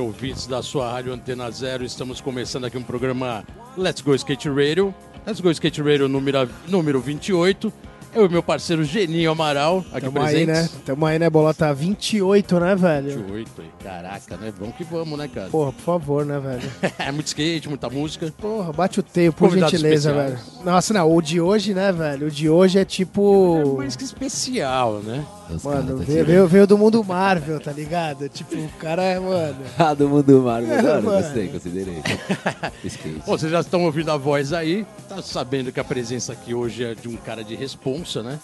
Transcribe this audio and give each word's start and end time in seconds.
Ouvintes 0.00 0.46
da 0.46 0.62
sua 0.62 0.90
rádio 0.90 1.12
Antena 1.12 1.50
Zero. 1.50 1.84
Estamos 1.84 2.20
começando 2.20 2.64
aqui 2.64 2.76
um 2.76 2.82
programa 2.82 3.44
Let's 3.76 4.00
Go 4.00 4.14
Skate 4.14 4.48
Radio. 4.48 4.94
Let's 5.26 5.40
Go 5.40 5.50
Skate 5.50 5.82
Radio 5.82 6.08
número, 6.08 6.48
número 6.68 7.00
28. 7.00 7.72
Eu 8.12 8.26
e 8.26 8.28
meu 8.28 8.42
parceiro 8.42 8.82
Geninho 8.82 9.30
Amaral, 9.30 9.84
aqui 9.92 10.06
Tamo 10.06 10.18
aí, 10.20 10.44
presentes. 10.44 10.72
né? 10.74 10.80
Tamo 10.84 11.06
aí, 11.06 11.16
né, 11.16 11.30
Bolota? 11.30 11.72
28, 11.72 12.58
né, 12.58 12.74
velho? 12.74 13.18
28, 13.18 13.50
aí. 13.58 13.68
caraca, 13.84 14.36
né? 14.36 14.52
Vamos 14.58 14.74
que 14.74 14.82
vamos, 14.82 15.16
né, 15.16 15.28
cara? 15.28 15.48
Porra, 15.48 15.72
por 15.72 15.82
favor, 15.82 16.26
né, 16.26 16.40
velho? 16.40 16.70
É 16.98 17.12
muito 17.12 17.28
skate, 17.28 17.68
muita 17.68 17.88
música. 17.88 18.32
Porra, 18.36 18.72
bate 18.72 18.98
o 18.98 19.02
teio, 19.02 19.32
por 19.32 19.48
Convidados 19.48 19.78
gentileza, 19.78 20.12
velho. 20.12 20.38
Nossa, 20.64 20.92
não, 20.92 21.08
o 21.14 21.22
de 21.22 21.40
hoje, 21.40 21.72
né, 21.72 21.92
velho? 21.92 22.26
O 22.26 22.30
de 22.30 22.50
hoje 22.50 22.80
é 22.80 22.84
tipo. 22.84 23.76
Mais 23.76 23.94
que 23.94 24.02
especial, 24.02 24.94
né? 25.04 25.24
Os 25.54 25.62
Mano, 25.64 25.98
tá 25.98 26.04
veio, 26.04 26.24
veio, 26.24 26.46
veio 26.46 26.66
do 26.66 26.78
mundo 26.78 27.02
Marvel, 27.04 27.58
tá 27.60 27.72
ligado? 27.72 28.28
Tipo, 28.28 28.56
o 28.56 28.68
cara 28.78 29.02
é, 29.02 29.18
mano. 29.18 29.56
Ah, 29.78 29.94
do 29.94 30.08
mundo 30.08 30.42
Marvel, 30.42 30.72
É, 30.78 30.82
mano. 30.82 31.10
gostei, 31.10 31.48
considerei. 31.48 32.02
Skate. 32.84 33.22
Bom, 33.26 33.38
vocês 33.38 33.50
já 33.50 33.60
estão 33.60 33.84
ouvindo 33.84 34.10
a 34.10 34.16
voz 34.16 34.52
aí, 34.52 34.86
tá 35.08 35.20
sabendo 35.22 35.72
que 35.72 35.80
a 35.80 35.84
presença 35.84 36.32
aqui 36.32 36.54
hoje 36.54 36.84
é 36.84 36.94
de 36.94 37.08
um 37.08 37.16
cara 37.16 37.42
de 37.42 37.54
responsa, 37.54 38.22
né? 38.22 38.38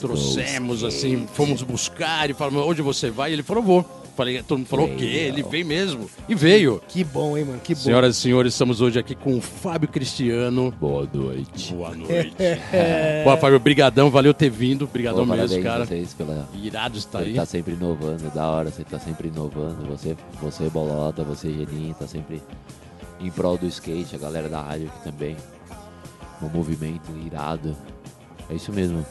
Trouxemos, 0.00 0.82
assim, 0.84 1.26
fomos 1.32 1.62
buscar 1.62 2.28
e 2.30 2.34
falamos, 2.34 2.64
onde 2.66 2.82
você 2.82 3.10
vai? 3.10 3.30
E 3.30 3.32
ele 3.34 3.42
falou, 3.42 3.62
vou. 3.62 4.02
Falei, 4.18 4.42
todo 4.42 4.58
mundo 4.58 4.66
falou, 4.66 4.86
o 4.86 4.96
quê? 4.96 5.04
Ele 5.04 5.44
veio 5.44 5.64
mesmo. 5.64 6.10
E 6.28 6.34
veio. 6.34 6.82
Que 6.88 7.04
bom, 7.04 7.38
hein, 7.38 7.44
mano? 7.44 7.60
Que 7.60 7.72
bom. 7.72 7.80
Senhoras 7.80 8.16
e 8.16 8.20
senhores, 8.20 8.52
estamos 8.52 8.80
hoje 8.80 8.98
aqui 8.98 9.14
com 9.14 9.38
o 9.38 9.40
Fábio 9.40 9.88
Cristiano. 9.88 10.72
Boa 10.72 11.08
noite. 11.14 11.72
Boa 11.72 11.90
noite. 11.94 12.34
Boa, 13.22 13.36
Fábio, 13.36 13.60
brigadão, 13.60 14.10
valeu 14.10 14.34
ter 14.34 14.50
vindo. 14.50 14.88
Brigadão 14.88 15.24
Pô, 15.24 15.36
mesmo, 15.36 15.46
parabéns 15.46 15.62
cara. 15.62 15.86
vocês 15.86 16.14
pela... 16.14 16.48
Irado 16.60 16.98
estar 16.98 17.20
Você 17.20 17.26
aí. 17.26 17.34
tá 17.34 17.46
sempre 17.46 17.74
inovando, 17.74 18.26
é 18.26 18.30
da 18.30 18.48
hora, 18.48 18.70
você 18.72 18.82
tá 18.82 18.98
sempre 18.98 19.28
inovando. 19.28 19.86
Você, 19.86 20.16
você 20.42 20.68
Bolota, 20.68 21.22
você 21.22 21.52
Geninho, 21.52 21.94
tá 21.94 22.08
sempre 22.08 22.42
em 23.20 23.30
prol 23.30 23.56
do 23.56 23.68
skate, 23.68 24.16
a 24.16 24.18
galera 24.18 24.48
da 24.48 24.60
rádio 24.60 24.88
aqui 24.88 25.04
também. 25.12 25.36
Um 26.42 26.48
movimento 26.48 27.08
irado. 27.24 27.76
É 28.50 28.54
isso 28.56 28.72
mesmo. 28.72 29.06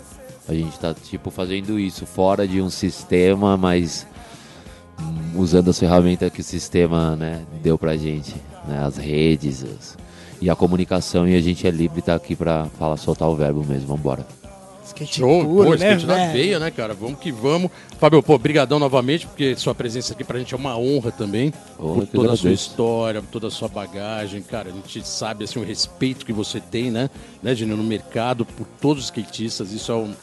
A 0.49 0.53
gente 0.53 0.77
tá, 0.77 0.93
tipo, 0.93 1.31
fazendo 1.31 1.79
isso 1.79 2.05
fora 2.05 2.45
de 2.45 2.61
um 2.61 2.69
sistema, 2.69 3.55
mas 3.55 4.05
usando 5.35 5.69
as 5.69 5.79
ferramentas 5.79 6.31
que 6.31 6.41
o 6.41 6.43
sistema, 6.43 7.15
né, 7.15 7.41
deu 7.61 7.77
pra 7.77 7.95
gente. 7.95 8.35
Né, 8.67 8.83
as 8.83 8.97
redes 8.97 9.63
as- 9.63 9.97
e 10.41 10.49
a 10.49 10.55
comunicação, 10.55 11.27
e 11.27 11.35
a 11.35 11.41
gente 11.41 11.65
é 11.65 11.71
livre 11.71 12.01
tá 12.01 12.13
aqui 12.15 12.35
pra 12.35 12.67
falar, 12.77 12.97
soltar 12.97 13.27
o 13.27 13.35
verbo 13.35 13.63
mesmo, 13.65 13.87
vambora. 13.87 14.25
Skate 14.85 15.19
Show, 15.19 15.43
puro, 15.43 15.63
pô, 15.71 15.75
né, 15.75 15.95
skate 15.95 16.05
na 16.05 16.31
veia, 16.31 16.59
né, 16.59 16.71
cara? 16.71 16.93
Vamos 16.93 17.19
que 17.19 17.31
vamos. 17.31 17.69
Fábio, 17.99 18.21
pô, 18.23 18.37
brigadão 18.37 18.79
novamente, 18.79 19.25
porque 19.27 19.55
sua 19.55 19.75
presença 19.75 20.13
aqui 20.13 20.23
pra 20.23 20.39
gente 20.39 20.53
é 20.53 20.57
uma 20.57 20.77
honra 20.77 21.11
também. 21.11 21.51
Honra 21.79 21.93
por 21.95 22.07
toda 22.07 22.33
a 22.33 22.37
sua 22.37 22.51
história, 22.51 23.21
por 23.21 23.29
toda 23.29 23.47
a 23.47 23.51
sua 23.51 23.67
bagagem, 23.67 24.41
cara. 24.41 24.69
A 24.69 24.71
gente 24.71 25.05
sabe, 25.05 25.43
assim, 25.43 25.59
o 25.59 25.63
respeito 25.63 26.25
que 26.25 26.31
você 26.31 26.59
tem, 26.61 26.89
né, 26.89 27.09
né, 27.43 27.53
Gino, 27.53 27.75
no 27.75 27.83
mercado, 27.83 28.45
por 28.45 28.65
todos 28.79 29.03
os 29.03 29.09
skatistas. 29.09 29.71
Isso 29.71 29.91
é 29.91 29.95
um... 29.95 30.13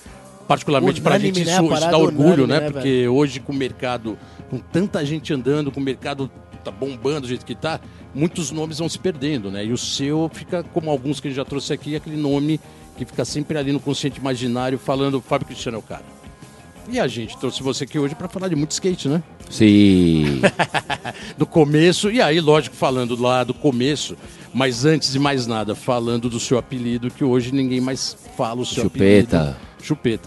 Particularmente 0.47 1.01
pra 1.01 1.13
Unânime, 1.17 1.35
gente, 1.39 1.47
né? 1.47 1.53
isso, 1.53 1.73
A 1.73 1.79
isso 1.79 1.91
dá 1.91 1.99
orgulho, 1.99 2.45
unânime, 2.45 2.47
né? 2.47 2.61
né, 2.61 2.71
Porque 2.71 3.09
hoje, 3.09 3.41
com 3.41 3.53
o 3.53 3.57
mercado, 3.57 4.19
com 4.51 4.59
tanta 4.59 5.05
gente 5.05 5.33
andando, 5.33 5.71
com 5.73 5.81
o 5.81 5.83
mercado 5.83 6.31
tá 6.63 6.71
bombando 6.71 7.23
do 7.23 7.29
jeito 7.29 7.45
que 7.45 7.55
tá, 7.55 7.79
muitos 8.15 8.51
nomes 8.51 8.79
vão 8.79 8.89
se 8.89 8.99
perdendo, 8.99 9.51
né? 9.51 9.65
E 9.67 9.73
o 9.73 9.77
seu 9.77 10.31
fica, 10.33 10.63
como 10.63 10.91
alguns 10.91 11.21
que 11.21 11.29
a 11.29 11.31
gente 11.31 11.37
já 11.37 11.45
trouxe 11.45 11.73
aqui, 11.75 11.95
aquele 11.95 12.17
nome 12.17 12.59
que 12.97 13.05
fica 13.05 13.25
sempre 13.25 13.59
ali 13.59 13.71
no 13.73 13.81
consciente 13.81 14.19
imaginário 14.19 14.79
falando 14.79 15.21
Fábio 15.21 15.47
Cristiano 15.47 15.77
é 15.77 15.79
o 15.79 15.83
cara. 15.83 16.05
E 16.89 17.01
a 17.01 17.07
gente 17.07 17.37
trouxe 17.39 17.63
você 17.63 17.85
aqui 17.85 17.99
hoje 17.99 18.15
para 18.15 18.29
falar 18.29 18.49
de 18.49 18.57
muito 18.57 18.73
skate, 18.73 19.09
né? 19.09 19.23
Sim. 19.49 20.43
Do 21.37 21.47
começo, 21.47 22.11
e 22.11 22.21
aí, 22.21 22.41
lógico, 22.41 22.77
falando 22.77 23.21
lá 23.21 23.43
do 23.43 23.55
começo, 23.55 24.17
mas 24.53 24.85
antes 24.85 25.13
de 25.13 25.19
mais 25.19 25.47
nada, 25.47 25.75
falando 25.75 26.29
do 26.29 26.39
seu 26.39 26.59
apelido, 26.59 27.11
que 27.11 27.25
hoje 27.25 27.53
ninguém 27.53 27.81
mais 27.81 28.17
fala 28.37 28.61
o 28.61 28.67
seu 28.67 28.85
Chupeta. 28.85 29.39
apelido. 29.39 29.47
Chupeta. 29.53 29.74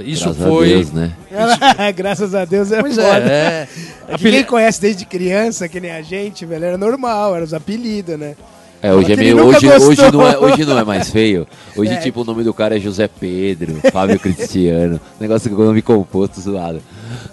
Isso 0.03 0.23
Graças 0.25 0.43
foi. 0.47 0.65
a 0.71 0.75
Deus, 0.75 0.91
né? 0.93 1.13
Graças 1.95 2.35
a 2.35 2.45
Deus 2.45 2.71
é 2.71 2.81
Pois 2.81 2.95
foda. 2.95 3.07
é, 3.07 3.67
é. 4.07 4.13
É 4.13 4.17
que 4.17 4.29
quem 4.31 4.43
conhece 4.43 4.79
desde 4.81 5.05
criança, 5.05 5.67
que 5.67 5.79
nem 5.79 5.91
a 5.91 6.01
gente, 6.01 6.45
velho, 6.45 6.65
era 6.65 6.77
normal, 6.77 7.35
eram 7.35 7.45
os 7.45 7.53
apelidos, 7.53 8.17
né? 8.17 8.35
É, 8.79 8.93
hoje 8.93 9.11
é 9.11 9.15
meio. 9.15 9.43
Hoje, 9.43 9.65
gostou. 9.67 9.87
hoje, 9.89 10.11
não 10.11 10.27
é, 10.27 10.37
hoje 10.37 10.63
não 10.65 10.77
é 10.77 10.83
mais 10.83 11.09
feio. 11.09 11.47
Hoje, 11.75 11.93
É. 11.93 11.97
tipo, 11.97 12.21
o 12.21 12.23
nome 12.23 12.43
do 12.43 12.53
cara 12.53 12.77
é 12.77 12.79
José 12.79 13.07
Pedro, 13.07 13.73
Fábio 13.91 14.19
Cristiano. 14.19 15.01
Negócio 15.19 15.49
com 15.49 15.63
o 15.63 15.65
nome 15.65 15.81
composto 15.81 16.39
zoado. 16.39 16.79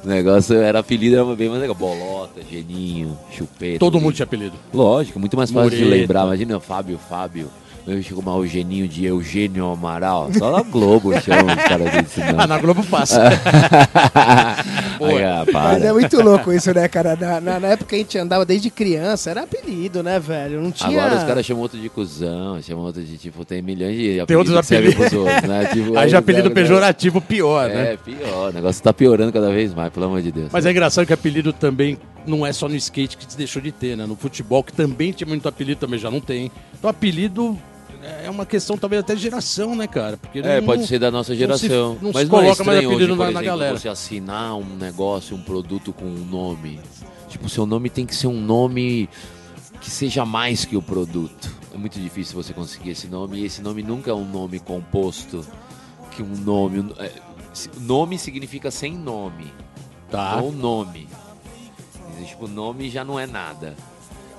O 0.03 0.09
negócio 0.09 0.57
era 0.57 0.79
apelido, 0.79 1.17
era 1.17 1.37
bem 1.37 1.51
mais 1.51 1.61
legal. 1.61 1.75
Bolota, 1.75 2.41
Geninho, 2.51 3.15
Chupeta. 3.31 3.79
Todo 3.79 4.01
mundo 4.01 4.15
tinha 4.15 4.25
apelido. 4.25 4.55
Lógico, 4.73 5.21
muito 5.21 5.37
mais 5.37 5.51
fácil 5.51 5.69
de 5.71 5.85
Moreto. 5.85 6.01
lembrar. 6.01 6.25
Imagina, 6.25 6.59
Fábio, 6.61 6.99
Fábio. 7.11 7.49
Eu 7.87 8.03
chego 8.03 8.23
mal 8.23 8.39
o 8.39 8.47
Geninho 8.47 8.89
de 8.89 9.05
Eugênio 9.05 9.71
Amaral. 9.71 10.31
Só 10.39 10.51
na 10.51 10.63
Globo 10.63 11.13
chama 11.21 11.55
os 11.55 11.63
caras 11.65 11.93
desse 11.93 12.23
Ah, 12.23 12.33
nome. 12.33 12.47
na 12.47 12.59
Globo 12.59 12.83
passa. 12.85 13.21
Aí, 15.01 15.23
ah, 15.23 15.45
Mas 15.53 15.83
é 15.83 15.93
muito 15.93 16.21
louco 16.23 16.51
isso, 16.51 16.73
né, 16.73 16.89
cara? 16.89 17.15
Na, 17.15 17.41
na- 17.41 17.61
na 17.61 17.69
época 17.69 17.95
a 17.95 17.99
gente 17.99 18.17
andava 18.17 18.45
desde 18.47 18.71
criança, 18.71 19.31
era 19.31 19.43
apelido, 19.43 20.03
né, 20.03 20.19
velho? 20.19 20.63
Não 20.63 20.71
tinha. 20.73 20.89
Agora 20.99 21.17
os 21.19 21.25
caras 21.25 21.45
chamam 21.45 21.63
outro 21.63 21.79
de 21.79 21.89
cuzão, 21.91 22.61
chamam 22.63 22.85
outro 22.85 23.03
de 23.03 23.19
tipo, 23.19 23.45
tem 23.45 23.61
milhões 23.61 23.97
de 23.97 24.19
apelidos 24.21 24.27
Tem 24.27 24.37
outros 24.37 24.57
apelidos. 24.57 24.95
pros 24.95 25.13
outros, 25.13 25.43
né? 25.43 25.65
Tipo, 25.75 25.99
Aí 25.99 26.09
já 26.09 26.19
apelido 26.19 26.49
né? 26.49 26.55
pejorativo 26.55 27.21
pior, 27.21 27.69
né? 27.69 27.93
É, 27.93 27.97
pior. 27.99 28.51
O 28.51 28.53
negócio 28.53 28.83
tá 28.83 28.93
piorando 28.93 29.33
cada 29.33 29.51
vez 29.51 29.75
mais, 29.75 29.93
pelo 29.93 30.07
amor 30.07 30.23
de 30.23 30.31
Deus. 30.33 30.49
Mas 30.53 30.65
é 30.65 30.71
engraçado 30.71 31.07
que 31.07 31.13
apelido 31.13 31.53
também 31.53 31.99
não 32.27 32.47
é 32.47 32.53
só 32.53 32.67
no 32.69 32.77
skate 32.77 33.17
que 33.19 33.27
deixou 33.37 33.61
de 33.61 33.73
ter, 33.73 33.95
né? 33.97 34.07
No 34.07 34.17
futebol, 34.17 34.63
que 34.65 34.73
também 34.73 35.13
tinha 35.13 35.27
muito 35.29 35.47
apelido, 35.49 35.81
também 35.81 35.99
já 35.99 36.11
não 36.11 36.21
tem. 36.21 36.51
Então 36.79 36.89
apelido 36.89 37.59
é 38.25 38.31
uma 38.31 38.45
questão 38.47 38.77
talvez 38.77 39.01
até 39.01 39.15
de 39.15 39.23
geração, 39.23 39.75
né, 39.75 39.87
cara? 39.87 40.17
Porque 40.17 40.39
É, 40.41 40.59
não- 40.61 40.67
pode 40.67 40.87
ser 40.87 40.99
da 40.99 41.11
nossa 41.11 41.33
não 41.33 41.35
se- 41.35 41.39
geração. 41.69 41.99
não 42.01 42.11
se 42.11 42.15
Mas 42.15 42.29
coloca 42.29 42.31
não 42.31 42.43
é 42.43 42.45
mais 42.45 42.59
estranho 42.59 42.79
apelido 42.89 42.95
hoje, 43.05 43.09
por 43.09 43.17
na- 43.19 43.25
na 43.25 43.31
exemplo, 43.41 43.47
galera. 43.59 43.79
você 43.79 43.89
assinar 43.89 44.57
um 44.57 44.77
negócio, 44.77 45.37
um 45.37 45.43
produto 45.43 45.93
com 45.93 46.05
um 46.05 46.25
nome. 46.25 46.81
Tipo, 47.29 47.49
seu 47.49 47.67
nome 47.67 47.89
tem 47.91 48.05
que 48.07 48.15
ser 48.15 48.27
um 48.29 48.41
nome 48.41 49.09
que 49.81 49.91
seja 49.91 50.25
mais 50.25 50.65
que 50.65 50.77
o 50.77 50.83
produto. 50.83 51.55
É 51.73 51.77
muito 51.77 51.99
difícil 52.01 52.35
você 52.41 52.53
conseguir 52.53 52.91
esse 52.91 53.07
nome. 53.09 53.39
E 53.41 53.45
esse 53.45 53.61
nome 53.61 53.83
nunca 53.83 54.11
é 54.11 54.15
um 54.15 54.25
nome 54.25 54.59
composto. 54.61 55.45
Que 56.13 56.23
um 56.23 56.29
nome... 56.37 56.93
é, 56.99 57.11
se- 57.53 57.69
nome 57.81 58.19
significa 58.19 58.71
sem 58.71 58.97
nome. 58.97 59.53
Tá. 60.11 60.37
Ou 60.41 60.53
nome. 60.53 61.09
Tipo, 62.27 62.47
nome 62.47 62.89
já 62.89 63.05
não 63.05 63.19
é 63.19 63.27
nada. 63.27 63.75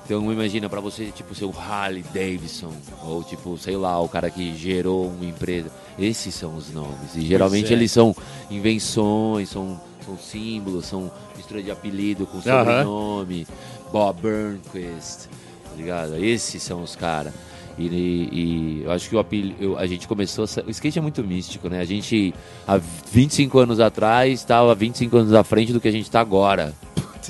Então 0.06 0.32
imagina 0.32 0.70
pra 0.70 0.80
você, 0.80 1.06
tipo, 1.06 1.34
ser 1.34 1.46
o 1.46 1.54
Harley 1.58 2.04
Davidson, 2.14 2.72
ou 3.04 3.24
tipo, 3.24 3.58
sei 3.58 3.76
lá, 3.76 4.00
o 4.00 4.08
cara 4.08 4.30
que 4.30 4.56
gerou 4.56 5.08
uma 5.08 5.26
empresa. 5.26 5.72
Esses 5.98 6.36
são 6.36 6.56
os 6.56 6.72
nomes. 6.72 7.16
E 7.16 7.22
geralmente 7.22 7.74
é. 7.74 7.76
eles 7.76 7.92
são 7.92 8.16
invenções, 8.52 9.50
são, 9.50 9.82
são 10.06 10.16
símbolos, 10.16 10.86
são 10.86 11.12
mistura 11.36 11.64
de 11.64 11.72
apelido 11.72 12.28
com 12.28 12.40
sobrenome. 12.40 13.48
Bob 13.92 14.22
Burnquist, 14.22 15.28
tá 15.64 15.76
ligado? 15.76 16.24
Esses 16.24 16.62
são 16.62 16.84
os 16.84 16.96
caras. 16.96 17.34
E, 17.78 17.84
e 17.88 18.82
eu 18.84 18.92
acho 18.92 19.10
que 19.10 19.16
o 19.16 19.20
apelido, 19.20 19.76
a 19.76 19.88
gente 19.88 20.08
começou. 20.08 20.46
O 20.66 20.70
skate 20.70 21.00
é 21.00 21.02
muito 21.02 21.24
místico, 21.24 21.68
né? 21.68 21.80
A 21.80 21.86
gente, 21.86 22.34
há 22.68 22.78
25 22.78 23.58
anos 23.58 23.80
atrás, 23.80 24.40
estava 24.40 24.74
25 24.76 25.18
anos 25.18 25.34
à 25.34 25.44
frente 25.44 25.74
do 25.74 25.82
que 25.82 25.88
a 25.88 25.92
gente 25.92 26.06
está 26.06 26.20
agora. 26.22 26.74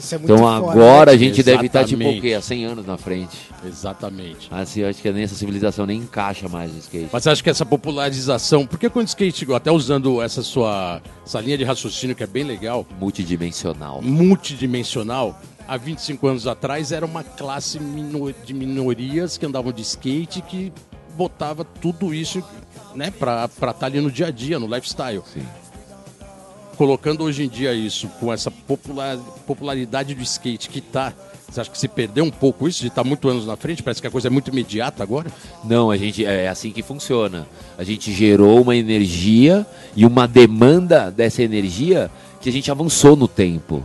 Isso 0.01 0.15
é 0.15 0.17
muito 0.17 0.33
Então 0.33 0.45
foda, 0.45 0.71
agora 0.71 1.11
né? 1.11 1.15
a 1.15 1.19
gente 1.19 1.41
deve 1.43 1.67
estar 1.67 1.83
tipo 1.85 2.01
o 2.03 2.05
Exatamente. 2.05 2.21
quê? 2.21 2.33
Há 2.33 2.41
100 2.41 2.65
anos 2.65 2.85
na 2.85 2.97
frente. 2.97 3.37
Exatamente. 3.65 4.47
Assim, 4.51 4.81
eu 4.81 4.89
acho 4.89 5.01
que 5.01 5.11
nem 5.11 5.23
essa 5.23 5.35
civilização 5.35 5.85
nem 5.85 5.99
encaixa 5.99 6.47
mais 6.49 6.71
no 6.71 6.79
skate. 6.79 7.09
Mas 7.11 7.23
você 7.23 7.29
acha 7.29 7.43
que 7.43 7.49
essa 7.49 7.65
popularização, 7.65 8.65
porque 8.65 8.89
quando 8.89 9.05
o 9.05 9.09
skate, 9.09 9.45
até 9.53 9.71
usando 9.71 10.21
essa 10.21 10.41
sua 10.41 11.01
essa 11.25 11.39
linha 11.41 11.57
de 11.57 11.63
raciocínio 11.63 12.15
que 12.15 12.23
é 12.23 12.27
bem 12.27 12.43
legal, 12.43 12.85
Multidimensional. 12.99 14.01
multidimensional, 14.01 15.39
há 15.67 15.77
25 15.77 16.27
anos 16.27 16.47
atrás 16.47 16.91
era 16.91 17.05
uma 17.05 17.23
classe 17.23 17.79
de 18.45 18.53
minorias 18.53 19.37
que 19.37 19.45
andavam 19.45 19.71
de 19.71 19.81
skate 19.81 20.41
que 20.41 20.71
botava 21.17 21.63
tudo 21.63 22.13
isso 22.13 22.43
né, 22.93 23.11
pra 23.11 23.45
estar 23.45 23.85
ali 23.85 23.99
no 23.99 24.11
dia 24.11 24.27
a 24.27 24.31
dia, 24.31 24.59
no 24.59 24.67
lifestyle. 24.73 25.21
Sim. 25.33 25.41
Colocando 26.75 27.23
hoje 27.23 27.43
em 27.43 27.49
dia 27.49 27.73
isso, 27.73 28.07
com 28.19 28.31
essa 28.31 28.51
popular- 28.51 29.17
popularidade 29.47 30.13
do 30.13 30.21
skate 30.21 30.69
que 30.69 30.81
tá, 30.81 31.13
você 31.49 31.61
acha 31.61 31.69
que 31.69 31.77
se 31.77 31.87
perdeu 31.87 32.25
um 32.25 32.31
pouco 32.31 32.67
isso 32.67 32.81
de 32.81 32.87
estar 32.87 33.03
muito 33.03 33.29
anos 33.29 33.45
na 33.45 33.55
frente? 33.55 33.81
Parece 33.81 34.01
que 34.01 34.07
a 34.07 34.11
coisa 34.11 34.27
é 34.27 34.29
muito 34.29 34.49
imediata 34.49 35.01
agora? 35.01 35.31
Não, 35.63 35.89
a 35.89 35.97
gente 35.97 36.25
é 36.25 36.49
assim 36.49 36.71
que 36.71 36.83
funciona. 36.83 37.47
A 37.77 37.83
gente 37.83 38.11
gerou 38.11 38.61
uma 38.61 38.75
energia 38.75 39.65
e 39.95 40.05
uma 40.05 40.27
demanda 40.27 41.09
dessa 41.09 41.41
energia 41.41 42.11
que 42.41 42.49
a 42.49 42.51
gente 42.51 42.69
avançou 42.69 43.15
no 43.15 43.27
tempo. 43.27 43.83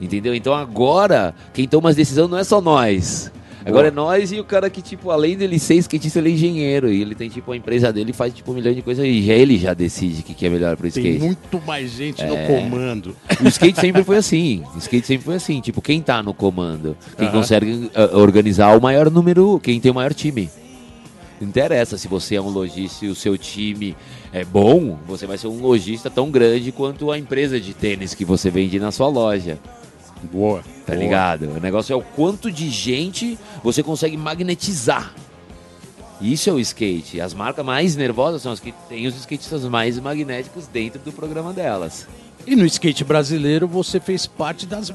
Entendeu? 0.00 0.34
Então 0.34 0.54
agora, 0.54 1.34
quem 1.52 1.68
toma 1.68 1.90
as 1.90 1.96
decisões 1.96 2.30
não 2.30 2.38
é 2.38 2.44
só 2.44 2.60
nós. 2.60 3.30
Agora 3.68 3.88
é 3.88 3.90
nós 3.90 4.32
e 4.32 4.40
o 4.40 4.44
cara 4.44 4.68
que, 4.70 4.80
tipo, 4.82 5.10
além 5.10 5.36
dele 5.36 5.58
ser 5.58 5.74
skatista, 5.76 6.18
ele 6.18 6.30
é 6.30 6.32
engenheiro. 6.32 6.90
E 6.92 7.02
ele 7.02 7.14
tem, 7.14 7.28
tipo, 7.28 7.52
a 7.52 7.56
empresa 7.56 7.92
dele 7.92 8.12
faz, 8.12 8.32
tipo, 8.34 8.50
um 8.50 8.54
milhão 8.54 8.72
de 8.72 8.82
coisas 8.82 9.04
e 9.04 9.22
já 9.22 9.34
ele 9.34 9.58
já 9.58 9.74
decide 9.74 10.20
o 10.20 10.24
que, 10.24 10.34
que 10.34 10.46
é 10.46 10.48
melhor 10.48 10.76
pro 10.76 10.90
Tem 10.90 11.04
skate. 11.04 11.24
muito 11.24 11.60
mais 11.66 11.90
gente 11.92 12.22
É. 12.22 12.26
no 12.26 12.46
comando. 12.46 13.14
O 13.42 13.48
skate 13.48 13.78
sempre 13.80 14.02
foi 14.02 14.16
assim. 14.16 14.62
O 14.74 14.78
skate 14.78 15.06
sempre 15.06 15.24
foi 15.24 15.34
assim. 15.34 15.60
Tipo, 15.60 15.80
quem 15.82 16.00
tá 16.00 16.22
no 16.22 16.32
comando? 16.34 16.96
Quem 17.16 17.28
consegue 17.30 17.90
ah, 17.94 18.16
organizar 18.16 18.76
o 18.76 18.80
maior 18.80 19.10
número, 19.10 19.60
quem 19.62 19.78
tem 19.80 19.90
o 19.90 19.94
maior 19.94 20.14
time. 20.14 20.48
Não 21.40 21.46
interessa 21.48 21.96
se 21.96 22.08
você 22.08 22.34
é 22.34 22.40
um 22.40 22.48
lojista 22.48 23.04
e 23.04 23.08
o 23.08 23.14
seu 23.14 23.38
time 23.38 23.94
é 24.32 24.44
bom, 24.44 24.98
você 25.06 25.24
vai 25.24 25.38
ser 25.38 25.46
um 25.46 25.60
lojista 25.60 26.10
tão 26.10 26.30
grande 26.32 26.72
quanto 26.72 27.12
a 27.12 27.18
empresa 27.18 27.60
de 27.60 27.72
tênis 27.74 28.12
que 28.12 28.24
você 28.24 28.50
vende 28.50 28.80
na 28.80 28.90
sua 28.90 29.06
loja. 29.08 29.56
Boa. 30.22 30.62
Tá 30.86 30.92
boa. 30.92 30.98
ligado? 30.98 31.56
O 31.56 31.60
negócio 31.60 31.92
é 31.92 31.96
o 31.96 32.02
quanto 32.02 32.50
de 32.50 32.68
gente 32.70 33.38
você 33.62 33.82
consegue 33.82 34.16
magnetizar. 34.16 35.14
Isso 36.20 36.50
é 36.50 36.52
o 36.52 36.58
skate. 36.58 37.20
As 37.20 37.32
marcas 37.32 37.64
mais 37.64 37.94
nervosas 37.94 38.42
são 38.42 38.52
as 38.52 38.58
que 38.58 38.72
têm 38.88 39.06
os 39.06 39.14
skatistas 39.16 39.64
mais 39.64 39.98
magnéticos 40.00 40.66
dentro 40.66 41.00
do 41.00 41.12
programa 41.12 41.52
delas. 41.52 42.08
E 42.46 42.56
no 42.56 42.64
skate 42.64 43.04
brasileiro 43.04 43.68
você 43.68 44.00
fez 44.00 44.26
parte 44.26 44.66
das 44.66 44.90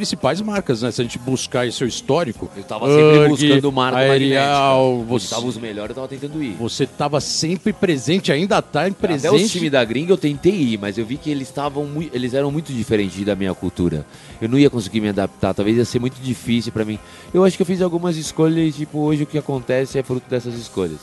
principais 0.00 0.40
marcas, 0.40 0.80
né? 0.80 0.90
Se 0.90 1.02
a 1.02 1.04
gente 1.04 1.18
buscar 1.18 1.66
esse 1.66 1.76
seu 1.76 1.86
histórico. 1.86 2.50
Eu 2.56 2.62
tava 2.62 2.86
sempre 2.86 3.18
Urg, 3.18 3.28
buscando 3.28 3.70
marca 3.70 3.98
Aerial, 3.98 5.04
você, 5.06 5.28
tava 5.28 5.46
os 5.46 5.58
melhores, 5.58 5.90
eu 5.90 5.94
tava 5.96 6.08
tentando 6.08 6.42
ir. 6.42 6.56
você 6.58 6.86
tava 6.86 7.20
sempre 7.20 7.70
presente, 7.70 8.32
ainda 8.32 8.62
tá 8.62 8.88
em 8.88 8.92
Até 8.92 9.06
os 9.06 9.22
presente. 9.22 9.48
times 9.50 9.70
da 9.70 9.84
gringa 9.84 10.12
eu 10.12 10.16
tentei 10.16 10.54
ir, 10.54 10.78
mas 10.78 10.96
eu 10.96 11.04
vi 11.04 11.18
que 11.18 11.30
eles 11.30 11.48
estavam 11.48 11.86
eles 12.14 12.32
eram 12.32 12.50
muito 12.50 12.72
diferentes 12.72 13.22
da 13.24 13.36
minha 13.36 13.52
cultura. 13.54 14.06
Eu 14.40 14.48
não 14.48 14.58
ia 14.58 14.70
conseguir 14.70 15.02
me 15.02 15.10
adaptar, 15.10 15.52
talvez 15.52 15.76
ia 15.76 15.84
ser 15.84 15.98
muito 15.98 16.18
difícil 16.20 16.72
pra 16.72 16.84
mim. 16.84 16.98
Eu 17.34 17.44
acho 17.44 17.56
que 17.56 17.62
eu 17.62 17.66
fiz 17.66 17.82
algumas 17.82 18.16
escolhas 18.16 18.56
e 18.58 18.72
tipo, 18.72 18.98
hoje 19.00 19.24
o 19.24 19.26
que 19.26 19.36
acontece 19.36 19.98
é 19.98 20.02
fruto 20.02 20.28
dessas 20.30 20.54
escolhas. 20.54 20.98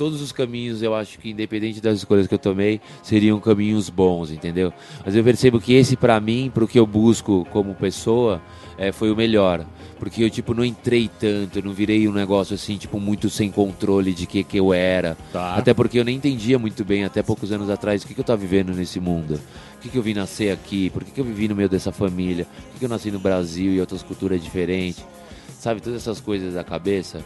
Todos 0.00 0.22
os 0.22 0.32
caminhos, 0.32 0.80
eu 0.80 0.94
acho 0.94 1.18
que 1.18 1.28
independente 1.28 1.78
das 1.78 1.98
escolhas 1.98 2.26
que 2.26 2.32
eu 2.32 2.38
tomei, 2.38 2.80
seriam 3.02 3.38
caminhos 3.38 3.90
bons, 3.90 4.30
entendeu? 4.30 4.72
Mas 5.04 5.14
eu 5.14 5.22
percebo 5.22 5.60
que 5.60 5.74
esse 5.74 5.94
pra 5.94 6.18
mim, 6.18 6.50
pro 6.54 6.66
que 6.66 6.78
eu 6.78 6.86
busco 6.86 7.46
como 7.50 7.74
pessoa, 7.74 8.40
é, 8.78 8.92
foi 8.92 9.12
o 9.12 9.14
melhor. 9.14 9.62
Porque 9.98 10.24
eu, 10.24 10.30
tipo, 10.30 10.54
não 10.54 10.64
entrei 10.64 11.10
tanto, 11.20 11.58
eu 11.58 11.62
não 11.62 11.74
virei 11.74 12.08
um 12.08 12.12
negócio 12.12 12.54
assim, 12.54 12.78
tipo, 12.78 12.98
muito 12.98 13.28
sem 13.28 13.50
controle 13.50 14.14
de 14.14 14.26
que 14.26 14.42
que 14.42 14.56
eu 14.56 14.72
era. 14.72 15.18
Tá. 15.34 15.56
Até 15.56 15.74
porque 15.74 15.98
eu 15.98 16.04
nem 16.04 16.16
entendia 16.16 16.58
muito 16.58 16.82
bem, 16.82 17.04
até 17.04 17.22
poucos 17.22 17.52
anos 17.52 17.68
atrás, 17.68 18.02
o 18.02 18.06
que, 18.06 18.14
que 18.14 18.20
eu 18.20 18.24
tava 18.24 18.40
vivendo 18.40 18.72
nesse 18.72 18.98
mundo. 18.98 19.38
Por 19.74 19.82
que, 19.82 19.90
que 19.90 19.98
eu 19.98 20.02
vim 20.02 20.14
nascer 20.14 20.50
aqui? 20.50 20.88
Por 20.88 21.04
que, 21.04 21.10
que 21.10 21.20
eu 21.20 21.26
vivi 21.26 21.46
no 21.46 21.54
meio 21.54 21.68
dessa 21.68 21.92
família? 21.92 22.46
Por 22.46 22.72
que, 22.72 22.78
que 22.78 22.84
eu 22.86 22.88
nasci 22.88 23.10
no 23.10 23.18
Brasil 23.18 23.74
e 23.74 23.80
outras 23.80 24.02
culturas 24.02 24.42
diferentes? 24.42 25.04
Sabe, 25.58 25.82
todas 25.82 26.00
essas 26.00 26.20
coisas 26.20 26.54
da 26.54 26.64
cabeça. 26.64 27.22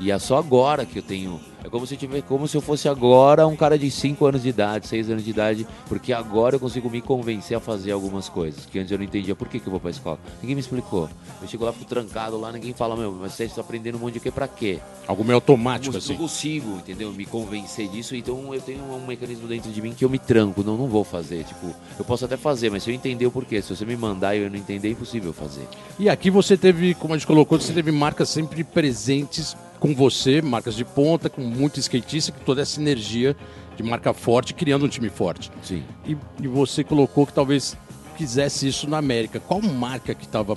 E 0.00 0.10
é 0.10 0.18
só 0.18 0.38
agora 0.38 0.86
que 0.86 0.98
eu 0.98 1.02
tenho. 1.02 1.38
É 1.62 1.68
como 1.68 1.86
se 1.86 1.92
eu 1.92 1.98
tivesse, 1.98 2.22
como 2.22 2.48
se 2.48 2.56
eu 2.56 2.62
fosse 2.62 2.88
agora 2.88 3.46
um 3.46 3.54
cara 3.54 3.78
de 3.78 3.90
5 3.90 4.24
anos 4.24 4.42
de 4.42 4.48
idade, 4.48 4.88
6 4.88 5.10
anos 5.10 5.22
de 5.22 5.28
idade, 5.28 5.66
porque 5.88 6.10
agora 6.10 6.56
eu 6.56 6.60
consigo 6.60 6.88
me 6.88 7.02
convencer 7.02 7.54
a 7.54 7.60
fazer 7.60 7.92
algumas 7.92 8.30
coisas. 8.30 8.64
Que 8.64 8.78
antes 8.78 8.90
eu 8.90 8.96
não 8.96 9.04
entendia 9.04 9.36
por 9.36 9.46
que, 9.46 9.60
que 9.60 9.66
eu 9.66 9.70
vou 9.70 9.78
pra 9.78 9.90
escola. 9.90 10.18
Ninguém 10.40 10.54
me 10.54 10.62
explicou. 10.62 11.10
Eu 11.42 11.46
chego 11.46 11.66
lá, 11.66 11.72
fico 11.74 11.84
trancado 11.84 12.40
lá, 12.40 12.50
ninguém 12.50 12.72
fala, 12.72 12.96
meu, 12.96 13.12
mas 13.12 13.34
você 13.34 13.44
está 13.44 13.60
aprendendo 13.60 13.96
um 13.96 13.98
monte 13.98 14.14
de 14.14 14.20
quê 14.20 14.30
pra 14.30 14.48
quê? 14.48 14.78
Algo 15.06 15.22
meio 15.22 15.34
automático, 15.34 15.92
não, 15.92 15.98
assim. 15.98 16.14
não 16.14 16.20
consigo, 16.20 16.76
entendeu? 16.78 17.12
Me 17.12 17.26
convencer 17.26 17.86
disso, 17.88 18.16
então 18.16 18.54
eu 18.54 18.60
tenho 18.62 18.82
um 18.82 19.06
mecanismo 19.06 19.46
dentro 19.46 19.70
de 19.70 19.82
mim 19.82 19.92
que 19.92 20.02
eu 20.02 20.08
me 20.08 20.18
tranco, 20.18 20.62
não, 20.62 20.78
não 20.78 20.88
vou 20.88 21.04
fazer. 21.04 21.44
Tipo, 21.44 21.74
eu 21.98 22.04
posso 22.06 22.24
até 22.24 22.38
fazer, 22.38 22.70
mas 22.70 22.84
se 22.84 22.90
eu 22.90 22.94
entender 22.94 23.26
o 23.26 23.30
porquê, 23.30 23.60
se 23.60 23.76
você 23.76 23.84
me 23.84 23.96
mandar 23.96 24.34
e 24.34 24.40
eu 24.40 24.50
não 24.50 24.56
entender, 24.56 24.88
é 24.88 24.92
impossível 24.92 25.34
fazer. 25.34 25.68
E 25.98 26.08
aqui 26.08 26.30
você 26.30 26.56
teve, 26.56 26.94
como 26.94 27.12
a 27.12 27.18
gente 27.18 27.26
colocou, 27.26 27.60
você 27.60 27.74
teve 27.74 27.92
marcas 27.92 28.30
sempre 28.30 28.64
presentes 28.64 29.54
com 29.80 29.94
você, 29.94 30.40
marcas 30.40 30.76
de 30.76 30.84
ponta, 30.84 31.28
com 31.28 31.40
muito 31.40 31.80
skatista, 31.80 32.30
com 32.30 32.44
toda 32.44 32.62
essa 32.62 32.80
energia 32.80 33.34
de 33.76 33.82
marca 33.82 34.12
forte, 34.12 34.52
criando 34.54 34.84
um 34.84 34.88
time 34.88 35.08
forte. 35.08 35.50
Sim. 35.62 35.82
E, 36.06 36.16
e 36.42 36.46
você 36.46 36.84
colocou 36.84 37.26
que 37.26 37.32
talvez 37.32 37.76
quisesse 38.16 38.68
isso 38.68 38.88
na 38.88 38.98
América. 38.98 39.40
Qual 39.40 39.60
marca 39.62 40.14
que 40.14 40.26
estava 40.26 40.54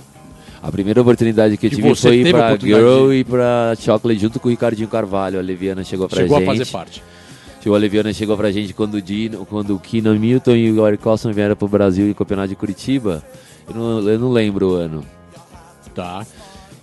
A 0.61 0.69
primeira 0.71 1.01
oportunidade 1.01 1.55
que 1.57 1.67
eu 1.67 1.69
Que 1.69 1.75
tive 1.77 1.95
foi 1.95 2.17
ir 2.17 2.27
a 2.35 2.37
pra 2.37 2.57
Girl 2.57 3.09
de- 3.09 3.15
e 3.15 3.23
pra 3.23 3.73
Chocolate 3.79 4.19
junto 4.19 4.39
com 4.39 4.49
o 4.49 4.51
Ricardinho 4.51 4.87
Carvalho. 4.89 5.39
A 5.39 5.41
Leviana 5.41 5.83
chegou 5.83 6.07
pra 6.09 6.19
chegou 6.19 6.37
gente. 6.39 6.49
a 6.49 6.51
fazer 6.51 6.65
parte? 6.71 7.01
Chegou 7.61 7.77
a 7.77 7.79
Leviana 7.79 8.11
chegou 8.11 8.35
pra 8.35 8.51
gente 8.51 8.73
quando 8.73 8.95
o, 8.95 9.01
Dino, 9.01 9.45
quando 9.45 9.73
o 9.73 9.79
Keenan 9.79 10.19
Milton 10.19 10.51
e 10.57 10.71
o 10.73 10.85
Eric 10.85 11.01
Cosson 11.01 11.31
vieram 11.31 11.55
pro 11.55 11.67
Brasil 11.69 12.09
e 12.09 12.13
campeonato 12.13 12.49
de 12.49 12.55
Curitiba. 12.57 13.23
Eu 13.69 13.73
não, 13.73 14.09
eu 14.09 14.19
não 14.19 14.29
lembro 14.33 14.71
o 14.71 14.73
ano. 14.73 15.05
Tá. 15.95 16.25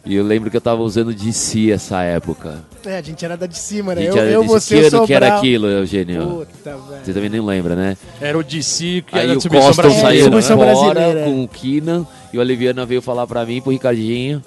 E 0.04 0.14
eu 0.14 0.24
lembro 0.24 0.50
que 0.50 0.56
eu 0.56 0.60
tava 0.60 0.82
usando 0.82 1.12
DC 1.14 1.70
essa 1.70 2.02
época. 2.02 2.64
É, 2.86 2.96
a 2.96 3.02
gente 3.02 3.22
era 3.22 3.36
da 3.36 3.46
de 3.46 3.58
cima, 3.58 3.94
né? 3.94 4.08
Eu, 4.08 4.16
era 4.16 4.30
eu 4.30 4.44
você, 4.44 4.80
que 4.80 4.94
eu 4.94 4.98
ano 4.98 5.06
que 5.06 5.12
era 5.12 5.36
aquilo, 5.36 5.66
Eugênio? 5.66 6.46
Puta, 6.46 6.76
velho. 6.76 7.04
Você 7.04 7.12
também 7.12 7.28
nem 7.28 7.40
lembra, 7.40 7.76
né? 7.76 7.96
Era 8.20 8.38
o 8.38 8.42
DC 8.42 9.04
que 9.06 9.18
Aí 9.18 9.24
era 9.24 9.34
a 9.34 9.38
o 9.38 9.48
Costa 9.48 9.90
saiu 9.90 10.30
né? 10.30 10.40
Fora 10.40 11.24
com 11.24 11.44
o 11.44 11.48
Keenan 11.48 12.06
e 12.32 12.38
o 12.38 12.40
Oliviana 12.40 12.86
veio 12.86 13.02
falar 13.02 13.26
pra 13.26 13.44
mim, 13.44 13.56
e 13.56 13.60
pro 13.60 13.72
Ricardinho, 13.72 14.42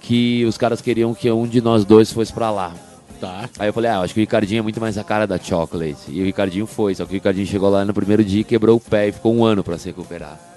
que 0.00 0.44
os 0.44 0.58
caras 0.58 0.82
queriam 0.82 1.14
que 1.14 1.30
um 1.30 1.46
de 1.46 1.62
nós 1.62 1.84
dois 1.84 2.12
fosse 2.12 2.32
pra 2.32 2.50
lá. 2.50 2.74
Tá. 3.18 3.48
Aí 3.58 3.68
eu 3.68 3.72
falei, 3.72 3.90
ah, 3.90 3.96
eu 3.96 4.02
acho 4.02 4.14
que 4.14 4.20
o 4.20 4.22
Ricardinho 4.22 4.60
é 4.60 4.62
muito 4.62 4.80
mais 4.80 4.96
a 4.96 5.04
cara 5.04 5.26
da 5.26 5.38
Chocolate. 5.38 5.96
E 6.08 6.20
o 6.22 6.24
Ricardinho 6.24 6.66
foi, 6.66 6.94
só 6.94 7.04
que 7.04 7.12
o 7.12 7.14
Ricardinho 7.14 7.46
chegou 7.46 7.68
lá 7.68 7.84
no 7.84 7.92
primeiro 7.94 8.24
dia 8.24 8.40
e 8.40 8.44
quebrou 8.44 8.76
o 8.76 8.80
pé 8.80 9.08
e 9.08 9.12
ficou 9.12 9.34
um 9.34 9.44
ano 9.44 9.62
pra 9.62 9.78
se 9.78 9.88
recuperar. 9.88 10.49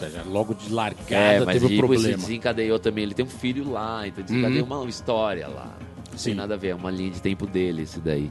Já 0.00 0.22
Logo 0.28 0.54
de 0.54 0.66
É, 0.70 0.74
largada 0.74 1.44
mas 1.46 1.54
teve 1.54 1.66
um 1.66 1.68
depois 1.68 2.00
se 2.00 2.06
problema. 2.06 2.16
desencadeou 2.18 2.78
também. 2.78 3.04
Ele 3.04 3.14
tem 3.14 3.24
um 3.24 3.28
filho 3.28 3.70
lá, 3.70 4.06
então 4.06 4.22
desencadeou 4.24 4.66
Uhum. 4.66 4.80
uma 4.82 4.88
história 4.90 5.48
lá. 5.48 5.74
Não 6.12 6.18
Sim. 6.18 6.30
tem 6.30 6.34
nada 6.34 6.54
a 6.54 6.56
ver, 6.56 6.68
é 6.68 6.74
uma 6.74 6.90
linha 6.90 7.10
de 7.10 7.20
tempo 7.20 7.46
dele 7.46 7.82
isso 7.82 8.00
daí. 8.04 8.30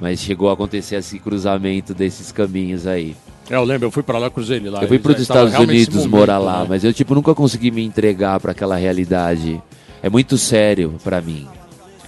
Mas 0.00 0.20
chegou 0.20 0.48
a 0.50 0.52
acontecer 0.52 0.96
esse 0.96 1.18
cruzamento 1.18 1.94
desses 1.94 2.30
caminhos 2.32 2.86
aí. 2.86 3.16
É, 3.48 3.54
eu 3.56 3.64
lembro, 3.64 3.86
eu 3.86 3.90
fui 3.90 4.02
pra 4.02 4.18
lá, 4.18 4.28
cruzei 4.30 4.56
ele 4.58 4.68
lá. 4.70 4.82
Eu 4.82 4.88
fui 4.88 4.98
para 4.98 5.12
os 5.12 5.20
Estados 5.20 5.54
Unidos 5.54 5.94
momento, 5.96 6.10
morar 6.10 6.38
lá, 6.38 6.60
né? 6.62 6.66
mas 6.68 6.84
eu 6.84 6.92
tipo 6.92 7.14
nunca 7.14 7.34
consegui 7.34 7.70
me 7.70 7.82
entregar 7.84 8.40
para 8.40 8.52
aquela 8.52 8.76
realidade. 8.76 9.62
É 10.02 10.10
muito 10.10 10.36
sério 10.36 10.94
para 11.04 11.20
mim. 11.20 11.46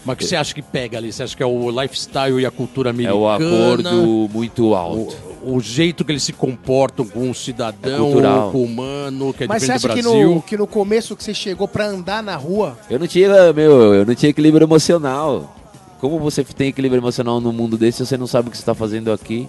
Mas 0.04 0.14
o 0.14 0.18
que 0.18 0.24
você 0.24 0.36
acha 0.36 0.54
que 0.54 0.62
pega 0.62 0.96
ali? 0.98 1.12
Você 1.12 1.22
acha 1.22 1.36
que 1.36 1.42
é 1.42 1.46
o 1.46 1.70
lifestyle 1.70 2.40
e 2.40 2.46
a 2.46 2.50
cultura 2.50 2.88
É 2.88 2.92
americana? 2.92 3.16
o 3.18 3.28
acordo 3.28 4.28
muito 4.32 4.74
alto. 4.74 5.14
O, 5.26 5.27
o 5.50 5.60
jeito 5.60 6.04
que 6.04 6.12
eles 6.12 6.22
se 6.22 6.32
comportam 6.32 7.06
com 7.06 7.30
o 7.30 7.34
cidadão, 7.34 8.18
É 8.18 8.52
com 8.52 8.58
o 8.58 8.64
humano, 8.64 9.32
que 9.32 9.44
é 9.44 9.46
Mas 9.46 9.62
você 9.62 9.72
acha 9.72 9.88
que 9.88 10.02
no, 10.02 10.42
que 10.42 10.56
no 10.56 10.66
começo 10.66 11.16
que 11.16 11.24
você 11.24 11.32
chegou 11.32 11.66
pra 11.66 11.86
andar 11.86 12.22
na 12.22 12.36
rua, 12.36 12.76
Eu 12.90 12.98
não 12.98 13.06
tinha, 13.06 13.52
meu, 13.54 13.94
eu 13.94 14.04
não 14.04 14.14
tinha 14.14 14.28
equilíbrio 14.30 14.64
emocional. 14.66 15.54
Como 16.00 16.18
você 16.18 16.44
tem 16.44 16.68
equilíbrio 16.68 17.00
emocional 17.00 17.40
num 17.40 17.52
mundo 17.52 17.76
desse 17.78 17.98
se 17.98 18.06
você 18.06 18.16
não 18.16 18.26
sabe 18.26 18.48
o 18.48 18.50
que 18.50 18.56
você 18.56 18.62
está 18.62 18.74
fazendo 18.74 19.10
aqui? 19.10 19.48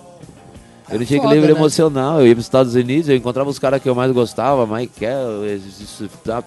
Eu 0.89 0.95
não 0.95 1.03
É 1.03 1.05
tinha 1.05 1.19
foda, 1.21 1.33
equilíbrio 1.33 1.53
né? 1.53 1.59
emocional. 1.59 2.21
Eu 2.21 2.27
ia 2.27 2.33
para 2.33 2.39
os 2.39 2.45
Estados 2.45 2.75
Unidos, 2.75 3.09
eu 3.09 3.15
encontrava 3.15 3.49
os 3.49 3.59
caras 3.59 3.81
que 3.81 3.89
eu 3.89 3.93
mais 3.93 4.11
gostava, 4.11 4.65
Michael, 4.65 5.41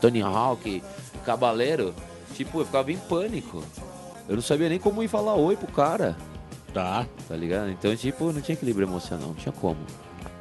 Tony 0.01 0.23
Hawk, 0.23 0.83
Cabaleiro. 1.25 1.95
Tipo, 2.35 2.61
eu 2.61 2.65
ficava 2.65 2.91
em 2.91 2.97
pânico. 2.97 3.63
Eu 4.29 4.37
não 4.37 4.43
sabia 4.43 4.69
nem 4.69 4.79
como 4.79 5.03
ir 5.03 5.09
falar 5.09 5.35
oi 5.35 5.57
pro 5.57 5.71
cara, 5.71 6.17
Tá. 6.73 7.07
tá 7.29 7.37
ligado? 7.37 7.71
Então, 7.71 7.95
tipo, 7.97 8.33
não 8.33 8.41
tinha 8.41 8.55
equilíbrio 8.55 8.87
emocional, 8.87 9.29
não 9.29 9.35
tinha 9.35 9.53
como. 9.53 9.79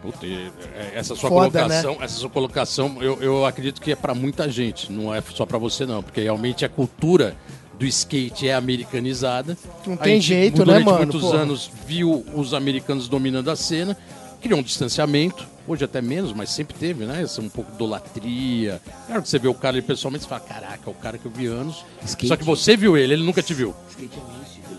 Puta, 0.01 0.25
e, 0.25 0.51
é, 0.75 0.93
essa 0.95 1.15
sua 1.15 1.29
Foda, 1.29 1.59
colocação, 1.59 1.97
essa 2.01 2.15
sua 2.15 2.29
colocação, 2.29 2.97
eu, 3.01 3.21
eu 3.21 3.45
acredito 3.45 3.79
que 3.79 3.91
é 3.91 3.95
pra 3.95 4.15
muita 4.15 4.49
gente, 4.49 4.91
não 4.91 5.13
é 5.13 5.21
só 5.21 5.45
pra 5.45 5.59
você 5.59 5.85
não, 5.85 6.01
porque 6.01 6.21
realmente 6.21 6.65
a 6.65 6.69
cultura 6.69 7.37
do 7.77 7.85
skate 7.85 8.47
é 8.47 8.55
americanizada. 8.55 9.55
Não 9.85 9.93
A 9.93 9.97
tem 9.97 10.15
gente, 10.19 10.27
jeito, 10.27 10.59
né, 10.59 10.65
durante 10.65 10.85
mano? 10.85 10.97
muitos 10.97 11.21
Porra. 11.21 11.37
anos 11.39 11.71
viu 11.85 12.25
os 12.33 12.53
americanos 12.53 13.07
dominando 13.07 13.51
a 13.51 13.55
cena, 13.55 13.95
criou 14.41 14.59
um 14.59 14.63
distanciamento, 14.63 15.47
hoje 15.67 15.85
até 15.85 16.01
menos, 16.01 16.33
mas 16.33 16.49
sempre 16.49 16.75
teve, 16.75 17.05
né? 17.05 17.21
Essa 17.21 17.39
um 17.41 17.49
pouco 17.49 17.71
idolatria. 17.73 18.81
Claro 19.05 19.21
que 19.21 19.29
você 19.29 19.37
vê 19.37 19.47
o 19.47 19.53
cara 19.53 19.75
ali 19.77 19.83
pessoalmente 19.83 20.25
e 20.25 20.27
fala, 20.27 20.41
caraca, 20.41 20.81
é 20.87 20.89
o 20.89 20.93
cara 20.95 21.17
que 21.19 21.25
eu 21.27 21.31
vi 21.31 21.45
anos. 21.45 21.85
Skate. 22.03 22.27
Só 22.27 22.35
que 22.37 22.43
você 22.43 22.75
viu 22.75 22.97
ele, 22.97 23.13
ele 23.13 23.23
nunca 23.23 23.43
te 23.43 23.53
viu. 23.53 23.75
skate 23.89 24.17
é 24.17 24.39
místico, 24.39 24.73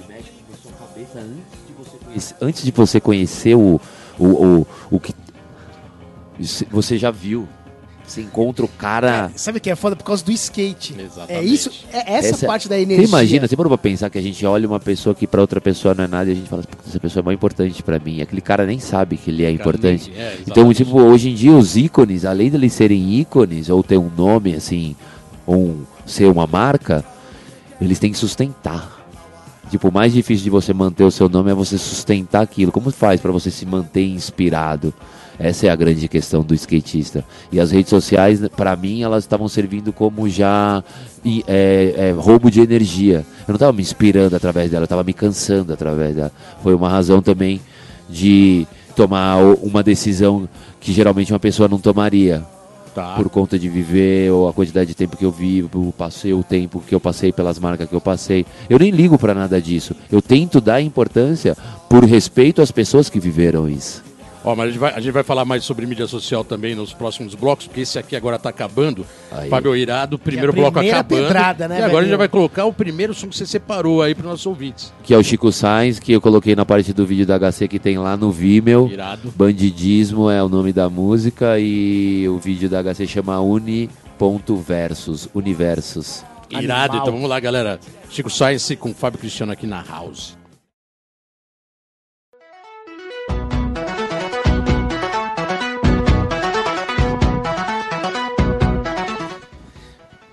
antes 1.21 1.67
de 1.67 1.73
você 1.75 1.97
conhecer. 2.05 2.35
Antes 2.41 2.63
de 2.65 2.71
você 2.73 3.01
conhecer 3.01 3.55
o, 3.55 3.81
o, 4.19 4.27
o, 4.27 4.67
o 4.91 5.01
que. 5.01 5.15
Você 6.71 6.99
já 6.99 7.11
viu. 7.11 7.47
Você 8.05 8.21
encontra 8.23 8.65
o 8.65 8.69
cara. 8.69 9.31
Sabe 9.37 9.57
o 9.59 9.61
que 9.61 9.71
é 9.71 9.77
foda? 9.77 9.95
Por 9.97 10.05
causa 10.05 10.25
do 10.25 10.33
skate. 10.33 10.95
Exatamente. 11.01 11.33
É 11.33 11.43
isso, 11.43 11.71
é 11.93 12.15
essa, 12.15 12.29
Essa- 12.31 12.47
parte 12.47 12.69
da 12.69 12.75
Você 12.75 12.83
energia. 12.83 13.07
imagina, 13.07 13.47
você 13.47 13.57
parou 13.57 13.71
pra 13.71 13.79
pensar 13.79 14.11
que 14.11 14.19
a 14.19 14.23
gente 14.23 14.45
olha 14.45 14.67
uma 14.69 14.81
pessoa 14.81 15.15
que 15.15 15.27
pra 15.27 15.41
outra 15.41 15.61
pessoa 15.61 15.95
não 15.95 16.05
é 16.05 16.09
nada 16.09 16.29
e 16.29 16.33
a 16.33 16.35
gente 16.35 16.49
fala, 16.49 16.63
"Puta, 16.63 16.83
essa 16.89 16.99
pessoa 17.01 17.23
é 17.23 17.25
mais 17.27 17.37
importante 17.37 17.81
pra 17.83 17.99
mim. 18.01 18.21
Aquele 18.21 18.41
cara 18.43 18.67
nem 18.67 18.81
sabe 18.81 19.17
que 19.17 19.31
ele 19.31 19.45
é 19.45 19.51
importante. 19.51 20.13
É, 20.15 20.37
Então, 20.47 20.75
tipo, 20.75 21.01
hoje 21.01 21.31
em 21.31 21.35
dia 21.35 21.53
os 21.53 21.77
ícones, 21.77 22.25
além 22.25 22.51
de 22.51 22.57
eles 22.57 22.73
serem 22.73 23.15
ícones, 23.15 23.71
ou 23.71 23.83
ter 23.83 23.97
um 23.99 24.11
nome 24.15 24.55
assim, 24.57 24.95
ou 25.47 25.57
um- 25.57 25.83
ser 26.05 26.27
uma 26.27 26.47
marca, 26.47 27.05
eles 27.81 27.99
têm 28.01 28.11
que 28.11 28.19
sustentar. 28.19 29.02
Tipo, 29.73 29.89
o 29.89 29.93
mais 29.93 30.13
difícil 30.13 30.45
de 30.45 30.51
você 30.51 30.75
manter 30.75 31.03
o 31.03 31.11
seu 31.11 31.31
nome 31.31 31.51
é 31.51 31.55
você 31.55 31.79
sustentar 31.79 32.43
aquilo. 32.43 32.71
Como 32.71 32.91
faz 32.91 33.23
pra 33.23 33.33
você 33.33 33.51
se 33.51 33.65
manter 33.65 34.05
inspirado? 34.07 34.93
Essa 35.39 35.69
é 35.69 35.71
a 35.71 35.75
grande 35.75 36.07
questão 36.09 36.43
do 36.43 36.53
skatista. 36.53 37.25
E 37.51 37.59
as 37.59 37.71
redes 37.71 37.89
sociais, 37.89 38.39
pra 38.55 38.77
mim, 38.77 39.01
elas 39.01 39.25
estavam 39.25 39.49
servindo 39.49 39.91
como 39.91 40.29
já 40.29 40.85
é, 41.47 41.95
é, 41.97 42.11
roubo 42.11 42.51
de 42.51 42.61
energia. 42.61 43.25
Eu 43.49 43.53
não 43.53 43.55
estava 43.55 43.73
me 43.73 43.81
inspirando 43.81 44.37
através 44.37 44.71
dela, 44.71 44.83
eu 44.83 44.85
estava 44.85 45.03
me 45.03 45.15
cansando 45.15 45.73
através 45.73 46.17
dela. 46.17 46.33
Foi 46.63 46.75
uma 46.75 46.91
razão 46.91 47.23
também 47.23 47.59
de 48.11 48.67
tomar 48.95 49.39
uma 49.63 49.83
decisão 49.83 50.47
que 50.81 50.93
geralmente 50.93 51.33
uma 51.33 51.41
pessoa 51.41 51.67
não 51.67 51.79
tomaria 51.79 52.45
Tá. 52.95 53.15
por 53.17 53.31
conta 53.31 53.59
de 53.59 53.71
viver 53.71 54.31
ou 54.31 54.49
a 54.49 54.53
quantidade 54.53 54.89
de 54.89 54.95
tempo 54.95 55.17
que 55.17 55.25
eu 55.25 55.31
vivo, 55.31 55.95
passei 55.97 56.35
o 56.35 56.43
tempo 56.43 56.83
que 56.87 56.95
eu 56.95 57.01
passei 57.01 57.33
pelas 57.33 57.59
marcas 57.59 57.89
que 57.89 57.95
eu 57.95 58.01
passei. 58.03 58.45
Eu 58.69 58.79
nem 58.79 58.91
ligo 58.91 59.19
pra 59.19 59.33
nada 59.33 59.61
disso. 59.63 59.97
Eu 60.11 60.21
tento 60.21 60.61
dar 60.61 60.81
importância 60.83 61.57
por 61.89 62.05
respeito 62.05 62.61
às 62.61 62.71
pessoas 62.71 63.09
que 63.09 63.19
viveram 63.19 63.69
isso. 63.69 64.12
Ó, 64.45 64.57
mas 64.57 64.67
a 64.67 64.71
gente, 64.71 64.79
vai, 64.79 64.93
a 64.93 65.01
gente 65.01 65.13
vai 65.13 65.23
falar 65.23 65.45
mais 65.45 65.65
sobre 65.65 65.87
mídia 65.87 66.07
social 66.07 66.43
também 66.43 66.75
nos 66.75 66.93
próximos 66.93 67.35
blocos, 67.35 67.67
porque 67.67 67.83
esse 67.83 67.99
aqui 67.99 68.17
agora 68.17 68.39
tá 68.39 68.49
acabando. 68.49 69.07
Aí. 69.31 69.49
Fábio 69.49 69.77
Irado, 69.77 70.19
primeiro 70.19 70.53
bloco 70.53 70.79
acabando. 70.81 71.23
pedrada, 71.23 71.69
né, 71.69 71.81
e 71.81 71.83
agora 71.83 71.99
a 71.99 72.03
gente 72.03 72.11
já 72.11 72.17
vai 72.17 72.29
colocar 72.29 72.65
o 72.65 72.73
primeiro 72.73 73.15
som 73.15 73.29
que 73.29 73.37
você 73.37 73.47
separou 73.47 74.03
aí 74.03 74.15
para 74.15 74.29
nossos 74.29 74.47
ouvintes. 74.47 74.93
Que 75.05 75.15
é 75.15 75.19
o 75.19 75.23
Chico 75.23 75.53
Sainz, 75.53 75.99
que 75.99 76.13
eu 76.13 76.21
coloquei 76.21 76.57
na 76.57 76.65
parte 76.65 76.93
do 76.93 77.07
vídeo 77.07 77.25
da 77.25 77.39
HC 77.39 77.69
que 77.69 77.79
tem 77.79 77.99
lá 77.99 78.17
no 78.17 78.33
Vimeo. 78.33 78.89
Irado. 78.91 79.33
Bandidismo 79.37 80.29
é 80.29 80.43
o 80.43 80.49
nome 80.49 80.73
da 80.73 80.91
música 80.91 81.59
e 81.59 82.29
o 82.29 82.39
vídeo 82.39 82.69
da 82.69 82.83
HC 82.83 83.07
chama 83.07 83.41
Uni.versus, 83.41 85.29
Universos. 85.35 86.25
Irado, 86.51 86.93
Animal. 86.93 86.97
então 86.97 87.13
vamos 87.13 87.29
lá, 87.31 87.41
galera. 87.41 87.81
Chico 88.11 88.29
Science 88.29 88.77
com 88.77 88.93
Fábio 88.93 89.19
Cristiano 89.19 89.53
aqui 89.53 89.67
na 89.67 89.83
House. 89.83 90.37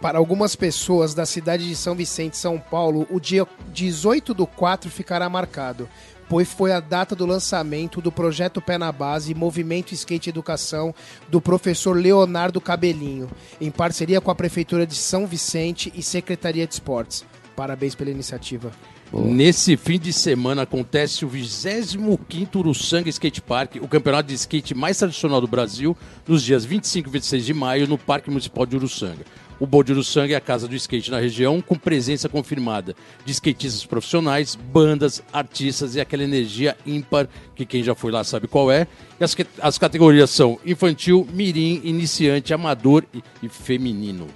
Para 0.02 0.18
algumas 0.18 0.56
pessoas 0.56 1.14
da 1.14 1.26
cidade 1.26 1.68
de 1.68 1.76
São 1.76 1.94
Vicente, 1.94 2.38
São 2.38 2.58
Paulo, 2.58 3.06
o 3.10 3.20
dia 3.20 3.46
18 3.74 4.34
do 4.34 4.48
4 4.48 4.90
ficará 4.90 5.28
marcado, 5.28 5.90
pois 6.30 6.48
foi 6.48 6.72
a 6.72 6.80
data 6.80 7.14
do 7.14 7.26
lançamento 7.26 8.00
do 8.00 8.10
projeto 8.10 8.62
Pé 8.62 8.78
na 8.78 8.94
Base 8.94 9.36
Movimento 9.36 9.94
Skate 9.94 10.30
Educação 10.30 10.96
do 11.28 11.42
professor 11.42 11.98
Leonardo 11.98 12.62
Cabelinho, 12.62 13.30
em 13.60 13.70
parceria 13.70 14.22
com 14.22 14.32
a 14.32 14.36
Prefeitura 14.36 14.88
de 14.88 14.96
São 14.96 15.28
Vicente 15.28 15.92
e 15.94 16.02
Secretaria 16.02 16.66
de 16.66 16.76
Esportes. 16.76 17.26
Parabéns 17.54 17.94
pela 17.94 18.10
iniciativa. 18.10 18.72
Nesse 19.12 19.76
fim 19.76 20.00
de 20.00 20.14
semana 20.14 20.62
acontece 20.62 21.26
o 21.26 21.30
25º 21.30 22.56
Uruçanga 22.58 23.10
Skate 23.10 23.42
Park, 23.42 23.76
o 23.82 23.88
campeonato 23.88 24.30
de 24.30 24.36
skate 24.36 24.74
mais 24.74 24.98
tradicional 24.98 25.42
do 25.42 25.48
Brasil, 25.48 25.98
nos 26.26 26.44
dias 26.44 26.64
25 26.64 27.10
e 27.10 27.12
26 27.12 27.46
de 27.46 27.54
maio, 27.54 27.88
no 27.88 27.98
Parque 27.98 28.30
Municipal 28.30 28.66
de 28.66 28.78
Uruçanga. 28.78 29.26
O 29.60 29.68
Bowl 29.68 29.84
de 29.84 29.92
Uruçanga 29.92 30.34
é 30.34 30.38
a 30.38 30.42
casa 30.42 30.68
do 30.68 30.76
skate 30.76 31.12
na 31.12 31.20
região, 31.20 31.62
com 31.62 31.76
presença 31.76 32.30
confirmada 32.30 32.96
de 33.26 33.32
skatistas 33.34 33.86
profissionais, 33.86 34.56
bandas, 34.56 35.22
artistas 35.34 35.96
e 35.96 36.02
aquela 36.02 36.24
energia 36.24 36.78
ímpar 36.86 37.28
que 37.56 37.66
quem 37.66 37.84
já 37.84 37.94
foi 37.94 38.12
lá 38.12 38.24
sabe 38.24 38.48
qual 38.48 38.72
é. 38.72 38.88
E 39.20 39.24
as, 39.24 39.36
as 39.62 39.78
categorias 39.78 40.30
são 40.30 40.58
infantil, 40.66 41.28
mirim, 41.34 41.82
iniciante, 41.84 42.54
amador 42.54 43.04
e, 43.14 43.22
e 43.44 43.50
feminino. 43.50 44.28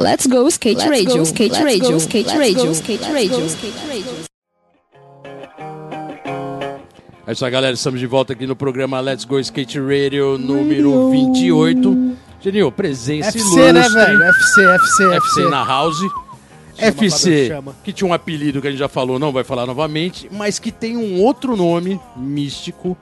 Let's 0.00 0.26
go 0.26 0.46
skate 0.48 0.88
radio, 0.88 1.22
skate 1.22 1.62
radio, 1.62 1.96
skate 1.96 2.36
radio, 2.36 2.70
skate 2.72 3.04
radio, 3.12 3.46
skate 3.46 3.86
radio. 3.88 4.35
É 7.26 7.32
isso 7.32 7.44
aí, 7.44 7.50
galera. 7.50 7.74
Estamos 7.74 7.98
de 7.98 8.06
volta 8.06 8.32
aqui 8.32 8.46
no 8.46 8.54
programa 8.54 9.00
Let's 9.00 9.24
Go 9.24 9.38
Skate 9.40 9.78
Radio 9.80 10.38
número 10.38 11.10
28. 11.10 12.16
Genil, 12.40 12.70
presença 12.70 13.28
FC, 13.30 13.38
ilustre. 13.40 13.72
né, 13.72 13.88
velho? 13.88 14.22
FC, 14.22 14.64
FC, 14.64 15.04
FC 15.04 15.16
FC. 15.16 15.48
na 15.50 15.64
house. 15.64 15.98
FC, 16.78 17.50
que 17.82 17.90
tinha 17.92 18.06
um 18.06 18.12
apelido 18.12 18.60
que 18.60 18.68
a 18.68 18.70
gente 18.70 18.78
já 18.78 18.88
falou, 18.88 19.18
não 19.18 19.32
vai 19.32 19.42
falar 19.42 19.64
novamente, 19.66 20.28
mas 20.30 20.58
que 20.58 20.70
tem 20.70 20.94
um 20.96 21.22
outro 21.22 21.56
nome 21.56 21.98
místico 22.14 22.94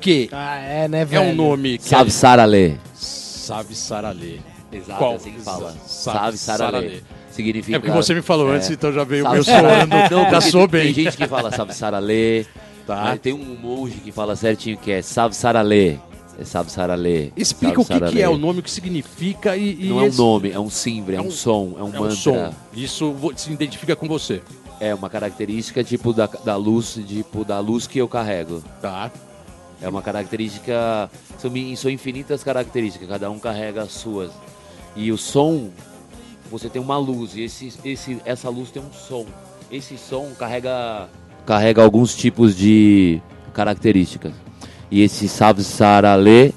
que 0.00 0.28
Ah, 0.32 0.56
é, 0.58 0.88
né, 0.88 1.02
é 1.02 1.04
velho? 1.04 1.22
um 1.30 1.34
nome 1.34 1.78
que 1.78 1.84
Salve 1.88 2.10
é... 2.10 2.12
Saralê. 2.12 2.74
Salve 2.94 3.76
Saralê. 3.76 4.38
Exato, 4.72 4.98
Qual? 4.98 5.14
assim 5.14 5.30
que 5.32 5.40
fala. 5.40 5.72
Saralê. 5.86 6.36
Saralê. 6.36 7.00
Significa... 7.30 7.76
É 7.76 7.78
porque 7.80 7.94
você 7.94 8.12
me 8.12 8.22
falou 8.22 8.52
É. 8.52 8.56
antes, 8.56 8.70
então 8.70 8.92
já 8.92 9.04
veio 9.04 9.24
o 9.24 9.30
meu 9.30 9.44
soando. 9.44 9.86
Não, 9.86 10.08
já 10.08 10.24
porque 10.30 10.50
sou 10.50 10.68
tem- 10.68 10.80
bem. 10.82 10.92
Tem 10.92 11.04
gente 11.04 11.16
que 11.16 11.26
fala 11.28 11.52
salve 11.52 11.72
Saralê. 11.74 12.44
Tá. 12.86 13.04
Mas 13.04 13.20
tem 13.20 13.32
um 13.32 13.56
monge 13.56 13.98
que 14.00 14.10
fala 14.12 14.34
certinho 14.36 14.76
que 14.76 14.90
é 14.90 15.02
salve 15.02 15.34
Saralê. 15.34 15.98
É 16.38 16.44
Saralê. 16.44 17.30
Explica 17.36 17.74
salve 17.82 18.04
o 18.04 18.06
que, 18.06 18.12
que 18.16 18.22
é 18.22 18.28
o 18.28 18.38
nome, 18.38 18.60
o 18.60 18.62
que 18.62 18.70
significa 18.70 19.56
e... 19.56 19.84
e 19.84 19.88
Não 19.88 20.00
é 20.00 20.04
um 20.04 20.14
nome, 20.14 20.50
é 20.50 20.58
um 20.58 20.70
simbre, 20.70 21.14
é, 21.14 21.18
É 21.18 21.22
um, 21.22 21.26
um- 21.26 21.30
som, 21.30 21.74
é 21.78 21.82
um 21.82 21.94
É 21.94 21.98
um 21.98 22.02
mantra. 22.02 22.16
som. 22.16 22.54
Isso 22.72 23.14
se 23.36 23.52
identifica 23.52 23.94
com 23.94 24.08
você. 24.08 24.42
É 24.80 24.94
uma 24.94 25.08
característica 25.08 25.84
tipo 25.84 26.12
da, 26.12 26.26
da 26.26 26.56
luz, 26.56 26.98
tipo 27.06 27.44
da 27.44 27.60
luz 27.60 27.86
que 27.86 27.98
eu 27.98 28.08
carrego. 28.08 28.62
Tá. 28.80 29.10
É 29.80 29.88
uma 29.88 30.00
característica. 30.00 31.10
São, 31.38 31.50
são 31.76 31.90
infinitas 31.90 32.42
características, 32.42 33.08
cada 33.08 33.30
um 33.30 33.38
carrega 33.38 33.82
as 33.82 33.92
suas. 33.92 34.30
E 34.96 35.10
o 35.12 35.18
som, 35.18 35.70
você 36.50 36.68
tem 36.68 36.80
uma 36.80 36.96
luz, 36.98 37.34
e 37.36 37.42
esse, 37.42 37.72
esse, 37.84 38.18
essa 38.24 38.48
luz 38.48 38.70
tem 38.70 38.82
um 38.82 38.92
som. 38.92 39.26
Esse 39.70 39.98
som 39.98 40.30
carrega. 40.38 41.08
Carrega 41.46 41.82
alguns 41.82 42.14
tipos 42.14 42.56
de 42.56 43.20
características. 43.52 44.32
E 44.90 45.02
esse 45.02 45.26
Salve 45.28 45.62
Saralê 45.64 46.52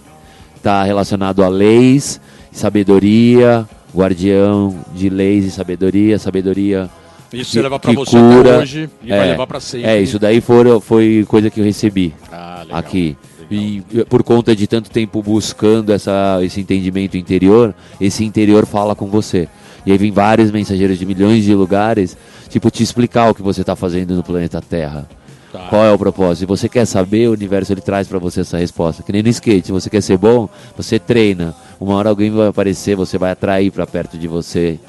está 0.56 0.84
relacionado 0.84 1.44
a 1.44 1.48
leis, 1.48 2.20
sabedoria, 2.52 3.68
guardião 3.96 4.76
de 4.94 5.10
leis 5.10 5.46
e 5.46 5.52
sabedoria, 5.52 6.20
sabedoria. 6.20 6.90
Isso 7.34 7.52
que- 7.52 7.58
você 7.58 7.62
leva 7.62 7.80
que 7.80 7.94
você 7.96 8.18
cura. 8.18 8.60
hoje 8.60 8.90
e 9.04 9.10
vai 9.10 9.28
levar 9.30 9.48
pra 9.48 9.60
sempre. 9.60 9.88
É, 9.90 10.02
isso 10.02 10.20
daí 10.20 10.40
foi, 10.42 10.80
foi 10.82 11.26
coisa 11.28 11.50
que 11.50 11.60
eu 11.60 11.66
recebi 11.66 12.14
Ah, 12.32 12.60
legal. 12.64 12.78
aqui. 12.80 13.18
Legal. 13.50 13.66
E 13.66 13.84
por 14.10 14.24
conta 14.24 14.56
de 14.56 14.68
tanto 14.68 14.90
tempo 14.90 15.22
buscando 15.22 15.92
essa, 15.94 16.40
esse 16.44 16.60
entendimento 16.62 17.18
interior, 17.18 17.74
esse 18.02 18.24
interior 18.24 18.66
fala 18.66 18.96
com 18.96 19.08
você. 19.08 19.48
E 19.86 19.92
aí 19.92 19.98
vem 19.98 20.12
vários 20.12 20.52
mensageiros 20.52 20.98
de 20.98 21.06
milhões 21.06 21.44
de 21.44 21.54
lugares, 21.54 22.18
tipo, 22.50 22.72
te 22.72 22.82
explicar 22.82 23.30
o 23.30 23.36
que 23.36 23.42
você 23.42 23.62
está 23.62 23.76
fazendo 23.76 24.16
no 24.16 24.24
planeta 24.24 24.62
Terra. 24.62 25.08
Tá. 25.52 25.68
Qual 25.70 25.86
é 25.86 25.92
o 25.92 25.98
propósito? 25.98 26.40
Se 26.40 26.46
você 26.46 26.68
quer 26.68 26.86
saber, 26.86 27.30
o 27.30 27.34
universo 27.34 27.72
ele 27.72 27.82
traz 27.82 28.08
para 28.08 28.20
você 28.20 28.42
essa 28.42 28.58
resposta. 28.58 29.04
Que 29.04 29.12
nem 29.12 29.24
no 29.24 29.30
skate, 29.30 29.68
se 29.68 29.72
você 29.72 29.90
quer 29.90 30.02
ser 30.02 30.18
bom, 30.18 30.50
você 30.76 31.00
treina. 31.00 31.56
Uma 31.80 31.96
hora 31.96 32.10
alguém 32.10 32.32
vai 32.32 32.48
aparecer, 32.48 32.96
você 32.96 33.18
vai 33.18 33.32
atrair 33.32 33.72
para 33.72 33.86
perto 33.86 34.18
de 34.18 34.28
você 34.28 34.80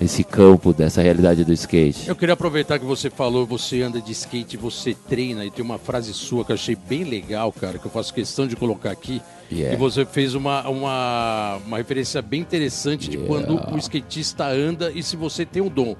esse 0.00 0.24
campo 0.24 0.72
dessa 0.72 1.02
realidade 1.02 1.44
do 1.44 1.52
skate. 1.52 2.08
Eu 2.08 2.16
queria 2.16 2.32
aproveitar 2.32 2.78
que 2.78 2.84
você 2.84 3.10
falou, 3.10 3.44
você 3.44 3.82
anda 3.82 4.00
de 4.00 4.12
skate, 4.12 4.56
você 4.56 4.94
treina, 4.94 5.44
e 5.44 5.50
tem 5.50 5.62
uma 5.62 5.78
frase 5.78 6.14
sua 6.14 6.44
que 6.44 6.52
eu 6.52 6.54
achei 6.54 6.74
bem 6.74 7.04
legal, 7.04 7.52
cara, 7.52 7.78
que 7.78 7.86
eu 7.86 7.90
faço 7.90 8.14
questão 8.14 8.46
de 8.46 8.56
colocar 8.56 8.90
aqui. 8.90 9.20
Yeah. 9.52 9.74
E 9.74 9.76
você 9.76 10.06
fez 10.06 10.34
uma, 10.34 10.66
uma, 10.68 11.56
uma 11.66 11.76
referência 11.76 12.22
bem 12.22 12.40
interessante 12.40 13.10
de 13.10 13.18
quando 13.18 13.60
o 13.72 13.78
skatista 13.78 14.46
anda 14.46 14.90
e 14.94 15.02
se 15.02 15.16
você 15.16 15.44
tem 15.44 15.60
um 15.60 15.68
dom. 15.68 15.94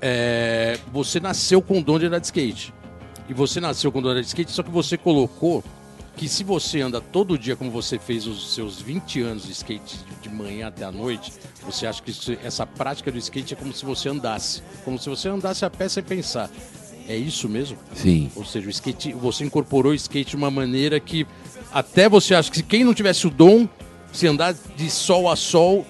É, 0.00 0.78
você 0.92 1.20
nasceu 1.20 1.62
com 1.62 1.78
o 1.78 1.82
dom 1.82 1.98
de 1.98 2.06
andar 2.06 2.18
de 2.18 2.26
skate. 2.26 2.74
E 3.28 3.34
você 3.34 3.60
nasceu 3.60 3.92
com 3.92 3.98
o 4.00 4.02
dom 4.02 4.08
de 4.08 4.12
andar 4.14 4.22
de 4.22 4.28
skate, 4.28 4.50
só 4.50 4.62
que 4.62 4.70
você 4.70 4.96
colocou 4.96 5.62
que 6.18 6.28
se 6.28 6.42
você 6.42 6.80
anda 6.80 7.00
todo 7.00 7.38
dia 7.38 7.54
como 7.54 7.70
você 7.70 7.98
fez 7.98 8.26
os 8.26 8.52
seus 8.52 8.80
20 8.82 9.22
anos 9.22 9.44
de 9.46 9.52
skate 9.52 9.96
de 10.20 10.28
manhã 10.28 10.66
até 10.66 10.84
a 10.84 10.90
noite, 10.90 11.32
você 11.64 11.86
acha 11.86 12.02
que 12.02 12.10
isso- 12.10 12.36
essa 12.42 12.66
prática 12.66 13.10
do 13.12 13.16
skate 13.18 13.54
é 13.54 13.56
como 13.56 13.72
se 13.72 13.84
você 13.84 14.08
andasse. 14.08 14.60
Como 14.84 14.98
se 14.98 15.08
você 15.08 15.28
andasse 15.28 15.64
a 15.64 15.70
pé 15.70 15.88
sem 15.88 16.02
pensar. 16.02 16.50
É 17.08 17.16
isso 17.16 17.48
mesmo? 17.48 17.78
Sim. 17.94 18.30
Ou 18.34 18.44
seja, 18.44 18.66
o 18.66 18.70
skate, 18.70 19.12
você 19.12 19.44
incorporou 19.44 19.92
o 19.92 19.94
skate 19.94 20.30
de 20.30 20.36
uma 20.36 20.50
maneira 20.50 20.98
que 20.98 21.24
até 21.72 22.08
você 22.08 22.34
acha 22.34 22.50
que 22.50 22.56
se 22.58 22.62
quem 22.64 22.82
não 22.84 22.92
tivesse 22.92 23.26
o 23.26 23.30
dom, 23.30 23.68
se 24.12 24.26
andar 24.26 24.54
de 24.76 24.90
sol 24.90 25.30
a 25.30 25.36
sol, 25.36 25.86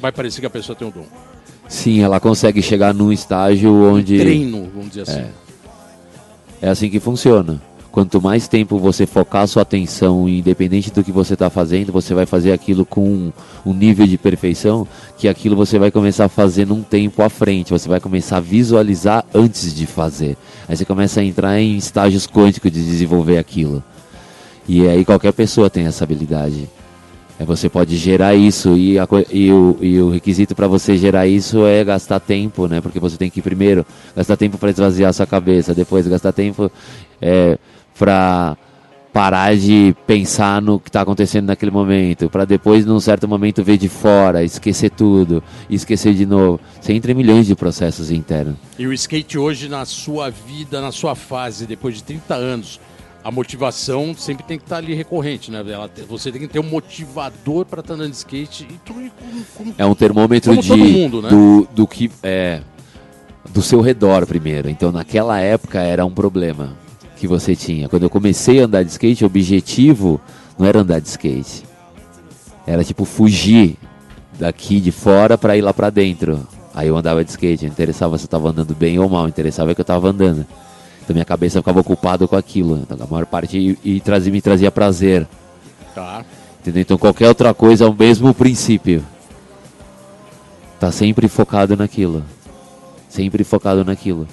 vai 0.00 0.12
parecer 0.12 0.40
que 0.40 0.46
a 0.46 0.50
pessoa 0.50 0.76
tem 0.76 0.86
o 0.86 0.90
dom. 0.92 1.06
Sim, 1.66 2.00
ela 2.00 2.20
consegue 2.20 2.60
chegar 2.62 2.92
num 2.94 3.10
estágio 3.10 3.72
onde. 3.72 4.18
Treino, 4.18 4.70
vamos 4.74 4.90
dizer 4.90 5.02
assim. 5.02 5.26
É 6.60 6.68
assim 6.68 6.90
que 6.90 7.00
funciona. 7.00 7.60
Quanto 7.90 8.20
mais 8.20 8.46
tempo 8.46 8.78
você 8.78 9.06
focar 9.06 9.42
a 9.42 9.46
sua 9.46 9.62
atenção, 9.62 10.28
independente 10.28 10.90
do 10.90 11.02
que 11.02 11.12
você 11.12 11.34
está 11.34 11.50
fazendo, 11.50 11.92
você 11.92 12.14
vai 12.14 12.26
fazer 12.26 12.52
aquilo 12.52 12.84
com 12.84 13.32
um 13.64 13.72
nível 13.72 14.06
de 14.06 14.18
perfeição 14.18 14.86
que 15.16 15.28
aquilo 15.28 15.56
você 15.56 15.78
vai 15.78 15.90
começar 15.90 16.26
a 16.26 16.28
fazer 16.28 16.66
num 16.66 16.82
tempo 16.82 17.22
à 17.22 17.28
frente. 17.28 17.70
Você 17.70 17.88
vai 17.88 18.00
começar 18.00 18.36
a 18.36 18.40
visualizar 18.40 19.24
antes 19.34 19.74
de 19.74 19.86
fazer. 19.86 20.36
Aí 20.68 20.76
você 20.76 20.84
começa 20.84 21.20
a 21.20 21.24
entrar 21.24 21.60
em 21.60 21.76
estágios 21.76 22.26
quânticos 22.26 22.70
de 22.70 22.84
desenvolver 22.84 23.38
aquilo. 23.38 23.82
E 24.68 24.86
aí 24.86 25.04
qualquer 25.04 25.32
pessoa 25.32 25.70
tem 25.70 25.86
essa 25.86 26.04
habilidade. 26.04 26.68
É, 27.38 27.44
você 27.44 27.68
pode 27.68 27.96
gerar 27.96 28.34
isso 28.34 28.76
e, 28.76 28.98
a, 28.98 29.06
e, 29.30 29.52
o, 29.52 29.78
e 29.80 30.00
o 30.00 30.10
requisito 30.10 30.54
para 30.54 30.66
você 30.66 30.96
gerar 30.96 31.26
isso 31.26 31.64
é 31.64 31.84
gastar 31.84 32.18
tempo, 32.18 32.66
né? 32.66 32.80
Porque 32.80 32.98
você 32.98 33.16
tem 33.16 33.30
que 33.30 33.40
primeiro 33.40 33.86
gastar 34.16 34.36
tempo 34.36 34.58
para 34.58 34.70
esvaziar 34.70 35.12
sua 35.12 35.26
cabeça, 35.26 35.74
depois 35.74 36.06
gastar 36.08 36.32
tempo 36.32 36.70
é, 37.22 37.56
para 37.96 38.56
parar 39.12 39.56
de 39.56 39.94
pensar 40.06 40.60
no 40.60 40.78
que 40.78 40.88
está 40.88 41.00
acontecendo 41.00 41.46
naquele 41.46 41.70
momento, 41.70 42.28
para 42.28 42.44
depois, 42.44 42.84
num 42.84 43.00
certo 43.00 43.26
momento, 43.26 43.64
ver 43.64 43.76
de 43.76 43.88
fora, 43.88 44.44
esquecer 44.44 44.90
tudo, 44.90 45.42
esquecer 45.68 46.14
de 46.14 46.26
novo. 46.26 46.60
Você 46.80 46.92
entra 46.92 47.10
em 47.10 47.14
milhões 47.14 47.46
de 47.46 47.54
processos 47.54 48.10
internos. 48.10 48.56
E 48.78 48.86
o 48.86 48.92
skate 48.92 49.38
hoje, 49.38 49.68
na 49.68 49.84
sua 49.84 50.30
vida, 50.30 50.80
na 50.80 50.92
sua 50.92 51.14
fase, 51.14 51.66
depois 51.66 51.96
de 51.96 52.04
30 52.04 52.34
anos, 52.34 52.80
a 53.28 53.30
motivação 53.30 54.14
sempre 54.16 54.42
tem 54.42 54.56
que 54.56 54.64
estar 54.64 54.76
tá 54.76 54.82
ali 54.82 54.94
recorrente, 54.94 55.50
né? 55.50 55.58
Ela, 55.58 55.90
você 56.08 56.32
tem 56.32 56.40
que 56.40 56.48
ter 56.48 56.60
um 56.60 56.62
motivador 56.62 57.66
para 57.66 57.80
estar 57.80 57.92
tá 57.92 57.94
andando 57.94 58.10
de 58.10 58.16
skate 58.16 58.66
e 58.70 58.78
tudo 58.78 59.10
como, 59.18 59.44
como, 59.54 59.74
é 59.76 59.84
um 59.84 59.94
termômetro 59.94 60.56
de 60.56 60.74
mundo, 60.74 61.20
né? 61.20 61.28
do, 61.28 61.68
do 61.74 61.86
que 61.86 62.10
é 62.22 62.62
do 63.50 63.60
seu 63.60 63.82
redor 63.82 64.26
primeiro. 64.26 64.70
Então 64.70 64.90
naquela 64.90 65.38
época 65.38 65.78
era 65.78 66.06
um 66.06 66.10
problema 66.10 66.72
que 67.18 67.26
você 67.26 67.54
tinha. 67.54 67.86
Quando 67.86 68.04
eu 68.04 68.10
comecei 68.10 68.62
a 68.62 68.64
andar 68.64 68.82
de 68.82 68.92
skate, 68.92 69.24
o 69.24 69.26
objetivo 69.26 70.18
não 70.58 70.66
era 70.66 70.80
andar 70.80 70.98
de 70.98 71.08
skate. 71.08 71.64
Era 72.66 72.82
tipo 72.82 73.04
fugir 73.04 73.76
daqui 74.38 74.80
de 74.80 74.90
fora 74.90 75.36
para 75.36 75.54
ir 75.54 75.60
lá 75.60 75.74
para 75.74 75.90
dentro. 75.90 76.48
Aí 76.74 76.88
eu 76.88 76.96
andava 76.96 77.22
de 77.22 77.30
skate, 77.30 77.66
não 77.66 77.72
interessava 77.72 78.16
se 78.16 78.24
eu 78.24 78.28
estava 78.28 78.48
andando 78.48 78.74
bem 78.74 78.98
ou 78.98 79.06
mal, 79.06 79.28
interessava 79.28 79.74
que 79.74 79.80
eu 79.82 79.82
estava 79.82 80.08
andando. 80.08 80.46
Então 81.08 81.14
minha 81.14 81.24
cabeça 81.24 81.58
ficava 81.58 81.80
ocupada 81.80 82.28
com 82.28 82.36
aquilo. 82.36 82.80
Então, 82.82 82.98
a 83.00 83.06
maior 83.06 83.24
parte 83.24 83.56
e, 83.56 83.78
e 83.82 83.98
trazia, 83.98 84.30
me 84.30 84.42
trazia 84.42 84.70
prazer. 84.70 85.26
Tá. 85.94 86.22
Entendeu? 86.60 86.82
Então 86.82 86.98
qualquer 86.98 87.28
outra 87.28 87.54
coisa 87.54 87.86
é 87.86 87.88
o 87.88 87.94
mesmo 87.94 88.34
princípio. 88.34 89.02
Tá 90.78 90.92
sempre 90.92 91.26
focado 91.26 91.74
naquilo. 91.78 92.22
Sempre 93.08 93.42
focado 93.42 93.86
naquilo. 93.86 94.28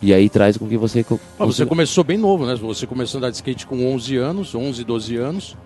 E 0.00 0.14
aí 0.14 0.28
traz 0.28 0.56
com 0.56 0.68
que 0.68 0.76
você. 0.76 1.04
Ah, 1.36 1.44
você 1.44 1.66
começou 1.66 2.04
bem 2.04 2.16
novo, 2.16 2.46
né? 2.46 2.54
Você 2.54 2.86
começou 2.86 3.18
a 3.18 3.22
andar 3.22 3.30
de 3.30 3.36
skate 3.36 3.66
com 3.66 3.92
11 3.92 4.16
anos, 4.18 4.54
11, 4.54 4.84
12 4.84 5.16
anos. 5.16 5.56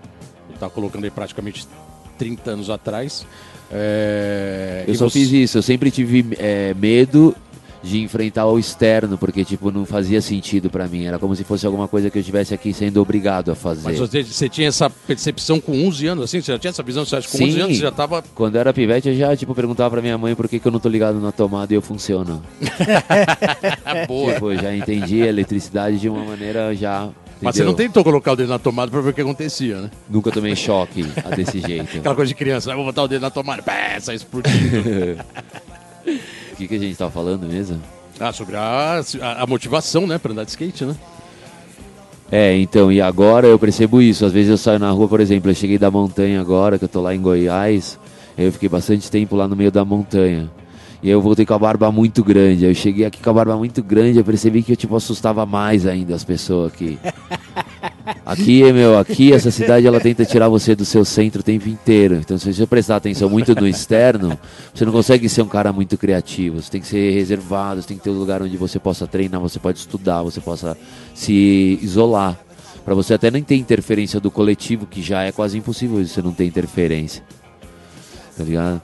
Tá 0.59 0.71
colocando 0.71 1.05
aí 1.05 1.11
praticamente 1.11 1.69
30 2.17 2.53
anos 2.53 2.71
atrás. 2.71 3.27
É... 3.71 4.85
Eu 4.89 4.95
e 4.95 4.97
só 4.97 5.11
você... 5.11 5.19
fiz 5.19 5.31
isso, 5.31 5.59
eu 5.59 5.63
sempre 5.63 5.91
tive 5.91 6.25
é, 6.39 6.73
medo 6.73 7.37
de 7.83 8.01
enfrentar 8.01 8.47
o 8.47 8.59
externo, 8.59 9.19
porque 9.19 9.45
tipo 9.45 9.71
não 9.71 9.85
fazia 9.85 10.21
sentido 10.21 10.71
para 10.71 10.87
mim. 10.87 11.05
Era 11.05 11.19
como 11.19 11.35
se 11.35 11.43
fosse 11.43 11.67
alguma 11.67 11.89
coisa 11.89 12.11
que 12.11 12.19
eu 12.19 12.21
estivesse 12.21 12.55
aqui 12.55 12.73
sendo 12.73 13.01
obrigado 13.01 13.51
a 13.51 13.55
fazer. 13.55 13.83
Mas 13.85 13.99
você, 13.99 14.23
você, 14.23 14.49
tinha 14.49 14.69
essa 14.69 14.89
percepção 14.89 15.61
com 15.61 15.73
11 15.87 16.07
anos, 16.07 16.25
assim? 16.25 16.41
Você 16.41 16.53
já 16.53 16.59
tinha 16.59 16.71
essa 16.71 16.83
visão? 16.83 17.05
Você 17.05 17.17
acha 17.17 17.27
que 17.27 17.33
com 17.33 17.39
Sim. 17.39 17.51
11 17.51 17.61
anos 17.61 17.77
você 17.77 17.83
já 17.83 17.91
tava... 17.91 18.23
Quando 18.35 18.55
eu 18.55 18.61
era 18.61 18.73
pivete, 18.73 19.09
eu 19.09 19.17
já 19.17 19.37
tipo 19.37 19.55
perguntava 19.55 19.91
para 19.91 20.03
minha 20.03 20.17
mãe 20.17 20.35
por 20.35 20.49
que, 20.49 20.61
que 20.61 20.67
eu 20.67 20.73
não 20.73 20.79
tô 20.79 20.89
ligado 20.89 21.21
na 21.21 21.33
tomada 21.33 21.73
e 21.73 21.77
eu 21.77 21.83
funciono. 21.83 22.43
Boa. 24.07 24.35
Tipo, 24.35 24.55
já 24.55 24.75
entendi 24.75 25.23
a 25.23 25.27
eletricidade 25.27 25.99
de 25.99 26.09
uma 26.09 26.25
maneira 26.25 26.75
já 26.75 27.11
mas 27.41 27.57
você 27.57 27.65
não 27.65 27.75
tentou 27.75 28.05
colocar 28.05 28.33
o 28.33 28.37
dedo 28.37 28.51
na 28.51 28.59
tomada 28.59 28.89
pra 28.89 29.01
ver 29.01 29.11
o 29.11 29.13
que 29.13 29.21
acontecia, 29.21 29.81
né? 29.81 29.91
Nunca 30.09 30.31
tomei 30.31 30.55
choque 30.55 31.03
desse 31.35 31.61
jeito. 31.61 31.99
Aquela 31.99 32.15
coisa 32.15 32.29
de 32.29 32.37
criança, 32.37 32.71
né? 32.71 32.77
vou 32.77 32.85
botar 32.85 33.03
o 33.03 33.09
dedo 33.09 33.21
na 33.21 33.31
tomada, 33.31 33.61
pé, 33.63 33.99
sai 33.99 34.15
explodindo. 34.15 35.19
O 36.53 36.57
que, 36.57 36.69
que 36.69 36.75
a 36.75 36.79
gente 36.79 36.97
tava 36.97 37.11
falando 37.11 37.47
mesmo? 37.47 37.81
Ah, 38.21 38.33
sobre 38.33 38.57
a, 38.57 39.03
a, 39.21 39.43
a 39.43 39.47
motivação, 39.47 40.07
né, 40.07 40.19
para 40.19 40.33
andar 40.33 40.45
de 40.45 40.51
skate, 40.51 40.85
né? 40.85 40.95
É, 42.31 42.57
então, 42.57 42.91
e 42.91 43.01
agora 43.01 43.47
eu 43.47 43.59
percebo 43.59 44.01
isso. 44.01 44.25
Às 44.25 44.33
vezes 44.33 44.51
eu 44.51 44.57
saio 44.57 44.79
na 44.79 44.91
rua, 44.91 45.07
por 45.07 45.21
exemplo, 45.21 45.51
eu 45.51 45.55
cheguei 45.55 45.79
da 45.79 45.91
montanha 45.91 46.41
agora, 46.41 46.79
que 46.79 46.85
eu 46.85 46.89
tô 46.89 47.03
lá 47.03 47.15
em 47.15 47.21
Goiás, 47.21 47.99
eu 48.39 48.51
fiquei 48.53 48.69
bastante 48.69 49.11
tempo 49.11 49.37
lá 49.37 49.47
no 49.47 49.55
meio 49.55 49.71
da 49.71 49.85
montanha. 49.85 50.51
E 51.03 51.09
aí 51.09 51.13
eu 51.13 51.21
voltei 51.21 51.45
com 51.45 51.53
a 51.53 51.59
barba 51.59 51.91
muito 51.91 52.23
grande. 52.25 52.65
Eu 52.65 52.75
cheguei 52.75 53.05
aqui 53.05 53.21
com 53.21 53.29
a 53.29 53.33
barba 53.35 53.57
muito 53.57 53.83
grande, 53.83 54.19
eu 54.19 54.25
percebi 54.25 54.63
que 54.63 54.73
eu 54.73 54.77
tipo 54.77 54.97
assustava 54.97 55.45
mais 55.45 55.87
ainda 55.87 56.15
as 56.15 56.25
pessoas 56.25 56.73
aqui. 56.73 56.99
Aqui, 58.25 58.73
meu, 58.73 58.99
aqui 58.99 59.33
essa 59.33 59.51
cidade 59.51 59.87
ela 59.87 60.01
tenta 60.01 60.25
tirar 60.25 60.49
você 60.49 60.75
do 60.75 60.85
seu 60.85 61.05
centro 61.05 61.41
o 61.41 61.45
tempo 61.45 61.69
inteiro. 61.69 62.17
Então, 62.17 62.37
se 62.39 62.53
você 62.53 62.67
prestar 62.67 62.97
atenção 62.97 63.29
muito 63.29 63.55
no 63.55 63.67
externo, 63.67 64.39
você 64.75 64.85
não 64.85 64.93
consegue 64.93 65.29
ser 65.29 65.43
um 65.43 65.49
cara 65.49 65.73
muito 65.73 65.97
criativo. 65.97 66.61
Você 66.61 66.71
tem 66.71 66.81
que 66.81 66.87
ser 66.87 67.13
reservado, 67.13 67.83
você 67.83 67.89
tem 67.89 67.97
que 67.97 68.03
ter 68.03 68.11
um 68.11 68.19
lugar 68.19 68.43
onde 68.43 68.57
você 68.57 68.79
possa 68.79 69.07
treinar, 69.07 69.41
você 69.41 69.59
pode 69.59 69.79
estudar, 69.79 70.23
você 70.23 70.41
possa 70.41 70.77
se 71.15 71.79
isolar. 71.83 72.39
Para 72.85 72.95
você 72.95 73.15
até 73.15 73.31
nem 73.31 73.43
ter 73.43 73.57
interferência 73.57 74.19
do 74.19 74.31
coletivo, 74.31 74.87
que 74.87 75.01
já 75.01 75.23
é 75.23 75.31
quase 75.31 75.57
impossível 75.57 76.05
você 76.05 76.21
não 76.21 76.33
ter 76.33 76.45
interferência. 76.45 77.23
Tá 78.37 78.43
ligado? 78.43 78.83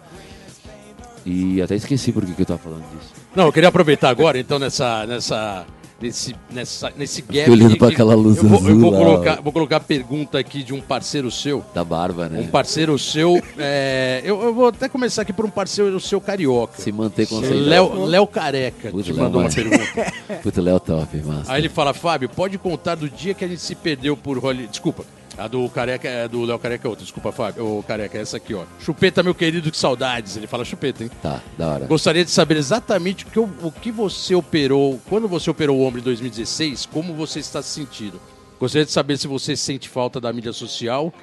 E 1.26 1.60
até 1.60 1.74
esqueci 1.74 2.12
por 2.12 2.24
que, 2.24 2.32
que 2.32 2.42
eu 2.42 2.46
tava 2.46 2.60
falando 2.60 2.84
disso. 2.92 3.12
Não, 3.34 3.46
eu 3.46 3.52
queria 3.52 3.68
aproveitar 3.68 4.08
agora, 4.08 4.38
então, 4.38 4.58
nessa, 4.58 5.04
nessa 5.06 5.66
nesse, 6.00 6.34
nessa, 6.50 6.92
nesse 6.96 7.22
gap. 7.22 7.50
Olhando 7.50 7.76
para 7.76 7.88
aquela 7.88 8.14
luz 8.14 8.38
eu 8.38 8.44
vou, 8.44 8.58
azul. 8.58 8.70
Eu 8.70 8.78
vou, 8.78 8.92
colocar, 8.92 9.40
vou 9.40 9.52
colocar 9.52 9.76
a 9.76 9.80
pergunta 9.80 10.38
aqui 10.38 10.62
de 10.62 10.72
um 10.72 10.80
parceiro 10.80 11.30
seu. 11.30 11.64
Da 11.74 11.84
barba, 11.84 12.28
né? 12.28 12.40
Um 12.40 12.46
parceiro 12.46 12.98
seu. 12.98 13.42
é, 13.58 14.22
eu, 14.24 14.40
eu, 14.42 14.54
vou 14.54 14.68
até 14.68 14.88
começar 14.88 15.22
aqui 15.22 15.32
por 15.32 15.44
um 15.44 15.50
parceiro 15.50 15.98
seu 16.00 16.20
carioca. 16.20 16.80
Se 16.80 16.92
manter 16.92 17.26
concentrado. 17.26 17.64
Léo, 17.64 18.04
Léo 18.04 18.26
Careca 18.26 18.90
Puta, 18.90 19.02
te 19.02 19.12
Léo, 19.12 19.24
mandou 19.24 19.40
uma 19.40 19.50
pergunta. 19.50 20.12
Puta, 20.42 20.60
Léo 20.60 20.80
top, 20.80 21.16
massa. 21.18 21.52
Aí 21.52 21.60
ele 21.60 21.68
fala, 21.68 21.92
Fábio, 21.92 22.28
pode 22.28 22.56
contar 22.58 22.94
do 22.94 23.08
dia 23.08 23.34
que 23.34 23.44
a 23.44 23.48
gente 23.48 23.60
se 23.60 23.74
perdeu 23.74 24.16
por 24.16 24.38
Hollywood. 24.38 24.70
Desculpa. 24.70 25.04
A 25.38 25.46
do 25.46 25.68
Careca, 25.68 26.08
é 26.08 26.26
do 26.26 26.44
Léo 26.44 26.58
Careca 26.58 26.88
é 26.88 26.90
outra, 26.90 27.04
desculpa, 27.04 27.30
Fábio. 27.30 27.78
O 27.78 27.82
Careca 27.84 28.18
é 28.18 28.22
essa 28.22 28.38
aqui, 28.38 28.54
ó. 28.54 28.64
Chupeta, 28.80 29.22
meu 29.22 29.34
querido, 29.34 29.70
que 29.70 29.76
saudades. 29.76 30.36
Ele 30.36 30.48
fala 30.48 30.64
chupeta, 30.64 31.04
hein? 31.04 31.10
Tá, 31.22 31.40
da 31.56 31.68
hora. 31.68 31.86
Gostaria 31.86 32.24
de 32.24 32.30
saber 32.30 32.56
exatamente 32.56 33.24
o 33.24 33.28
que, 33.28 33.38
o 33.38 33.70
que 33.70 33.92
você 33.92 34.34
operou, 34.34 35.00
quando 35.08 35.28
você 35.28 35.48
operou 35.48 35.78
o 35.78 35.84
ombro 35.84 36.00
em 36.00 36.02
2016, 36.02 36.86
como 36.86 37.14
você 37.14 37.38
está 37.38 37.62
se 37.62 37.68
sentindo. 37.68 38.20
Gostaria 38.58 38.84
de 38.84 38.90
saber 38.90 39.16
se 39.16 39.28
você 39.28 39.56
sente 39.56 39.88
falta 39.88 40.20
da 40.20 40.32
mídia 40.32 40.52
social, 40.52 41.14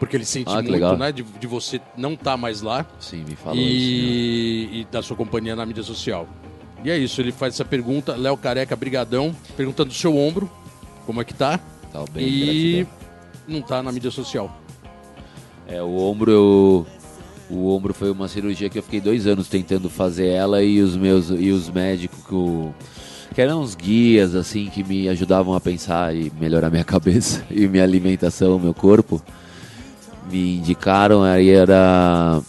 porque 0.00 0.16
ele 0.16 0.24
sente 0.24 0.50
ah, 0.50 0.54
muito, 0.54 0.72
legal. 0.72 0.96
né? 0.96 1.12
De, 1.12 1.22
de, 1.22 1.46
você 1.46 1.80
não 1.96 2.14
estar 2.14 2.32
tá 2.32 2.36
mais 2.36 2.62
lá. 2.62 2.84
Sim, 2.98 3.22
me 3.22 3.36
falou 3.36 3.56
e, 3.56 4.64
isso. 4.64 4.74
E 4.74 4.86
da 4.90 5.00
sua 5.00 5.16
companhia 5.16 5.54
na 5.54 5.64
mídia 5.64 5.84
social. 5.84 6.28
E 6.82 6.90
é 6.90 6.98
isso, 6.98 7.20
ele 7.20 7.30
faz 7.30 7.54
essa 7.54 7.64
pergunta, 7.64 8.16
Léo 8.16 8.36
Careca, 8.36 8.74
brigadão, 8.74 9.36
perguntando 9.56 9.90
do 9.90 9.94
seu 9.94 10.16
ombro, 10.16 10.50
como 11.06 11.20
é 11.20 11.24
que 11.24 11.34
tá. 11.34 11.60
Tá 11.92 12.04
bem, 12.12 12.26
e... 12.26 12.86
Gratidão 12.86 12.99
não 13.50 13.60
tá 13.60 13.82
na 13.82 13.90
mídia 13.90 14.10
social. 14.10 14.56
É, 15.66 15.82
o 15.82 15.98
ombro 15.98 16.30
eu, 16.30 16.86
o 17.50 17.68
ombro 17.74 17.92
foi 17.92 18.10
uma 18.10 18.28
cirurgia 18.28 18.70
que 18.70 18.78
eu 18.78 18.82
fiquei 18.82 19.00
dois 19.00 19.26
anos 19.26 19.48
tentando 19.48 19.90
fazer 19.90 20.28
ela 20.28 20.62
e 20.62 20.80
os 20.80 20.96
meus 20.96 21.30
e 21.30 21.50
os 21.50 21.68
médicos 21.68 22.18
que, 22.24 23.34
que 23.34 23.40
eram 23.40 23.60
uns 23.60 23.74
guias 23.74 24.34
assim 24.34 24.66
que 24.66 24.82
me 24.82 25.08
ajudavam 25.08 25.54
a 25.54 25.60
pensar 25.60 26.14
e 26.14 26.32
melhorar 26.40 26.70
minha 26.70 26.82
cabeça 26.84 27.44
e 27.50 27.66
minha 27.68 27.84
alimentação, 27.84 28.58
meu 28.58 28.72
corpo, 28.72 29.20
me 30.30 30.56
indicaram 30.56 31.22
aí 31.22 31.50
era 31.50 32.40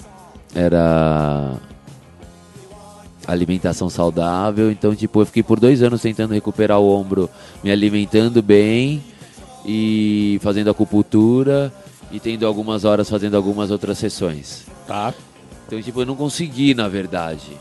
era 0.53 1.53
alimentação 3.27 3.89
saudável, 3.89 4.71
então 4.71 4.95
tipo 4.95 5.21
eu 5.21 5.25
fiquei 5.25 5.43
por 5.43 5.59
dois 5.59 5.81
anos 5.81 6.01
tentando 6.01 6.33
recuperar 6.33 6.79
o 6.79 6.89
ombro, 6.89 7.29
me 7.63 7.71
alimentando 7.71 8.41
bem 8.41 9.01
e 9.65 10.39
fazendo 10.41 10.69
acupuntura 10.69 11.71
e 12.11 12.19
tendo 12.19 12.45
algumas 12.45 12.83
horas 12.83 13.09
fazendo 13.09 13.35
algumas 13.35 13.71
outras 13.71 13.97
sessões. 13.97 14.65
Tá. 14.87 15.13
Então, 15.67 15.81
tipo, 15.81 16.01
eu 16.01 16.05
não 16.05 16.15
consegui, 16.15 16.73
na 16.73 16.87
verdade. 16.87 17.57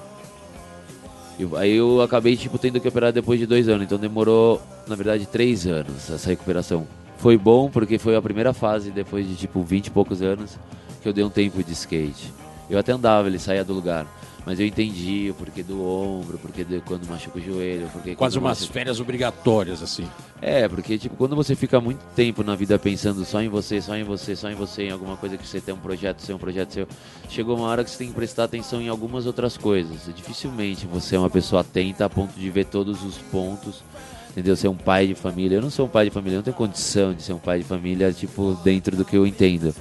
Eu, 1.38 1.56
aí 1.56 1.76
eu 1.76 2.02
acabei, 2.02 2.36
tipo, 2.36 2.58
tendo 2.58 2.80
que 2.80 2.88
operar 2.88 3.12
depois 3.12 3.38
de 3.38 3.46
dois 3.46 3.68
anos. 3.68 3.84
Então 3.84 3.98
demorou, 3.98 4.60
na 4.86 4.96
verdade, 4.96 5.26
três 5.26 5.66
anos 5.66 6.10
essa 6.10 6.28
recuperação. 6.28 6.86
Foi 7.18 7.36
bom 7.36 7.70
porque 7.70 7.98
foi 7.98 8.16
a 8.16 8.22
primeira 8.22 8.52
fase, 8.52 8.90
depois 8.90 9.28
de, 9.28 9.36
tipo, 9.36 9.62
vinte 9.62 9.86
e 9.86 9.90
poucos 9.90 10.22
anos, 10.22 10.58
que 11.02 11.08
eu 11.08 11.12
dei 11.12 11.22
um 11.22 11.30
tempo 11.30 11.62
de 11.62 11.72
skate. 11.72 12.32
Eu 12.68 12.78
até 12.78 12.92
andava, 12.92 13.28
ele 13.28 13.38
saía 13.38 13.64
do 13.64 13.72
lugar. 13.72 14.06
Mas 14.44 14.58
eu 14.58 14.66
entendi 14.66 15.28
o 15.30 15.34
porquê 15.34 15.62
do 15.62 15.84
ombro, 15.84 16.38
porque 16.38 16.64
quando 16.84 17.06
machuca 17.06 17.38
o 17.38 17.42
joelho, 17.42 17.88
porque 17.92 18.14
quase 18.14 18.38
umas 18.38 18.64
férias 18.64 18.98
obrigatórias 18.98 19.82
assim. 19.82 20.08
É, 20.40 20.66
porque 20.66 20.96
tipo, 20.96 21.14
quando 21.16 21.36
você 21.36 21.54
fica 21.54 21.80
muito 21.80 22.00
tempo 22.16 22.42
na 22.42 22.54
vida 22.54 22.78
pensando 22.78 23.24
só 23.24 23.42
em 23.42 23.48
você, 23.48 23.80
só 23.80 23.94
em 23.94 24.02
você, 24.02 24.34
só 24.34 24.50
em 24.50 24.54
você, 24.54 24.84
em 24.84 24.90
alguma 24.90 25.16
coisa 25.16 25.36
que 25.36 25.46
você 25.46 25.60
tem 25.60 25.74
um 25.74 25.78
projeto 25.78 26.20
seu, 26.20 26.36
um 26.36 26.38
projeto 26.38 26.72
seu, 26.72 26.88
chegou 27.28 27.56
uma 27.56 27.68
hora 27.68 27.84
que 27.84 27.90
você 27.90 27.98
tem 27.98 28.08
que 28.08 28.14
prestar 28.14 28.44
atenção 28.44 28.80
em 28.80 28.88
algumas 28.88 29.26
outras 29.26 29.56
coisas. 29.56 30.08
Dificilmente 30.14 30.86
você 30.86 31.16
é 31.16 31.18
uma 31.18 31.30
pessoa 31.30 31.60
atenta 31.60 32.06
a 32.06 32.10
ponto 32.10 32.32
de 32.38 32.50
ver 32.50 32.64
todos 32.64 33.04
os 33.04 33.18
pontos 33.18 33.82
entendeu? 34.30 34.56
Ser 34.56 34.68
um 34.68 34.76
pai 34.76 35.08
de 35.08 35.14
família. 35.14 35.56
Eu 35.56 35.62
não 35.62 35.70
sou 35.70 35.86
um 35.86 35.88
pai 35.88 36.06
de 36.06 36.10
família, 36.10 36.36
eu 36.36 36.38
não 36.38 36.44
tenho 36.44 36.56
condição 36.56 37.12
de 37.12 37.22
ser 37.22 37.32
um 37.32 37.38
pai 37.38 37.58
de 37.58 37.64
família, 37.64 38.12
tipo, 38.12 38.54
dentro 38.64 38.96
do 38.96 39.04
que 39.04 39.16
eu 39.16 39.26
entendo. 39.26 39.74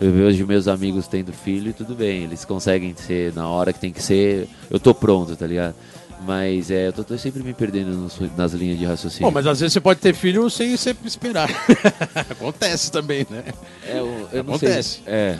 Eu 0.00 0.12
vejo 0.12 0.46
meus 0.46 0.68
amigos 0.68 1.06
tendo 1.06 1.32
filho 1.32 1.70
e 1.70 1.72
tudo 1.72 1.94
bem, 1.94 2.24
eles 2.24 2.44
conseguem 2.44 2.94
ser 2.96 3.32
na 3.32 3.48
hora 3.48 3.72
que 3.72 3.78
tem 3.78 3.92
que 3.92 4.02
ser, 4.02 4.48
eu 4.70 4.80
tô 4.80 4.94
pronto, 4.94 5.36
tá 5.36 5.46
ligado? 5.46 5.74
Mas 6.26 6.70
é, 6.70 6.88
eu 6.88 6.92
tô, 6.92 7.04
tô 7.04 7.18
sempre 7.18 7.42
me 7.42 7.52
perdendo 7.52 7.90
nos, 7.90 8.18
nas 8.36 8.52
linhas 8.52 8.78
de 8.78 8.84
raciocínio. 8.86 9.28
Bom, 9.28 9.34
mas 9.34 9.46
às 9.46 9.60
vezes 9.60 9.74
você 9.74 9.80
pode 9.80 10.00
ter 10.00 10.14
filho 10.14 10.48
sem 10.48 10.76
sempre 10.76 11.06
esperar. 11.06 11.50
Acontece 12.30 12.90
também, 12.90 13.26
né? 13.28 13.44
É, 13.86 13.98
eu, 13.98 14.28
eu 14.32 14.40
Acontece. 14.40 15.00
É. 15.06 15.38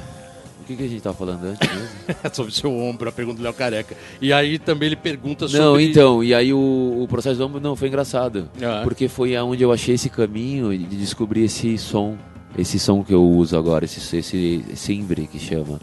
O 0.60 0.66
que, 0.66 0.76
que 0.76 0.82
a 0.82 0.88
gente 0.88 1.02
tava 1.02 1.16
falando 1.16 1.44
antes 1.44 1.68
mesmo? 1.68 1.88
sobre 2.32 2.52
seu 2.52 2.74
ombro, 2.74 3.08
a 3.08 3.12
pergunta 3.12 3.38
do 3.38 3.44
Léo 3.44 3.52
Careca. 3.52 3.94
E 4.20 4.32
aí 4.32 4.58
também 4.58 4.86
ele 4.88 4.96
pergunta 4.96 5.46
sobre... 5.46 5.62
Não, 5.62 5.80
então, 5.80 6.24
e 6.24 6.34
aí 6.34 6.52
o, 6.52 7.02
o 7.02 7.06
processo 7.08 7.36
do 7.36 7.44
ombro, 7.44 7.60
não, 7.60 7.76
foi 7.76 7.88
engraçado. 7.88 8.48
Ah. 8.62 8.80
Porque 8.82 9.08
foi 9.08 9.36
aonde 9.36 9.62
eu 9.62 9.72
achei 9.72 9.94
esse 9.94 10.08
caminho 10.08 10.76
de 10.76 10.96
descobrir 10.96 11.44
esse 11.44 11.76
som. 11.76 12.16
Esse 12.56 12.78
som 12.78 13.02
que 13.02 13.12
eu 13.12 13.24
uso 13.24 13.56
agora, 13.56 13.84
esse, 13.84 14.16
esse 14.16 14.64
simbre 14.74 15.26
que 15.26 15.38
chama. 15.38 15.80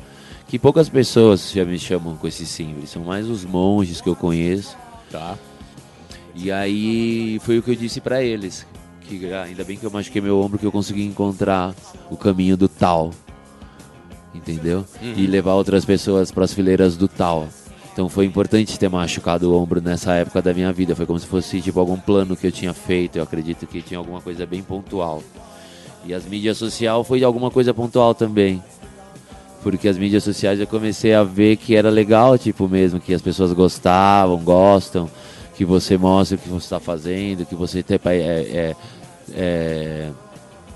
Que 0.47 0.59
poucas 0.59 0.89
pessoas 0.89 1.51
já 1.51 1.65
me 1.65 1.79
chamam 1.79 2.15
com 2.15 2.27
esse 2.27 2.45
simbre. 2.45 2.87
São 2.87 3.03
mais 3.03 3.27
os 3.27 3.43
monges 3.45 4.01
que 4.01 4.09
eu 4.09 4.15
conheço. 4.15 4.77
Tá. 5.09 5.37
E 6.35 6.51
aí 6.51 7.39
foi 7.43 7.57
o 7.57 7.63
que 7.63 7.71
eu 7.71 7.75
disse 7.75 7.99
para 7.99 8.23
eles. 8.23 8.65
Que 9.01 9.33
ainda 9.33 9.63
bem 9.63 9.77
que 9.77 9.85
eu 9.85 9.91
machuquei 9.91 10.21
meu 10.21 10.39
ombro 10.39 10.57
que 10.57 10.65
eu 10.65 10.71
consegui 10.71 11.03
encontrar 11.03 11.75
o 12.09 12.15
caminho 12.15 12.55
do 12.55 12.67
tal 12.67 13.11
entendeu? 14.33 14.85
Uhum. 15.01 15.13
E 15.15 15.27
levar 15.27 15.53
outras 15.53 15.85
pessoas 15.85 16.31
para 16.31 16.45
as 16.45 16.53
fileiras 16.53 16.97
do 16.97 17.07
tal. 17.07 17.47
Então 17.93 18.07
foi 18.07 18.25
importante 18.25 18.79
ter 18.79 18.89
machucado 18.89 19.51
o 19.51 19.61
ombro 19.61 19.81
nessa 19.81 20.13
época 20.13 20.41
da 20.41 20.53
minha 20.53 20.71
vida. 20.71 20.95
Foi 20.95 21.05
como 21.05 21.19
se 21.19 21.27
fosse 21.27 21.61
tipo 21.61 21.79
algum 21.79 21.97
plano 21.97 22.35
que 22.35 22.47
eu 22.47 22.51
tinha 22.51 22.73
feito. 22.73 23.17
Eu 23.17 23.23
acredito 23.23 23.67
que 23.67 23.81
tinha 23.81 23.97
alguma 23.97 24.21
coisa 24.21 24.45
bem 24.45 24.63
pontual. 24.63 25.21
E 26.05 26.13
as 26.13 26.25
mídias 26.25 26.57
sociais 26.57 27.07
foi 27.07 27.23
alguma 27.23 27.51
coisa 27.51 27.73
pontual 27.73 28.13
também. 28.13 28.63
Porque 29.61 29.87
as 29.87 29.97
mídias 29.97 30.23
sociais 30.23 30.59
eu 30.59 30.67
comecei 30.67 31.13
a 31.13 31.23
ver 31.23 31.57
que 31.57 31.75
era 31.75 31.89
legal, 31.89 32.37
tipo 32.37 32.67
mesmo, 32.67 32.99
que 32.99 33.13
as 33.13 33.21
pessoas 33.21 33.53
gostavam, 33.53 34.37
gostam, 34.39 35.09
que 35.55 35.63
você 35.63 35.97
mostra 35.97 36.35
o 36.35 36.39
que 36.39 36.49
você 36.49 36.65
está 36.65 36.79
fazendo, 36.79 37.45
que 37.45 37.55
você 37.55 37.85
é, 37.87 38.09
é, 38.13 38.75
é 39.33 40.09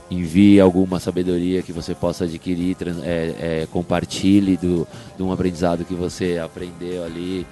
envie 0.09 0.59
alguma 0.59 0.99
sabedoria 0.99 1.61
que 1.61 1.73
você 1.73 1.95
possa 1.95 2.25
adquirir, 2.25 2.77
é, 3.03 3.63
é, 3.63 3.67
compartilhe 3.71 4.55
do, 4.57 4.87
de 5.17 5.23
um 5.23 5.31
aprendizado 5.31 5.83
que 5.83 5.95
você 5.95 6.37
aprendeu 6.37 7.03
ali. 7.03 7.45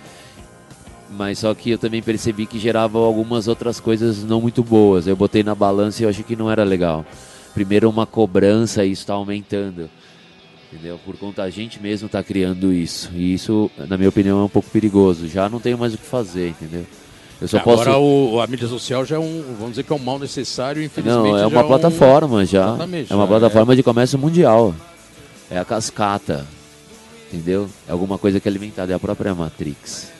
Mas 1.10 1.40
só 1.40 1.54
que 1.54 1.72
eu 1.72 1.78
também 1.78 2.02
percebi 2.02 2.46
que 2.46 2.60
gerava 2.60 2.98
algumas 2.98 3.48
outras 3.48 3.80
coisas 3.80 4.24
não 4.24 4.42
muito 4.42 4.64
boas. 4.64 5.06
Eu 5.08 5.16
botei 5.16 5.44
na 5.44 5.54
balança 5.54 6.02
e 6.02 6.06
eu 6.06 6.10
achei 6.10 6.24
que 6.24 6.36
não 6.36 6.50
era 6.50 6.64
legal. 6.64 7.06
Primeiro 7.54 7.90
uma 7.90 8.06
cobrança 8.06 8.84
e 8.84 8.92
isso 8.92 9.04
está 9.04 9.14
aumentando. 9.14 9.90
Entendeu? 10.72 11.00
Por 11.06 11.16
conta 11.18 11.44
a 11.44 11.50
gente 11.50 11.80
mesmo 11.80 12.08
está 12.08 12.24
criando 12.24 12.74
isso. 12.74 13.12
E 13.14 13.34
isso, 13.34 13.70
na 13.78 13.96
minha 13.96 14.10
opinião, 14.10 14.40
é 14.40 14.44
um 14.44 14.50
pouco 14.50 14.70
perigoso. 14.70 15.28
Já 15.28 15.48
não 15.48 15.60
tenho 15.60 15.78
mais 15.78 15.94
o 15.94 15.98
que 15.98 16.06
fazer, 16.06 16.50
entendeu? 16.50 16.86
Eu 17.40 17.48
só 17.48 17.58
Agora 17.58 17.92
posso... 17.92 18.02
o, 18.02 18.42
a 18.42 18.48
mídia 18.48 18.68
social 18.68 19.06
já 19.06 19.18
é 19.18 19.20
um, 19.20 19.44
vamos 19.58 19.72
dizer 19.72 19.84
que 19.84 19.92
é 19.92 19.96
um 19.96 20.00
mal 20.00 20.18
necessário, 20.18 20.82
infelizmente. 20.82 21.24
Não, 21.24 21.38
é 21.38 21.46
uma 21.46 21.64
plataforma 21.64 22.38
um... 22.38 22.46
já. 22.46 22.70
Exatamente, 22.70 23.12
é 23.12 23.16
uma 23.16 23.28
plataforma 23.28 23.74
é... 23.74 23.76
de 23.76 23.84
comércio 23.84 24.18
mundial. 24.18 24.74
É 25.52 25.60
a 25.60 25.66
cascata. 25.66 26.48
Entendeu? 27.32 27.68
É 27.88 27.92
alguma 27.92 28.18
coisa 28.18 28.40
que 28.40 28.48
é 28.48 28.52
alimentada, 28.52 28.94
é 28.94 28.96
a 28.96 29.00
própria 29.00 29.36
Matrix. 29.36 30.12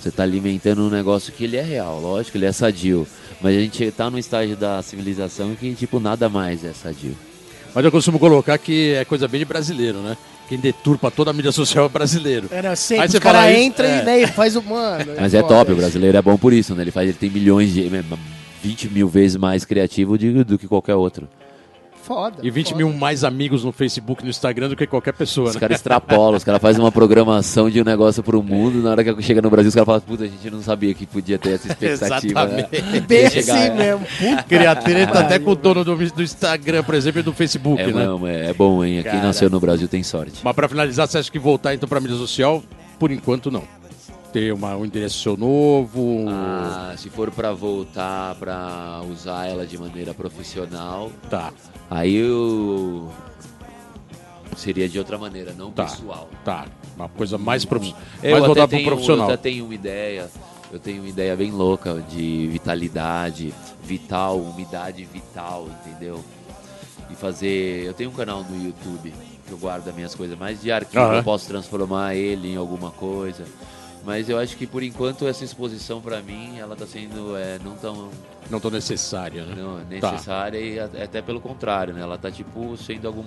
Você 0.00 0.08
está 0.08 0.22
alimentando 0.22 0.82
um 0.82 0.90
negócio 0.90 1.32
que 1.32 1.44
ele 1.44 1.56
é 1.56 1.62
real, 1.62 2.00
lógico, 2.00 2.38
ele 2.38 2.46
é 2.46 2.52
sadio. 2.52 3.06
Mas 3.40 3.56
a 3.56 3.60
gente 3.60 3.84
está 3.84 4.10
no 4.10 4.18
estágio 4.18 4.56
da 4.56 4.82
civilização 4.82 5.54
que, 5.54 5.74
tipo, 5.74 6.00
nada 6.00 6.28
mais 6.28 6.64
é 6.64 6.72
sadio. 6.72 7.16
Mas 7.74 7.84
eu 7.84 7.92
costumo 7.92 8.18
colocar 8.18 8.56
que 8.56 8.94
é 8.94 9.04
coisa 9.04 9.28
bem 9.28 9.40
de 9.40 9.44
brasileiro, 9.44 9.98
né? 9.98 10.16
Quem 10.48 10.58
deturpa 10.58 11.10
toda 11.10 11.30
a 11.30 11.34
mídia 11.34 11.52
social 11.52 11.86
é 11.86 11.88
brasileiro. 11.88 12.48
É, 12.50 12.62
não, 12.62 12.74
sempre, 12.76 13.02
Aí 13.02 13.08
você 13.10 13.20
cara 13.20 13.52
entra 13.52 13.86
é. 13.86 14.00
e 14.00 14.04
né, 14.04 14.26
faz 14.28 14.56
o 14.56 14.62
mano. 14.62 15.12
Mas 15.20 15.34
é, 15.34 15.42
top, 15.42 15.72
o 15.72 15.76
brasileiro 15.76 16.16
é 16.16 16.22
bom 16.22 16.38
por 16.38 16.52
isso, 16.52 16.74
né? 16.74 16.82
Ele, 16.82 16.90
faz, 16.90 17.08
ele 17.08 17.18
tem 17.18 17.28
milhões 17.28 17.72
de. 17.72 17.90
20 18.62 18.88
mil 18.88 19.08
vezes 19.08 19.36
mais 19.36 19.64
criativo 19.64 20.18
de, 20.18 20.42
do 20.42 20.58
que 20.58 20.66
qualquer 20.66 20.94
outro. 20.94 21.28
Foda. 22.06 22.36
E 22.40 22.50
20 22.50 22.66
foda. 22.66 22.76
mil 22.76 22.92
mais 22.92 23.24
amigos 23.24 23.64
no 23.64 23.72
Facebook 23.72 24.22
no 24.22 24.30
Instagram 24.30 24.68
do 24.68 24.76
que 24.76 24.86
qualquer 24.86 25.12
pessoa, 25.12 25.48
os 25.48 25.54
né? 25.54 25.60
caras 25.60 25.78
extrapolam, 25.78 26.36
os 26.36 26.44
caras 26.44 26.62
fazem 26.62 26.80
uma 26.80 26.92
programação 26.92 27.68
de 27.68 27.80
um 27.80 27.84
negócio 27.84 28.22
pro 28.22 28.40
mundo, 28.44 28.80
na 28.80 28.90
hora 28.90 29.02
que 29.02 29.22
chega 29.22 29.42
no 29.42 29.50
Brasil, 29.50 29.70
os 29.70 29.74
caras 29.74 29.86
falam, 29.86 30.00
puta, 30.02 30.22
a 30.22 30.28
gente 30.28 30.48
não 30.48 30.62
sabia 30.62 30.94
que 30.94 31.04
podia 31.04 31.36
ter 31.36 31.54
essa 31.54 31.66
expectativa. 31.72 32.46
Né? 32.46 32.68
Bem 33.08 33.26
assim 33.26 33.40
chegar, 33.40 33.74
mesmo. 33.74 34.06
Criar 34.48 34.76
treta 34.76 35.18
até 35.18 35.40
com 35.40 35.50
o 35.50 35.56
dono 35.56 35.82
do, 35.82 35.96
do, 35.96 36.22
Instagram, 36.22 36.84
por 36.84 36.94
exemplo, 36.94 37.18
e 37.18 37.22
do 37.24 37.32
Facebook, 37.32 37.82
é, 37.82 37.86
né? 37.88 38.06
Não, 38.06 38.24
é, 38.24 38.50
é 38.50 38.54
bom, 38.54 38.84
hein? 38.84 39.02
Quem 39.02 39.20
nasceu 39.20 39.50
no 39.50 39.58
Brasil 39.58 39.88
tem 39.88 40.04
sorte. 40.04 40.42
Mas 40.44 40.54
pra 40.54 40.68
finalizar, 40.68 41.08
você 41.08 41.18
acha 41.18 41.30
que 41.30 41.40
voltar 41.40 41.74
então 41.74 41.88
pra 41.88 41.98
mídia 41.98 42.16
social? 42.16 42.62
Por 43.00 43.10
enquanto, 43.10 43.50
não 43.50 43.64
ter 44.36 44.52
uma, 44.52 44.76
um 44.76 44.84
endereço 44.84 45.18
seu 45.20 45.34
novo? 45.34 46.26
Ah, 46.28 46.94
se 46.98 47.08
for 47.08 47.30
para 47.30 47.54
voltar 47.54 48.34
para 48.34 49.00
usar 49.10 49.46
ela 49.46 49.66
de 49.66 49.78
maneira 49.78 50.12
profissional, 50.12 51.10
tá. 51.30 51.54
Aí 51.88 52.14
eu 52.16 53.10
seria 54.54 54.90
de 54.90 54.98
outra 54.98 55.16
maneira, 55.16 55.54
não 55.56 55.70
tá, 55.72 55.84
pessoal. 55.84 56.28
Tá, 56.44 56.66
uma 56.94 57.08
coisa 57.08 57.38
mais, 57.38 57.64
prof... 57.64 57.94
mais 58.22 58.44
voltada 58.44 58.68
para 58.68 58.84
profissional. 58.84 59.28
Eu 59.28 59.34
até 59.34 59.50
tenho 59.50 59.64
uma 59.64 59.74
ideia, 59.74 60.28
eu 60.70 60.78
tenho 60.78 61.00
uma 61.00 61.08
ideia 61.08 61.34
bem 61.34 61.50
louca 61.50 62.04
de 62.06 62.46
vitalidade, 62.48 63.54
vital, 63.82 64.38
umidade 64.38 65.02
vital, 65.06 65.66
entendeu? 65.80 66.22
E 67.08 67.14
fazer, 67.14 67.86
eu 67.86 67.94
tenho 67.94 68.10
um 68.10 68.14
canal 68.14 68.44
no 68.44 68.66
YouTube 68.66 69.14
que 69.46 69.52
eu 69.52 69.56
guardo 69.56 69.88
as 69.88 69.94
minhas 69.94 70.14
coisas 70.14 70.36
mais 70.38 70.60
de 70.60 70.70
arquivo, 70.70 71.04
uhum. 71.04 71.14
eu 71.14 71.22
posso 71.22 71.48
transformar 71.48 72.14
ele 72.14 72.52
em 72.52 72.56
alguma 72.56 72.90
coisa. 72.90 73.44
Mas 74.06 74.28
eu 74.28 74.38
acho 74.38 74.56
que 74.56 74.68
por 74.68 74.84
enquanto 74.84 75.26
essa 75.26 75.42
exposição 75.42 76.00
para 76.00 76.22
mim, 76.22 76.58
ela 76.58 76.76
tá 76.76 76.86
sendo 76.86 77.36
é, 77.36 77.58
não 77.58 77.74
tão 77.74 78.08
não 78.48 78.60
tão 78.60 78.70
necessária, 78.70 79.44
né? 79.44 79.56
Não, 79.56 79.78
tá. 79.98 80.12
necessária 80.12 80.88
tá. 80.88 80.98
e 80.98 81.02
até 81.02 81.20
pelo 81.20 81.40
contrário, 81.40 81.92
né? 81.92 82.02
Ela 82.02 82.16
tá 82.16 82.30
tipo 82.30 82.76
sendo 82.76 83.08
algum 83.08 83.24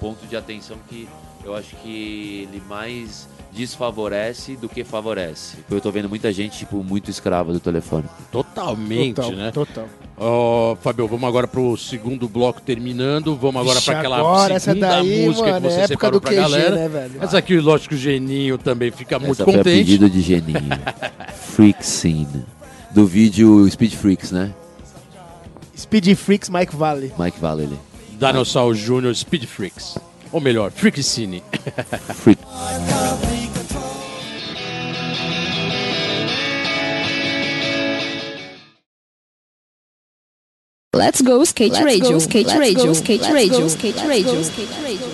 ponto 0.00 0.26
de 0.26 0.34
atenção 0.34 0.78
que 0.88 1.06
eu 1.46 1.54
acho 1.54 1.76
que 1.76 2.48
ele 2.50 2.60
mais 2.68 3.28
desfavorece 3.52 4.56
do 4.56 4.68
que 4.68 4.82
favorece. 4.82 5.58
Eu 5.70 5.80
tô 5.80 5.90
vendo 5.92 6.08
muita 6.08 6.32
gente, 6.32 6.58
tipo, 6.58 6.82
muito 6.82 7.08
escrava 7.10 7.52
do 7.52 7.60
telefone. 7.60 8.04
Totalmente, 8.32 9.14
total, 9.14 9.32
né? 9.32 9.50
Total. 9.52 9.88
Ó, 10.18 10.72
oh, 10.72 10.76
Fabio, 10.76 11.06
vamos 11.06 11.26
agora 11.28 11.46
pro 11.46 11.76
segundo 11.76 12.28
bloco 12.28 12.60
terminando. 12.60 13.36
Vamos 13.36 13.60
agora 13.62 13.80
para 13.80 13.98
aquela 13.98 14.18
agora, 14.18 14.58
segunda 14.58 14.88
daí, 14.88 15.26
música 15.26 15.46
mano, 15.46 15.68
que 15.68 15.74
você 15.74 15.80
é 15.80 15.86
separou 15.86 16.20
pra 16.20 16.30
QG, 16.32 16.36
galera. 16.36 16.74
Né, 16.74 16.88
velho? 16.88 17.14
Mas 17.18 17.34
aqui, 17.34 17.58
lógico, 17.60 17.94
o 17.94 17.98
Geninho 17.98 18.58
também 18.58 18.90
fica 18.90 19.16
Essa 19.16 19.24
muito 19.24 19.44
foi 19.44 19.54
contente. 19.54 19.78
pedido 19.78 20.10
de 20.10 20.20
Geninho. 20.20 20.58
Freak 21.32 21.86
Scene. 21.86 22.44
Do 22.90 23.06
vídeo 23.06 23.70
Speed 23.70 23.94
Freaks, 23.94 24.32
né? 24.32 24.52
Speed 25.76 26.14
Freaks 26.16 26.48
Mike 26.48 26.74
Valley. 26.74 27.12
Mike 27.18 27.38
Valley. 27.38 27.68
Dinosaur 28.18 28.74
Jr. 28.74 29.14
Speed 29.14 29.44
Freaks. 29.44 29.96
Ou 30.36 30.40
melhor, 30.40 30.70
Freak 30.70 31.02
Cine. 31.02 31.42
Freak. 32.12 32.38
Let's 40.94 41.22
go 41.22 41.42
skate 41.42 41.72
Let's 41.72 41.84
radio, 41.86 42.10
go, 42.10 42.16
skate 42.18 42.48
radio, 42.48 42.92
skate 42.92 43.22
radio, 43.32 43.66
skate 43.66 44.06
radio, 44.06 44.40
skate 44.42 44.72
radio. 44.82 45.08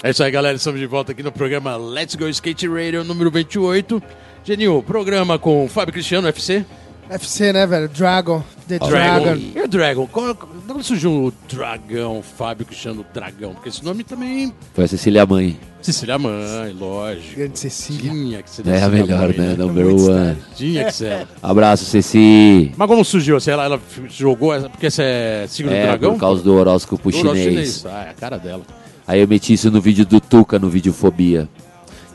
É 0.00 0.10
isso 0.10 0.22
aí, 0.22 0.30
galera. 0.30 0.56
Estamos 0.56 0.78
de 0.78 0.86
volta 0.86 1.10
aqui 1.10 1.24
no 1.24 1.32
programa 1.32 1.76
Let's 1.76 2.14
Go 2.14 2.28
Skate 2.28 2.68
Radio 2.68 3.02
número 3.02 3.32
28. 3.32 4.00
Genil, 4.44 4.80
programa 4.80 5.40
com 5.40 5.68
Fábio 5.68 5.92
Cristiano, 5.92 6.28
UFC. 6.28 6.64
FC, 7.10 7.52
né, 7.52 7.66
velho? 7.66 7.88
Dragon. 7.88 8.42
The 8.68 8.78
Dragon. 8.78 9.24
Dragon. 9.24 9.40
E 9.54 9.60
o 9.60 9.68
Dragon? 9.68 10.06
Qual, 10.06 10.34
de 10.66 10.72
onde 10.72 10.84
surgiu 10.84 11.10
o 11.26 11.32
Dragão, 11.48 12.22
Fábio 12.22 12.64
Cristiano 12.64 13.04
Dragão? 13.12 13.52
Porque 13.54 13.68
esse 13.68 13.84
nome 13.84 14.02
também. 14.02 14.52
Foi 14.72 14.84
a 14.84 14.88
Cecília 14.88 15.26
Mãe. 15.26 15.58
Cecília 15.82 16.18
Mãe, 16.18 16.72
lógico. 16.72 17.36
Grande 17.36 17.58
Cecília. 17.58 18.10
Tinha 18.10 18.42
que 18.42 18.50
ser 18.50 18.66
É 18.66 18.82
a 18.82 18.88
melhor, 18.88 19.28
mãe, 19.28 19.38
né? 19.38 19.54
Number 19.56 19.86
one. 19.86 20.36
Tinha 20.56 20.84
que 20.84 20.92
ser. 20.92 21.26
Abraço, 21.42 21.84
Ceci. 21.84 22.72
Mas 22.76 22.88
como 22.88 23.04
surgiu? 23.04 23.36
Assim, 23.36 23.50
ela, 23.50 23.64
ela 23.64 23.80
jogou 24.08 24.54
essa. 24.54 24.68
Porque 24.68 24.86
esse 24.86 25.02
é 25.02 25.46
signo 25.48 25.70
é, 25.72 25.80
do 25.80 25.86
dragão? 25.86 26.12
por 26.14 26.20
causa 26.20 26.42
do 26.42 26.54
horóscopo 26.54 27.10
do 27.10 27.16
chinês. 27.16 27.38
chinês. 27.38 27.86
Ah, 27.86 28.04
é 28.06 28.10
a 28.10 28.14
cara 28.14 28.38
dela. 28.38 28.62
Aí 29.06 29.20
eu 29.20 29.28
meti 29.28 29.52
isso 29.52 29.70
no 29.70 29.80
vídeo 29.80 30.06
do 30.06 30.18
Tuca, 30.20 30.58
no 30.58 30.70
vídeo 30.70 30.92
Fobia. 30.92 31.46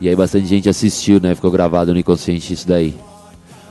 E 0.00 0.08
aí 0.08 0.16
bastante 0.16 0.46
gente 0.46 0.68
assistiu, 0.68 1.20
né? 1.20 1.34
Ficou 1.34 1.50
gravado 1.50 1.92
no 1.92 1.98
inconsciente 2.00 2.52
isso 2.52 2.66
daí. 2.66 2.94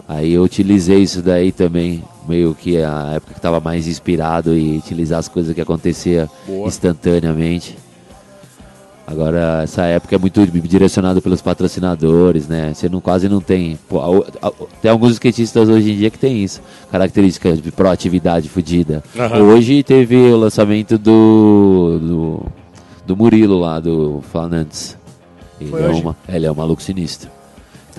Aí 0.09 0.33
eu 0.33 0.41
utilizei 0.41 1.03
isso 1.03 1.21
daí 1.21 1.51
também, 1.51 2.03
meio 2.27 2.55
que 2.55 2.81
a 2.81 3.11
época 3.13 3.33
que 3.33 3.37
estava 3.37 3.59
mais 3.59 3.87
inspirado 3.87 4.57
e 4.57 4.79
utilizar 4.79 5.19
as 5.19 5.27
coisas 5.27 5.53
que 5.53 5.61
acontecia 5.61 6.27
Boa. 6.47 6.67
instantaneamente. 6.67 7.77
Agora, 9.05 9.61
essa 9.63 9.83
época 9.83 10.15
é 10.15 10.17
muito 10.17 10.43
direcionada 10.67 11.21
pelos 11.21 11.43
patrocinadores, 11.43 12.47
né? 12.47 12.73
Você 12.73 12.89
não, 12.89 12.99
quase 12.99 13.29
não 13.29 13.39
tem. 13.39 13.77
Pô, 13.87 14.25
tem 14.81 14.89
alguns 14.89 15.11
skatistas 15.11 15.69
hoje 15.69 15.91
em 15.91 15.97
dia 15.97 16.09
que 16.09 16.17
tem 16.17 16.43
isso. 16.43 16.59
Característica 16.91 17.53
de 17.53 17.71
proatividade 17.71 18.49
fodida. 18.49 19.03
Aham. 19.15 19.43
Hoje 19.43 19.83
teve 19.83 20.15
o 20.15 20.37
lançamento 20.37 20.97
do. 20.97 21.99
do, 22.01 22.45
do 23.05 23.15
Murilo 23.15 23.59
lá, 23.59 23.79
do 23.79 24.23
Flanantes. 24.31 24.97
Ele 25.61 25.69
Foi 25.69 25.83
é, 25.83 25.87
hoje? 25.87 26.01
uma, 26.01 26.17
ele 26.27 26.45
é 26.47 26.51
um 26.51 26.55
maluco 26.55 26.81
sinistro. 26.81 27.29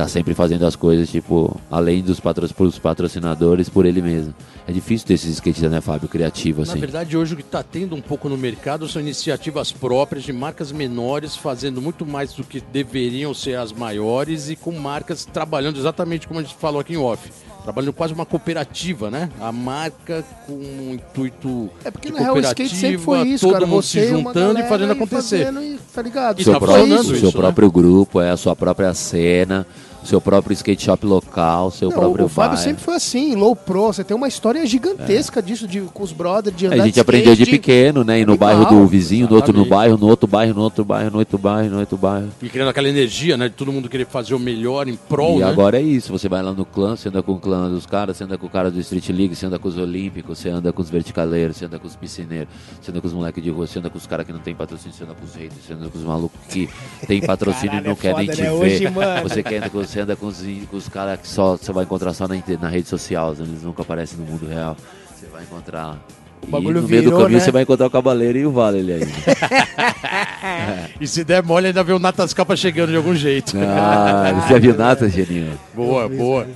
Tá 0.00 0.08
sempre 0.08 0.32
fazendo 0.32 0.64
as 0.64 0.74
coisas, 0.74 1.10
tipo, 1.10 1.60
além 1.70 2.00
dos 2.02 2.18
patro, 2.18 2.48
pros 2.54 2.78
patrocinadores, 2.78 3.68
por 3.68 3.84
ele 3.84 4.00
mesmo. 4.00 4.34
É 4.66 4.72
difícil 4.72 5.06
ter 5.06 5.12
esses 5.12 5.32
skatistas, 5.34 5.70
né, 5.70 5.82
Fábio? 5.82 6.08
Criativo, 6.08 6.64
Na 6.64 6.72
assim. 6.72 6.80
verdade, 6.80 7.18
hoje 7.18 7.34
o 7.34 7.36
que 7.36 7.42
está 7.42 7.62
tendo 7.62 7.94
um 7.94 8.00
pouco 8.00 8.26
no 8.26 8.38
mercado 8.38 8.88
são 8.88 9.02
iniciativas 9.02 9.72
próprias 9.72 10.24
de 10.24 10.32
marcas 10.32 10.72
menores, 10.72 11.36
fazendo 11.36 11.82
muito 11.82 12.06
mais 12.06 12.32
do 12.32 12.42
que 12.44 12.62
deveriam 12.62 13.34
ser 13.34 13.58
as 13.58 13.72
maiores 13.72 14.48
e 14.48 14.56
com 14.56 14.72
marcas 14.72 15.26
trabalhando 15.26 15.78
exatamente 15.78 16.26
como 16.26 16.40
a 16.40 16.42
gente 16.42 16.54
falou 16.54 16.80
aqui 16.80 16.94
em 16.94 16.96
off. 16.96 17.30
Trabalhando 17.62 17.92
quase 17.92 18.14
uma 18.14 18.24
cooperativa, 18.24 19.10
né? 19.10 19.28
A 19.38 19.52
marca 19.52 20.24
com 20.46 20.54
um 20.54 20.94
intuito 20.94 21.68
É 21.84 21.90
porque 21.90 22.08
de 22.08 22.14
na 22.14 22.20
real 22.22 22.36
o 22.36 22.40
skate 22.40 22.74
sempre 22.74 22.96
foi 22.96 23.28
isso, 23.28 23.44
todo 23.44 23.52
cara. 23.52 23.66
mundo 23.66 23.82
Você 23.82 24.00
se 24.00 24.08
juntando 24.08 24.58
e 24.60 24.62
fazendo 24.62 24.92
acontecer. 24.92 25.44
fazendo 25.44 25.62
e, 25.62 25.78
tá 25.94 26.00
ligado? 26.00 26.40
E 26.40 26.44
seu 26.44 26.54
tá 26.54 26.58
próprio, 26.58 26.80
funcionando 26.80 27.06
o 27.08 27.12
isso, 27.12 27.20
seu 27.20 27.28
né? 27.28 27.36
próprio 27.36 27.70
grupo, 27.70 28.18
é 28.18 28.30
a 28.30 28.36
sua 28.38 28.56
própria 28.56 28.94
cena, 28.94 29.66
seu 30.04 30.20
próprio 30.20 30.52
skate 30.54 30.84
shop 30.84 31.04
local, 31.06 31.70
seu 31.70 31.90
Não, 31.90 31.96
próprio 31.98 32.24
o 32.26 32.28
Fábio 32.28 32.50
bairro. 32.56 32.62
sempre 32.62 32.82
foi 32.82 32.94
assim, 32.94 33.34
low 33.34 33.54
pro. 33.54 33.86
Você 33.86 34.02
tem 34.04 34.16
uma 34.16 34.28
história 34.28 34.64
gigantesca 34.66 35.42
disso 35.42 35.66
de, 35.68 35.80
com 35.82 36.02
os 36.02 36.12
brothers, 36.12 36.56
de 36.56 36.66
andar 36.66 36.76
É, 36.76 36.80
A 36.80 36.82
de 36.82 36.88
gente 36.88 37.00
aprendeu 37.00 37.34
de 37.34 37.42
skate, 37.42 37.58
pequeno, 37.58 38.02
né? 38.04 38.20
E 38.20 38.24
no 38.26 38.36
bairro 38.36 38.64
do 38.66 38.86
vizinho, 38.86 39.28
no 39.28 39.36
outro 39.36 39.52
no 39.52 39.64
bairro, 39.64 39.96
no 39.98 40.06
outro 40.06 40.26
bairro, 40.26 40.54
no 40.54 40.62
outro 40.62 40.84
bairro, 40.84 41.10
no 41.10 41.18
outro 41.18 41.38
bairro, 41.38 41.70
no 41.70 41.80
outro 41.80 41.96
bairro. 41.96 42.28
E 42.42 42.48
criando 42.48 42.68
aquela 42.68 42.88
energia, 42.88 43.36
né? 43.36 43.48
De 43.48 43.54
todo 43.54 43.72
mundo 43.72 43.88
querer 43.88 44.06
fazer 44.06 44.34
o 44.34 44.38
melhor 44.38 44.88
em 44.88 44.96
prol, 44.96 45.36
e 45.36 45.40
né? 45.40 45.44
agora 45.46 45.78
é 45.78 45.82
isso, 45.82 46.10
você 46.12 46.28
vai 46.28 46.42
lá 46.42 46.52
no 46.52 46.64
clã, 46.64 46.96
você 46.96 47.08
anda 47.08 47.22
com 47.22 47.32
o 47.32 47.38
clã 47.38 47.68
dos 47.70 47.86
caras, 47.86 48.16
você 48.16 48.24
anda 48.24 48.38
com 48.38 48.46
o 48.46 48.50
cara 48.50 48.70
do 48.70 48.80
Street 48.80 49.08
League, 49.10 49.34
você 49.36 49.46
anda 49.46 49.58
com 49.58 49.68
os 49.68 49.76
olímpicos, 49.76 50.38
você 50.38 50.48
anda 50.48 50.72
com 50.72 50.80
os 50.82 50.90
verticaleiros, 50.90 51.56
você 51.56 51.66
anda 51.66 51.78
com 51.78 51.86
os 51.86 51.96
piscineiros, 51.96 52.48
você 52.80 52.90
anda 52.90 53.00
com 53.00 53.06
os 53.06 53.12
moleques 53.12 53.42
de 53.42 53.50
rua, 53.50 53.66
você 53.66 53.78
anda 53.78 53.90
com 53.90 53.98
os 53.98 54.06
caras 54.06 54.26
que 54.26 54.32
não 54.32 54.40
tem 54.40 54.54
patrocínio, 54.54 54.96
você 54.96 55.04
anda 55.04 55.14
com 55.14 55.24
os 55.24 55.34
haters, 55.34 55.64
você 55.66 55.72
anda 55.74 55.88
com 55.88 55.98
os 55.98 56.04
malucos 56.04 56.40
que 56.48 56.68
tem 57.06 57.20
patrocínio 57.26 57.70
Caralho, 57.70 57.84
e 57.84 57.88
não 57.88 57.92
é 57.92 57.96
quer 57.96 58.14
nem 58.16 58.26
foda, 58.26 58.36
te 58.36 58.42
né? 58.42 58.48
ver. 58.50 58.54
Hoje. 58.54 58.86
Você, 59.22 59.42
quer, 59.42 59.68
você 59.90 60.00
anda 60.00 60.14
com 60.16 60.26
os, 60.26 60.42
com 60.70 60.76
os 60.76 60.88
caras 60.88 61.20
que 61.20 61.29
só 61.29 61.57
você 61.57 61.72
vai 61.72 61.85
encontrar 61.85 62.12
só 62.14 62.26
na, 62.29 62.37
na 62.61 62.68
rede 62.68 62.88
social, 62.88 63.35
eles 63.38 63.62
nunca 63.62 63.83
aparecem 63.83 64.18
no 64.18 64.24
mundo 64.24 64.46
real. 64.46 64.76
Você 65.14 65.26
vai 65.26 65.42
encontrar 65.42 65.87
lá. 65.87 65.98
O 66.42 66.46
E 66.46 66.50
bagulho 66.50 66.81
no 66.81 66.88
meio 66.88 67.03
do 67.03 67.07
virou, 67.11 67.20
caminho 67.20 67.38
né? 67.38 67.44
você 67.44 67.50
vai 67.50 67.62
encontrar 67.62 67.87
o 67.87 67.90
Cavaleiro 67.90 68.38
e 68.38 68.46
o 68.46 68.50
Vale 68.53 68.79
ele 68.79 68.92
aí. 68.94 69.00
E 71.00 71.07
se 71.07 71.24
der 71.24 71.42
mole, 71.42 71.66
ainda 71.68 71.83
vê 71.83 71.92
o 71.92 71.98
Natas 71.98 72.33
Capa 72.33 72.57
chegando 72.57 72.90
de 72.90 72.96
algum 72.96 73.14
jeito. 73.14 73.57
Ah, 73.59 74.33
você 74.42 74.55
já 74.55 74.59
viu 74.59 74.74
Nata, 74.76 75.09
Geninho? 75.11 75.59
Boa, 75.74 76.09
boa. 76.09 76.46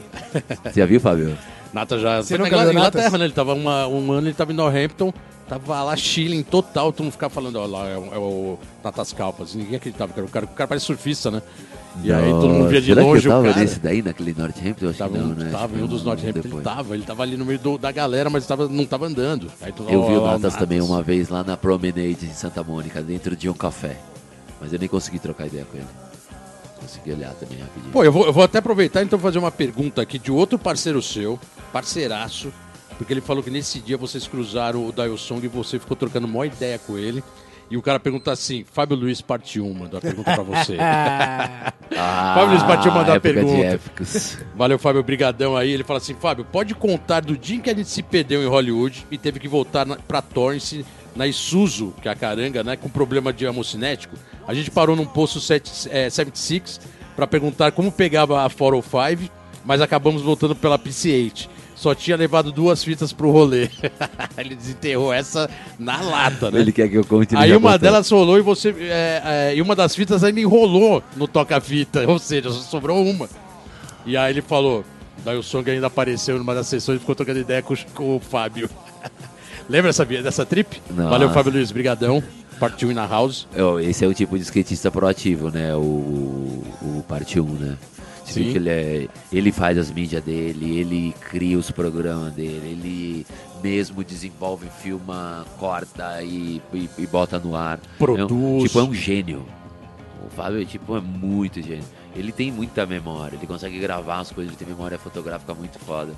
Você 0.64 0.81
já 0.81 0.87
viu, 0.87 1.01
Fábio? 1.01 1.37
Nata 1.73 1.99
já. 1.99 2.23
Você 2.23 2.37
Foi 2.37 2.38
na 2.38 2.44
nunca 2.44 2.57
viu 2.62 2.73
Inglaterra, 2.73 3.03
Natas? 3.05 3.18
né? 3.20 3.27
Ele 3.27 3.33
tava 3.35 3.55
uma, 3.55 3.87
um 3.87 4.12
ano, 4.12 4.27
ele 4.29 4.35
tava 4.35 4.53
em 4.53 4.55
Northampton, 4.57 5.12
tava 5.49 5.83
lá 5.83 5.97
chilling 5.97 6.42
total, 6.42 6.92
todo 6.92 7.05
mundo 7.05 7.12
ficava 7.12 7.33
falando, 7.33 7.57
ó, 7.57 7.66
lá 7.66 7.88
é, 7.88 7.97
o- 7.97 8.14
é 8.14 8.18
o 8.18 8.59
Natas 8.83 9.12
Calpas. 9.12 9.55
Ninguém 9.55 9.77
acreditava, 9.77 10.12
cara. 10.12 10.27
O 10.27 10.31
cara, 10.31 10.44
o 10.47 10.49
cara 10.49 10.68
parece 10.68 10.87
surfista, 10.87 11.31
né? 11.31 11.42
E 12.02 12.12
aí 12.12 12.30
todo 12.30 12.48
mundo 12.48 12.68
via 12.68 12.80
de 12.80 12.87
Será 12.88 13.02
longe 13.02 13.22
que 13.22 13.28
eu 13.28 13.33
tava 13.33 13.42
o 13.42 13.50
cara. 13.50 13.61
nesse 13.61 13.78
daí, 13.78 14.02
naquele 14.02 14.35
Northampton? 14.37 14.85
Eu 14.85 14.90
acho 14.90 14.98
Tava, 14.98 15.12
que 15.12 15.18
não, 15.18 15.28
né? 15.28 15.48
tava 15.50 15.78
em 15.78 15.83
um 15.83 15.87
dos 15.87 16.02
Northampton, 16.04 16.40
ele 16.48 16.61
tava. 16.62 16.94
Ele 16.94 17.04
tava 17.04 17.22
ali 17.22 17.37
no 17.37 17.44
meio 17.44 17.59
do- 17.59 17.78
da 17.78 17.92
galera, 17.92 18.28
mas 18.28 18.46
tava, 18.46 18.68
não 18.68 18.85
tava 18.85 19.07
andando. 19.07 19.50
Aí 19.62 19.72
todo- 19.72 19.88
Eu 19.90 20.07
vi 20.07 20.14
ó, 20.14 20.18
o 20.18 20.22
ó, 20.22 20.33
Natas 20.33 20.57
também 20.57 20.80
uma 20.80 21.02
vez 21.02 21.28
lá 21.28 21.44
na 21.44 21.57
Promenade 21.57 22.26
em 22.26 22.33
Santa 22.35 22.62
Mônica, 22.64 23.00
dentro 23.00 23.37
de 23.37 23.48
um 23.48 23.54
café. 23.54 23.96
Mas 24.61 24.72
eu 24.72 24.78
nem 24.78 24.88
consegui 24.88 25.18
trocar 25.18 25.46
ideia 25.46 25.64
com 25.70 25.76
ele. 25.76 25.87
Consegui 26.80 27.12
olhar 27.12 27.33
também 27.35 27.59
rapidinho. 27.59 27.92
Pô, 27.92 28.02
eu 28.04 28.12
vou, 28.12 28.26
eu 28.26 28.33
vou 28.33 28.42
até 28.42 28.59
aproveitar 28.59 29.02
então 29.02 29.18
fazer 29.18 29.38
uma 29.38 29.50
pergunta 29.52 30.02
aqui 30.02 30.18
de 30.18 30.30
outro 30.33 30.59
parceiro 30.59 31.00
seu, 31.00 31.38
parceiraço, 31.72 32.52
porque 32.98 33.12
ele 33.12 33.20
falou 33.20 33.42
que 33.42 33.50
nesse 33.50 33.78
dia 33.80 33.96
vocês 33.96 34.26
cruzaram 34.26 34.87
o 34.87 34.92
Dial 34.92 35.16
Song 35.16 35.44
e 35.44 35.48
você 35.48 35.78
ficou 35.78 35.96
trocando 35.96 36.26
uma 36.26 36.44
ideia 36.46 36.78
com 36.78 36.98
ele. 36.98 37.22
E 37.70 37.77
o 37.77 37.83
cara 37.83 37.98
pergunta 37.98 38.31
assim, 38.31 38.64
Fábio 38.70 38.96
Luiz 38.96 39.20
parte 39.20 39.61
1, 39.61 39.74
mandou 39.74 39.98
a 39.98 40.00
pergunta 40.00 40.35
pra 40.35 40.42
você. 40.42 40.77
ah, 40.81 41.72
Fábio 42.35 42.50
Luiz 42.50 42.62
Patinho 42.62 42.94
mandou 42.94 43.14
a 43.14 43.20
pergunta. 43.20 43.81
Valeu, 44.55 44.79
Fábio, 44.79 45.03
brigadão 45.03 45.57
aí. 45.57 45.70
Ele 45.70 45.83
fala 45.83 45.98
assim, 45.98 46.14
Fábio, 46.14 46.44
pode 46.44 46.74
contar 46.74 47.20
do 47.20 47.37
dia 47.37 47.57
em 47.57 47.61
que 47.61 47.70
a 47.70 47.74
gente 47.74 47.88
se 47.88 48.03
perdeu 48.03 48.42
em 48.42 48.46
Hollywood 48.46 49.07
e 49.11 49.16
teve 49.16 49.40
que 49.40 49.48
voltar 49.48 49.87
na, 49.87 49.96
pra 49.96 50.20
Torrance, 50.20 50.85
na 51.16 51.27
Isuzu, 51.27 51.94
que 52.03 52.09
é 52.09 52.12
a 52.12 52.14
caranga, 52.14 52.62
né, 52.62 52.77
com 52.77 52.88
problema 52.88 53.33
de 53.33 53.46
amocinético. 53.46 54.14
A 54.46 54.53
gente 54.53 54.70
parou 54.70 54.94
num 54.94 55.07
posto 55.07 55.40
7, 55.40 55.88
é, 55.90 56.11
76 56.11 56.81
pra 57.16 57.27
perguntar 57.27 57.72
como 57.72 57.90
pegava 57.90 58.44
a 58.44 58.50
405, 58.50 59.33
mas 59.64 59.81
acabamos 59.81 60.20
voltando 60.20 60.55
pela 60.55 60.79
PC8. 60.79 61.48
Só 61.75 61.95
tinha 61.95 62.17
levado 62.17 62.53
duas 62.53 62.85
fitas 62.85 63.13
pro 63.13 63.31
rolê. 63.31 63.69
Ele 64.39 64.55
desenterrou 64.55 65.13
essa 65.13 65.51
na 65.79 66.01
lata, 66.01 66.51
né? 66.51 66.61
Ele 66.61 66.71
quer 66.73 66.89
que 66.89 66.97
eu 66.97 67.05
conte 67.05 67.35
Aí 67.37 67.55
uma 67.57 67.77
delas 67.79 68.09
rolou 68.11 68.39
e 68.39 68.43
você. 68.43 68.75
é, 68.79 69.23
é, 69.25 69.57
e 69.57 69.61
uma 69.61 69.75
das 69.75 69.95
fitas 69.95 70.23
ainda 70.23 70.41
enrolou 70.41 71.03
no 71.17 71.27
toca-fita, 71.27 72.07
ou 72.11 72.19
seja, 72.19 72.51
só 72.51 72.61
sobrou 72.61 73.05
uma. 73.05 73.29
E 74.07 74.17
aí 74.17 74.33
ele 74.33 74.43
falou. 74.43 74.85
Daí 75.25 75.37
o 75.39 75.43
Song 75.43 75.69
ainda 75.71 75.87
apareceu 75.87 76.37
numa 76.39 76.55
das 76.55 76.67
sessões 76.67 76.97
e 76.97 77.01
ficou 77.01 77.15
trocando 77.15 77.39
ideia 77.41 77.63
com, 77.63 77.73
o- 77.75 77.79
com 77.95 78.17
o 78.17 78.21
Fábio. 78.21 78.69
Lembra 79.69 79.91
essa, 79.91 80.05
dessa 80.05 80.45
trip? 80.45 80.83
Nossa. 80.91 81.09
Valeu, 81.09 81.31
Fábio 81.31 81.53
Luiz, 81.53 81.73
brigadão. 81.73 82.23
Partiu 82.61 82.93
na 82.93 83.07
house. 83.07 83.49
Ó, 83.59 83.79
Esse 83.81 84.05
é 84.05 84.09
o 84.09 84.15
tipo 84.15 84.37
de 84.37 84.43
skatista 84.45 84.91
proativo, 84.91 85.51
né? 85.51 85.75
O, 85.75 85.81
o 85.81 87.05
1, 87.09 87.43
né? 87.55 87.77
Sim. 88.33 88.57
ele, 88.57 88.71
é, 88.71 89.09
ele 89.33 89.53
faz 89.53 89.77
as 89.77 89.91
mídias 89.91 90.23
dele, 90.23 90.79
ele 90.79 91.15
cria 91.21 91.59
os 91.59 91.71
programas 91.71 92.33
dele, 92.33 92.69
ele 92.71 93.27
mesmo 93.63 94.03
desenvolve, 94.03 94.69
filma, 94.81 95.47
corta 95.59 96.23
e, 96.23 96.61
e, 96.73 96.89
e 96.99 97.07
bota 97.07 97.39
no 97.39 97.55
ar. 97.55 97.79
Produz. 97.99 98.21
É 98.21 98.35
um, 98.35 98.65
tipo, 98.65 98.79
é 98.79 98.83
um 98.83 98.95
gênio. 98.95 99.47
O 100.27 100.31
Fábio 100.31 100.65
tipo, 100.65 100.97
é 100.97 101.01
muito 101.01 101.61
gênio. 101.61 101.85
Ele 102.17 102.33
tem 102.33 102.51
muita 102.51 102.87
memória, 102.87 103.37
ele 103.37 103.47
consegue 103.47 103.79
gravar 103.79 104.21
as 104.21 104.31
coisas, 104.31 104.53
ele 104.53 104.59
tem 104.59 104.69
memória 104.69 104.99
fotográfica 104.99 105.53
muito 105.53 105.79
foda. 105.79 106.13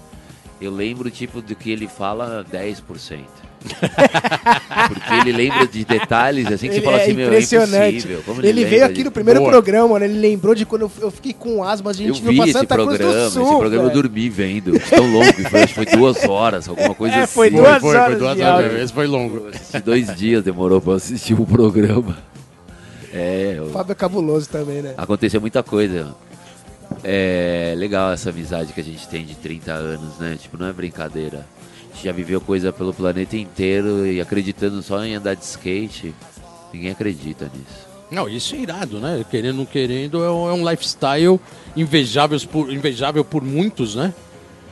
Eu 0.61 0.71
lembro, 0.71 1.11
tipo, 1.11 1.42
do 1.42 1.55
que 1.55 1.71
ele 1.71 1.87
fala 1.87 2.45
10%. 2.45 3.25
Porque 4.88 5.14
ele 5.29 5.33
lembra 5.33 5.66
de 5.66 5.85
detalhes 5.85 6.46
assim 6.46 6.68
que 6.68 6.74
você 6.74 6.79
Ele 6.81 6.85
fala 6.85 6.98
é 6.98 7.02
assim, 7.02 7.12
meu, 7.14 7.24
é 7.24 7.26
impressionante. 7.29 7.90
impossível. 7.96 8.22
Como 8.24 8.40
ele 8.40 8.52
lembra 8.52 8.70
veio 8.70 8.85
aqui 8.85 9.05
no 9.05 9.11
primeiro 9.11 9.40
Boa. 9.40 9.52
programa, 9.52 9.98
né? 9.98 10.05
Ele 10.07 10.18
lembrou 10.18 10.55
de 10.55 10.64
quando 10.64 10.83
eu, 10.83 10.90
eu 11.00 11.11
fiquei 11.11 11.33
com 11.33 11.62
asma, 11.64 11.90
a 11.90 11.92
Eu 11.92 11.94
gente 11.94 12.22
viu 12.22 12.31
vi 12.33 12.37
pra 12.38 12.44
esse 12.46 12.52
Santa 12.59 12.74
Cruz 12.74 12.88
do 12.90 12.96
programa, 12.98 13.31
Sul. 13.31 13.42
esse 13.48 13.57
programa 13.59 13.85
eu 13.88 13.90
dormi 14.02 14.29
vendo. 14.29 14.81
Tão 14.88 15.11
longo, 15.12 15.33
foi, 15.50 15.61
acho 15.62 15.74
que 15.74 15.85
foi 15.85 15.87
duas 15.96 16.24
horas, 16.24 16.68
alguma 16.68 16.94
coisa 16.94 17.14
É, 17.16 17.22
assim. 17.22 17.33
foi 17.35 17.50
Foi, 17.50 17.61
duas 17.61 17.81
foi, 17.81 17.90
foi 17.90 17.96
horas 18.00 18.18
duas 18.18 18.40
horas. 18.40 18.81
Esse 18.83 18.92
foi 18.92 19.07
longo. 19.07 19.48
Eu 19.74 19.81
dois 19.83 20.14
dias, 20.14 20.42
demorou 20.44 20.81
pra 20.81 20.94
assistir 20.94 21.35
o 21.35 21.44
programa. 21.46 22.16
É, 23.12 23.55
eu- 23.57 23.64
O 23.64 23.70
Fábio 23.70 23.92
é 23.92 23.94
cabuloso 23.94 24.48
também, 24.48 24.83
né? 24.83 24.94
aconteceu 24.96 25.40
muita 25.40 25.62
coisa. 25.62 26.14
É 27.02 27.74
legal 27.76 28.12
essa 28.12 28.31
amizade 28.31 28.72
que 28.72 28.81
a 28.81 28.85
gente 28.85 29.09
tem 29.09 29.24
de 29.24 29.35
30 29.35 29.72
anos, 29.72 30.18
né? 30.20 30.37
Tipo, 30.40 30.57
não 30.57 30.68
é 30.68 30.72
brincadeira. 30.72 31.44
A 31.96 31.98
gente 31.98 32.04
já 32.04 32.12
viveu 32.12 32.42
coisa 32.42 32.70
pelo 32.70 32.92
planeta 32.92 33.38
inteiro 33.38 34.06
e 34.06 34.20
acreditando 34.20 34.82
só 34.82 35.02
em 35.02 35.14
andar 35.14 35.35
de 35.35 35.42
skate. 35.44 36.14
Ninguém 36.70 36.90
acredita 36.90 37.46
nisso. 37.46 37.87
Não, 38.11 38.28
isso 38.28 38.54
é 38.54 38.59
irado, 38.59 39.00
né? 39.00 39.24
Querendo 39.30 39.52
ou 39.52 39.59
não 39.61 39.64
querendo, 39.64 40.22
é 40.22 40.30
um, 40.30 40.50
é 40.50 40.52
um 40.52 40.70
lifestyle 40.70 41.40
invejável 41.74 42.38
por, 42.52 42.70
invejável 42.70 43.24
por 43.24 43.42
muitos, 43.42 43.94
né? 43.94 44.12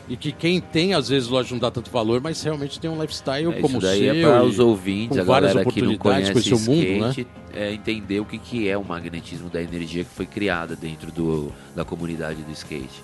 E 0.06 0.18
que 0.18 0.32
quem 0.32 0.60
tem, 0.60 0.92
às 0.92 1.08
vezes, 1.08 1.26
lógico, 1.26 1.54
não 1.54 1.60
dá 1.62 1.70
tanto 1.70 1.90
valor, 1.90 2.20
mas 2.20 2.42
realmente 2.42 2.78
tem 2.78 2.90
um 2.90 3.00
lifestyle 3.00 3.54
É, 3.54 3.60
como 3.60 3.78
o 3.78 3.80
daí 3.80 4.00
seu. 4.00 4.14
é 4.14 4.20
para 4.20 4.44
os 4.44 4.58
ouvintes, 4.58 5.16
a 5.16 5.24
galera 5.24 5.64
que 5.64 5.80
não 5.80 5.96
conhece 5.96 6.30
com 6.30 6.38
esse 6.38 6.52
mundo, 6.52 7.08
skate, 7.08 7.26
é, 7.54 7.72
entender 7.72 8.20
o 8.20 8.26
que, 8.26 8.36
que 8.36 8.68
é 8.68 8.76
o 8.76 8.84
magnetismo 8.84 9.48
da 9.48 9.62
energia 9.62 10.04
que 10.04 10.10
foi 10.10 10.26
criada 10.26 10.76
dentro 10.76 11.10
do, 11.10 11.50
da 11.74 11.86
comunidade 11.86 12.42
do 12.42 12.52
skate. 12.52 13.02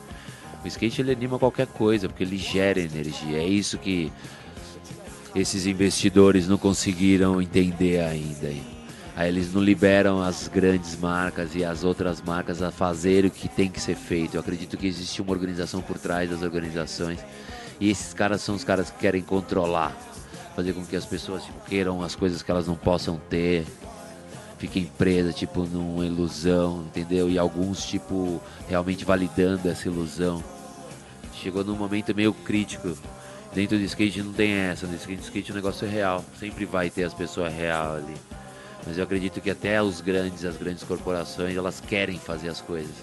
O 0.65 0.69
skate 0.69 1.01
ele 1.01 1.13
anima 1.13 1.39
qualquer 1.39 1.67
coisa, 1.67 2.09
porque 2.09 2.23
ele 2.23 2.37
gera 2.37 2.81
energia. 2.81 3.39
É 3.39 3.47
isso 3.47 3.79
que 3.79 4.13
esses 5.35 5.67
investidores 5.67 6.49
não 6.49 6.59
conseguiram 6.59 7.41
entender 7.41 8.01
ainda. 8.01 8.49
aí. 8.49 8.63
Eles 9.19 9.53
não 9.53 9.63
liberam 9.63 10.23
as 10.23 10.49
grandes 10.49 10.97
marcas 10.99 11.55
e 11.55 11.65
as 11.65 11.85
outras 11.85 12.23
marcas 12.23 12.63
a 12.63 12.71
fazer 12.71 13.25
o 13.25 13.31
que 13.31 13.49
tem 13.49 13.69
que 13.69 13.81
ser 13.81 13.95
feito. 13.95 14.35
Eu 14.35 14.41
acredito 14.41 14.77
que 14.77 14.87
existe 14.87 15.21
uma 15.21 15.33
organização 15.33 15.83
por 15.83 15.99
trás 15.99 16.31
das 16.31 16.43
organizações. 16.43 17.19
E 17.79 17.91
esses 17.91 18.15
caras 18.15 18.41
são 18.41 18.55
os 18.55 18.65
caras 18.65 18.91
que 18.91 18.99
querem 18.99 19.23
controlar. 19.23 19.95
Fazer 20.57 20.73
com 20.73 20.85
que 20.85 20.97
as 20.97 21.05
pessoas 21.05 21.43
queiram 21.69 22.03
as 22.03 22.15
coisas 22.15 22.43
que 22.43 22.51
elas 22.51 22.67
não 22.67 22.77
possam 22.77 23.21
ter. 23.29 23.67
Fiquem 24.61 24.85
presas, 24.85 25.35
tipo, 25.35 25.65
numa 25.65 26.05
ilusão, 26.05 26.83
entendeu? 26.83 27.31
E 27.31 27.39
alguns, 27.39 27.83
tipo, 27.83 28.43
realmente 28.69 29.07
validando 29.07 29.67
essa 29.67 29.89
ilusão. 29.89 30.45
Chegou 31.33 31.65
num 31.65 31.75
momento 31.75 32.15
meio 32.15 32.35
crítico. 32.35 32.95
Dentro 33.55 33.79
do 33.79 33.85
skate 33.85 34.23
não 34.23 34.35
tem 34.35 34.53
essa. 34.53 34.87
No 34.87 34.95
skate, 34.97 35.17
no 35.17 35.23
skate 35.23 35.53
o 35.53 35.55
negócio 35.55 35.87
é 35.87 35.91
real. 35.91 36.23
Sempre 36.39 36.67
vai 36.67 36.91
ter 36.91 37.05
as 37.05 37.15
pessoas 37.15 37.51
real 37.55 37.95
ali. 37.95 38.15
Mas 38.87 38.99
eu 38.99 39.05
acredito 39.05 39.41
que 39.41 39.49
até 39.49 39.83
os 39.83 40.03
grandes, 40.03 40.45
as 40.45 40.59
grandes 40.59 40.85
corporações, 40.85 41.57
elas 41.57 41.81
querem 41.81 42.19
fazer 42.19 42.51
as 42.51 42.61
coisas. 42.61 42.95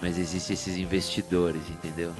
Mas 0.00 0.16
existem 0.16 0.54
esses 0.54 0.78
investidores, 0.78 1.60
entendeu? 1.68 2.14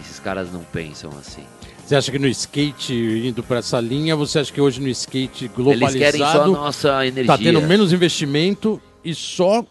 Esses 0.00 0.18
caras 0.18 0.52
não 0.52 0.64
pensam 0.64 1.10
assim. 1.12 1.44
Você 1.86 1.94
acha 1.94 2.10
que 2.10 2.18
no 2.18 2.26
skate, 2.26 2.92
indo 2.92 3.44
para 3.44 3.60
essa 3.60 3.80
linha, 3.80 4.16
você 4.16 4.40
acha 4.40 4.52
que 4.52 4.60
hoje 4.60 4.80
no 4.80 4.88
skate 4.88 5.46
globalizado... 5.46 5.96
Eles 5.96 6.04
querem 6.04 6.20
só 6.20 6.42
a 6.42 6.46
nossa 6.48 7.06
energia. 7.06 7.32
Tá 7.32 7.38
tendo 7.38 7.62
menos 7.62 7.92
investimento 7.92 8.82
e 9.04 9.14
só 9.14 9.64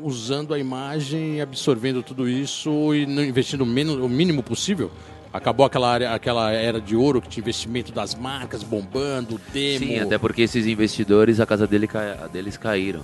usando 0.00 0.54
a 0.54 0.58
imagem, 0.60 1.40
absorvendo 1.40 2.04
tudo 2.04 2.28
isso 2.28 2.94
e 2.94 3.04
não 3.04 3.24
investindo 3.24 3.66
menos, 3.66 3.96
o 3.96 4.08
mínimo 4.08 4.44
possível? 4.44 4.92
Acabou 5.32 5.66
aquela, 5.66 5.90
área, 5.90 6.14
aquela 6.14 6.52
era 6.52 6.80
de 6.80 6.94
ouro 6.94 7.20
que 7.20 7.28
tinha 7.28 7.42
investimento 7.42 7.90
das 7.90 8.14
marcas 8.14 8.62
bombando, 8.62 9.40
demo. 9.52 9.86
Sim, 9.86 9.98
até 9.98 10.16
porque 10.16 10.42
esses 10.42 10.66
investidores, 10.66 11.40
a 11.40 11.46
casa 11.46 11.66
dele, 11.66 11.88
deles 12.32 12.56
caíram. 12.56 13.02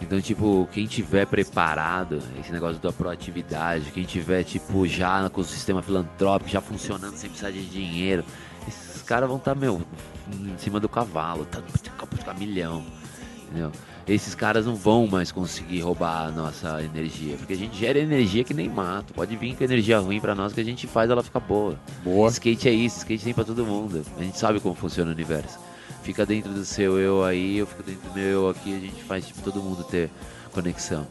Então, 0.00 0.20
tipo, 0.20 0.68
quem 0.72 0.86
tiver 0.86 1.26
preparado, 1.26 2.20
esse 2.38 2.52
negócio 2.52 2.80
da 2.80 2.92
proatividade, 2.92 3.90
quem 3.92 4.04
tiver, 4.04 4.42
tipo, 4.44 4.86
já 4.86 5.28
com 5.30 5.40
o 5.40 5.44
sistema 5.44 5.82
filantrópico, 5.82 6.50
já 6.50 6.60
funcionando 6.60 7.16
sem 7.16 7.30
precisar 7.30 7.50
de 7.50 7.64
dinheiro, 7.64 8.24
esses 8.66 9.02
caras 9.02 9.28
vão 9.28 9.38
estar, 9.38 9.54
tá, 9.54 9.60
meu, 9.60 9.80
em 10.32 10.58
cima 10.58 10.80
do 10.80 10.88
cavalo, 10.88 11.44
tá, 11.46 11.62
tá 12.24 12.34
milhão, 12.34 12.84
entendeu? 13.44 13.70
esses 14.06 14.34
caras 14.34 14.66
não 14.66 14.74
vão 14.74 15.06
mais 15.06 15.32
conseguir 15.32 15.80
roubar 15.80 16.26
a 16.26 16.30
nossa 16.30 16.82
energia. 16.82 17.36
Porque 17.36 17.54
a 17.54 17.56
gente 17.56 17.76
gera 17.76 17.98
energia 17.98 18.44
que 18.44 18.52
nem 18.52 18.68
mato. 18.68 19.14
Pode 19.14 19.34
vir 19.36 19.56
com 19.56 19.64
energia 19.64 19.98
ruim 19.98 20.20
para 20.20 20.34
nós 20.34 20.52
que 20.52 20.60
a 20.60 20.64
gente 20.64 20.86
faz 20.86 21.10
ela 21.10 21.22
ficar 21.22 21.40
boa. 21.40 21.78
Boa. 22.02 22.28
Skate 22.28 22.68
é 22.68 22.72
isso, 22.72 22.98
skate 22.98 23.24
tem 23.24 23.34
para 23.34 23.44
todo 23.44 23.64
mundo. 23.64 24.04
A 24.18 24.22
gente 24.22 24.38
sabe 24.38 24.60
como 24.60 24.74
funciona 24.74 25.10
o 25.10 25.14
universo. 25.14 25.58
Fica 26.04 26.26
dentro 26.26 26.52
do 26.52 26.64
seu 26.66 26.98
eu 27.00 27.24
aí, 27.24 27.56
eu 27.56 27.66
fico 27.66 27.82
dentro 27.82 28.08
do 28.10 28.14
meu 28.14 28.24
eu 28.24 28.48
aqui, 28.50 28.76
a 28.76 28.78
gente 28.78 29.02
faz 29.04 29.26
tipo, 29.26 29.40
todo 29.40 29.62
mundo 29.62 29.82
ter 29.82 30.10
conexão. 30.52 31.06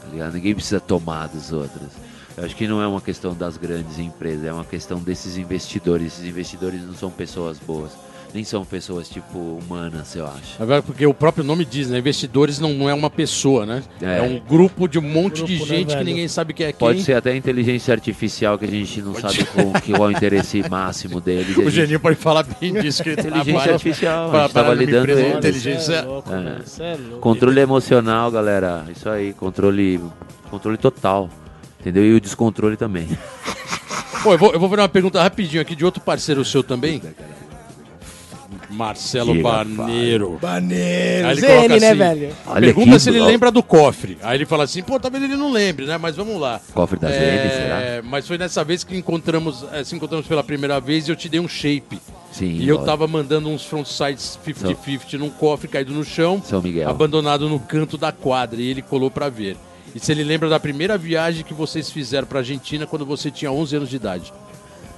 Tá 0.00 0.08
ligado? 0.10 0.32
Ninguém 0.34 0.54
precisa 0.54 0.80
tomar 0.80 1.26
dos 1.26 1.52
outros. 1.52 1.88
Eu 2.36 2.44
acho 2.44 2.54
que 2.54 2.68
não 2.68 2.80
é 2.80 2.86
uma 2.86 3.00
questão 3.00 3.34
das 3.34 3.56
grandes 3.56 3.98
empresas, 3.98 4.44
é 4.44 4.52
uma 4.52 4.64
questão 4.64 5.00
desses 5.00 5.36
investidores. 5.36 6.14
Esses 6.14 6.24
investidores 6.24 6.80
não 6.82 6.94
são 6.94 7.10
pessoas 7.10 7.58
boas 7.58 7.90
nem 8.34 8.44
são 8.44 8.64
pessoas, 8.64 9.08
tipo, 9.08 9.38
humanas, 9.38 10.14
eu 10.14 10.26
acho. 10.26 10.62
Agora, 10.62 10.82
porque 10.82 11.06
o 11.06 11.12
próprio 11.12 11.44
nome 11.44 11.64
diz, 11.64 11.90
né? 11.90 11.98
Investidores 11.98 12.58
não, 12.58 12.72
não 12.72 12.88
é 12.88 12.94
uma 12.94 13.10
pessoa, 13.10 13.66
né? 13.66 13.82
É, 14.00 14.18
é 14.18 14.22
um 14.22 14.38
grupo 14.38 14.88
de 14.88 14.98
um 14.98 15.02
monte 15.02 15.38
grupo, 15.38 15.52
de 15.52 15.58
né, 15.58 15.66
gente 15.66 15.92
né, 15.92 15.98
que 15.98 16.04
ninguém 16.04 16.28
sabe 16.28 16.54
quem 16.54 16.66
é 16.66 16.72
quem. 16.72 16.78
Pode 16.78 17.02
ser 17.02 17.14
até 17.14 17.36
inteligência 17.36 17.92
artificial 17.92 18.58
que 18.58 18.64
a 18.64 18.68
gente 18.68 19.02
não 19.02 19.12
pode. 19.12 19.36
sabe 19.36 19.44
qual, 19.44 19.82
que, 19.82 19.92
qual 19.92 20.10
é 20.10 20.14
o 20.14 20.16
interesse 20.16 20.68
máximo 20.68 21.20
deles. 21.20 21.56
O 21.62 21.64
gente... 21.64 21.74
Geninho 21.82 22.00
pode 22.00 22.16
falar 22.16 22.44
bem 22.60 22.72
disso. 22.72 23.02
Que 23.02 23.12
inteligência 23.12 23.72
artificial, 23.72 24.34
a 24.34 24.42
gente 24.42 24.52
tava 24.52 24.74
lidando 24.74 25.12
com 25.12 25.38
inteligência... 25.38 25.94
É 25.94 26.02
louco, 26.02 26.30
é. 26.32 26.82
é 26.84 26.96
louco. 26.96 27.18
Controle 27.20 27.60
emocional, 27.60 28.30
galera. 28.30 28.84
Isso 28.90 29.08
aí, 29.08 29.32
controle, 29.32 30.00
controle 30.50 30.76
total. 30.76 31.28
Entendeu? 31.80 32.04
E 32.04 32.14
o 32.14 32.20
descontrole 32.20 32.76
também. 32.76 33.08
Pô, 34.22 34.32
eu 34.32 34.38
vou, 34.38 34.52
eu 34.52 34.60
vou 34.60 34.68
fazer 34.68 34.82
uma 34.82 34.88
pergunta 34.88 35.20
rapidinho 35.20 35.60
aqui 35.60 35.74
de 35.74 35.84
outro 35.84 36.00
parceiro 36.00 36.44
seu 36.44 36.62
também. 36.62 37.02
Marcelo 38.72 39.32
Diga, 39.34 39.48
Barneiro. 39.48 40.38
Barneiro. 40.40 41.28
Aí 41.28 41.32
ele 41.32 41.40
Zene, 41.40 41.68
né, 41.68 41.74
assim, 41.74 41.80
né, 41.80 41.94
velho? 41.94 42.34
Pergunta 42.60 42.98
se 42.98 43.10
ele 43.10 43.20
lembra 43.20 43.50
do 43.50 43.62
cofre. 43.62 44.18
Aí 44.22 44.38
ele 44.38 44.46
fala 44.46 44.64
assim, 44.64 44.82
pô, 44.82 44.98
talvez 44.98 45.22
ele 45.22 45.36
não 45.36 45.52
lembre, 45.52 45.86
né? 45.86 45.98
Mas 45.98 46.16
vamos 46.16 46.40
lá. 46.40 46.60
Cofre 46.72 46.98
da 46.98 47.10
é, 47.10 47.48
será? 47.48 48.08
Mas 48.08 48.26
foi 48.26 48.38
nessa 48.38 48.64
vez 48.64 48.82
que 48.82 48.96
encontramos, 48.96 49.64
é, 49.72 49.84
se 49.84 49.94
encontramos 49.94 50.26
pela 50.26 50.42
primeira 50.42 50.80
vez 50.80 51.06
e 51.06 51.10
eu 51.10 51.16
te 51.16 51.28
dei 51.28 51.40
um 51.40 51.48
shape. 51.48 52.00
Sim, 52.32 52.56
e 52.56 52.66
eu 52.66 52.78
tava 52.78 53.06
mandando 53.06 53.50
uns 53.50 53.62
frontsides 53.62 54.38
50-50 54.46 55.18
num 55.18 55.28
cofre 55.28 55.68
caído 55.68 55.92
no 55.92 56.02
chão, 56.02 56.42
São 56.42 56.62
Miguel. 56.62 56.88
abandonado 56.88 57.46
no 57.46 57.60
canto 57.60 57.98
da 57.98 58.10
quadra, 58.10 58.58
e 58.58 58.70
ele 58.70 58.80
colou 58.80 59.10
para 59.10 59.28
ver. 59.28 59.56
E 59.94 60.00
se 60.00 60.10
ele 60.10 60.24
lembra 60.24 60.48
da 60.48 60.58
primeira 60.58 60.96
viagem 60.96 61.44
que 61.44 61.52
vocês 61.52 61.90
fizeram 61.90 62.26
pra 62.26 62.38
Argentina 62.38 62.86
quando 62.86 63.04
você 63.04 63.30
tinha 63.30 63.52
11 63.52 63.76
anos 63.76 63.90
de 63.90 63.96
idade. 63.96 64.32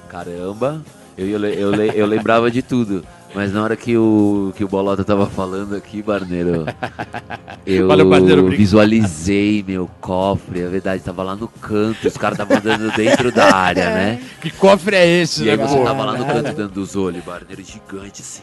Caramba, 0.09 0.81
eu, 1.19 1.27
eu, 1.27 1.45
eu, 1.45 1.75
eu 1.75 2.07
lembrava 2.07 2.51
de 2.51 2.63
tudo. 2.63 3.05
Mas 3.35 3.53
na 3.53 3.65
hora 3.65 3.77
que 3.77 3.97
o, 3.97 4.53
que 4.57 4.63
o 4.63 4.69
Bolota 4.69 5.03
tava 5.03 5.27
falando 5.27 5.75
aqui, 5.75 6.01
Barneiro, 6.01 6.67
eu 7.67 7.89
Valeu, 7.89 8.09
Barneiro, 8.09 8.49
visualizei 8.49 9.65
meu 9.67 9.91
cofre. 10.01 10.65
A 10.65 10.69
verdade, 10.69 11.03
tava 11.03 11.25
lá 11.25 11.35
no 11.35 11.49
canto, 11.49 12.07
os 12.07 12.17
caras 12.17 12.39
estavam 12.39 12.57
andando 12.59 12.95
dentro 12.95 13.33
da 13.33 13.53
área, 13.53 13.87
né? 13.87 14.23
Que 14.41 14.51
cofre 14.51 14.95
é 14.95 15.07
esse, 15.07 15.43
e 15.43 15.47
né? 15.47 15.49
E 15.49 15.51
aí 15.53 15.57
você 15.57 15.83
tava 15.83 16.05
lá 16.05 16.17
no 16.17 16.27
canto 16.27 16.53
dando 16.55 16.77
os 16.77 16.95
olhos, 16.95 17.25
Barneiro 17.25 17.63
gigante 17.65 18.23
assim, 18.23 18.43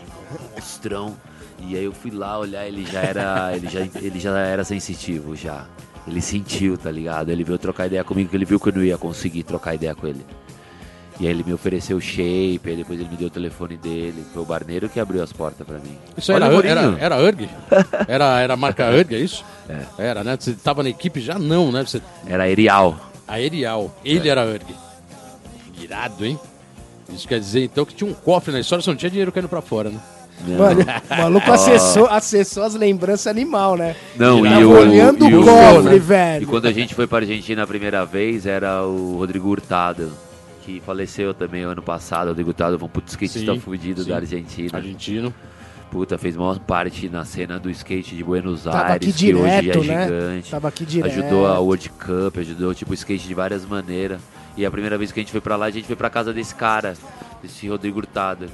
monstrão. 0.53 1.15
E 1.59 1.77
aí 1.77 1.85
eu 1.85 1.93
fui 1.93 2.11
lá 2.11 2.37
olhar, 2.39 2.67
ele 2.67 2.85
já 2.85 2.99
era, 3.01 3.55
ele 3.55 3.69
já, 3.69 3.79
ele 4.01 4.19
já 4.19 4.37
era 4.39 4.63
sensitivo 4.63 5.35
já. 5.35 5.65
Ele 6.07 6.19
sentiu, 6.21 6.77
tá 6.77 6.91
ligado? 6.91 7.29
Ele 7.29 7.43
veio 7.43 7.59
trocar 7.59 7.85
ideia 7.85 8.03
comigo, 8.03 8.29
que 8.29 8.35
ele 8.35 8.45
viu 8.45 8.59
que 8.59 8.69
eu 8.69 8.73
não 8.73 8.83
ia 8.83 8.97
conseguir 8.97 9.43
trocar 9.43 9.75
ideia 9.75 9.93
com 9.93 10.07
ele. 10.07 10.25
E 11.21 11.27
aí 11.27 11.33
ele 11.33 11.43
me 11.43 11.53
ofereceu 11.53 11.97
o 11.97 12.01
shape, 12.01 12.61
aí 12.65 12.75
depois 12.75 12.99
ele 12.99 13.07
me 13.07 13.15
deu 13.15 13.27
o 13.27 13.29
telefone 13.29 13.77
dele. 13.77 14.25
Foi 14.33 14.41
o 14.41 14.45
Barneiro 14.45 14.89
que 14.89 14.99
abriu 14.99 15.21
as 15.21 15.31
portas 15.31 15.67
pra 15.67 15.77
mim. 15.77 15.95
Isso 16.17 16.31
era, 16.31 16.47
era, 16.47 16.97
era 16.99 17.21
URG? 17.21 17.47
Era, 18.07 18.39
era 18.39 18.53
a 18.55 18.57
marca 18.57 18.89
URG, 18.89 19.13
é 19.13 19.19
isso? 19.19 19.45
É. 19.69 19.85
Era, 19.99 20.23
né? 20.23 20.35
Você 20.39 20.53
tava 20.53 20.81
na 20.81 20.89
equipe 20.89 21.21
já? 21.21 21.37
Não, 21.37 21.71
né? 21.71 21.85
Você... 21.85 22.01
Era 22.25 22.49
Erial. 22.49 22.99
A 23.27 23.39
Erial. 23.39 23.95
Ele 24.03 24.27
é. 24.27 24.31
era 24.31 24.47
URG. 24.47 24.73
Irado, 25.79 26.25
hein? 26.25 26.39
Isso 27.13 27.27
quer 27.27 27.39
dizer 27.39 27.65
então 27.65 27.85
que 27.85 27.93
tinha 27.93 28.09
um 28.09 28.15
cofre 28.15 28.51
na 28.51 28.59
história, 28.59 28.81
você 28.81 28.89
não 28.89 28.97
tinha 28.97 29.11
dinheiro 29.11 29.31
caindo 29.31 29.47
pra 29.47 29.61
fora, 29.61 29.91
né? 29.91 29.99
Mano, 30.57 30.81
o 30.81 31.17
maluco 31.17 31.51
acessou, 31.51 32.07
acessou 32.07 32.63
as 32.63 32.73
lembranças 32.73 33.27
animal, 33.27 33.77
né? 33.77 33.95
Não, 34.15 34.43
e 34.43 34.63
o, 34.63 34.71
olhando 34.71 35.29
e 35.29 35.35
o 35.35 35.43
cofre, 35.43 35.99
velho. 35.99 36.43
E 36.43 36.45
quando 36.47 36.65
a 36.65 36.71
gente 36.71 36.95
foi 36.95 37.05
pra 37.05 37.19
Argentina 37.19 37.61
a 37.61 37.67
primeira 37.67 38.03
vez, 38.07 38.47
era 38.47 38.83
o 38.83 39.17
Rodrigo 39.17 39.47
Hurtado 39.49 40.11
que 40.61 40.79
faleceu 40.81 41.33
também 41.33 41.63
ano 41.63 41.81
passado, 41.81 42.27
o 42.27 42.29
Rodrigo 42.29 42.53
Tado, 42.53 42.83
um 42.83 42.87
puto 42.87 43.09
skatista 43.09 43.55
fudido 43.59 44.05
da 44.05 44.17
Argentina. 44.17 44.77
Argentino. 44.77 45.33
Puta, 45.91 46.17
fez 46.17 46.37
maior 46.37 46.57
parte 46.59 47.09
na 47.09 47.25
cena 47.25 47.59
do 47.59 47.69
skate 47.69 48.15
de 48.15 48.23
Buenos 48.23 48.63
Tava 48.63 48.93
Aires, 48.93 49.07
que 49.07 49.11
direto, 49.11 49.43
hoje 49.43 49.91
é 49.91 49.93
né? 49.93 50.03
gigante. 50.05 50.51
Tava 50.51 50.67
aqui 50.69 50.85
direto. 50.85 51.11
Ajudou 51.11 51.45
a 51.45 51.59
World 51.59 51.89
Cup, 51.89 52.37
ajudou 52.37 52.73
tipo 52.73 52.91
o 52.91 52.93
skate 52.93 53.27
de 53.27 53.33
várias 53.33 53.65
maneiras. 53.65 54.21
E 54.55 54.65
a 54.65 54.71
primeira 54.71 54.97
vez 54.97 55.11
que 55.11 55.19
a 55.19 55.23
gente 55.23 55.31
foi 55.33 55.41
pra 55.41 55.57
lá, 55.57 55.65
a 55.65 55.69
gente 55.69 55.87
foi 55.87 55.95
pra 55.97 56.09
casa 56.09 56.31
desse 56.31 56.55
cara, 56.55 56.93
desse 57.41 57.67
Rodrigo 57.67 57.99
Hurtado, 57.99 58.47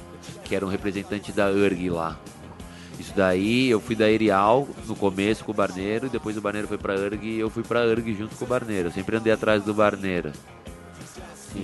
que 0.44 0.54
era 0.54 0.66
um 0.66 0.68
representante 0.68 1.30
da 1.30 1.48
URG 1.48 1.90
lá. 1.90 2.18
Isso 2.98 3.12
daí, 3.14 3.68
eu 3.68 3.80
fui 3.80 3.94
da 3.94 4.10
Erial 4.10 4.66
no 4.88 4.96
começo 4.96 5.44
com 5.44 5.52
o 5.52 5.54
Barneiro, 5.54 6.06
e 6.06 6.08
depois 6.08 6.36
o 6.36 6.40
Barneiro 6.40 6.66
foi 6.66 6.78
pra 6.78 6.94
URG 6.94 7.24
e 7.24 7.38
eu 7.38 7.48
fui 7.48 7.62
pra 7.62 7.86
URG 7.86 8.14
junto 8.14 8.34
com 8.34 8.44
o 8.44 8.48
Barneiro. 8.48 8.88
Eu 8.88 8.92
sempre 8.92 9.16
andei 9.16 9.32
atrás 9.32 9.62
do 9.62 9.72
Barneiro. 9.72 10.32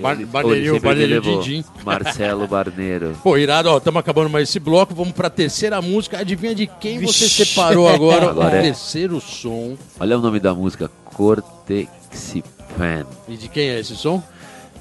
Bar 0.01 0.25
Barneirinho, 0.25 0.79
Barneirinho 0.79 1.21
Didim. 1.21 1.63
Marcelo 1.83 2.47
Barneiro. 2.47 3.17
Pô, 3.23 3.37
irado, 3.37 3.69
ó, 3.69 3.77
estamos 3.77 3.99
acabando 3.99 4.29
mais 4.29 4.49
esse 4.49 4.59
bloco, 4.59 4.93
vamos 4.93 5.13
pra 5.13 5.29
terceira 5.29 5.81
música. 5.81 6.19
Adivinha 6.19 6.53
de 6.53 6.67
quem 6.67 6.99
Vixe. 6.99 7.27
você 7.27 7.45
separou 7.45 7.87
agora, 7.87 8.29
agora 8.31 8.55
o 8.55 8.59
é... 8.59 8.61
terceiro 8.61 9.19
som. 9.19 9.75
Olha 9.99 10.17
o 10.17 10.21
nome 10.21 10.39
da 10.39 10.53
música, 10.53 10.89
Cortexipan. 11.05 13.05
E 13.27 13.35
de 13.35 13.47
quem 13.47 13.69
é 13.69 13.79
esse 13.79 13.95
som? 13.95 14.21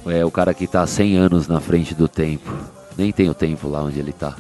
É 0.07 0.25
o 0.25 0.31
cara 0.31 0.53
que 0.53 0.67
tá 0.67 0.87
100 0.87 1.17
anos 1.17 1.49
na 1.49 1.61
frente 1.61 1.95
do 1.95 2.07
tempo. 2.07 2.53
Nem 2.97 3.11
tem 3.11 3.31
o 3.31 3.35
tempo 3.35 3.69
lá 3.69 3.83
onde 3.83 3.99
ele 3.99 4.13
tá. 4.13 4.37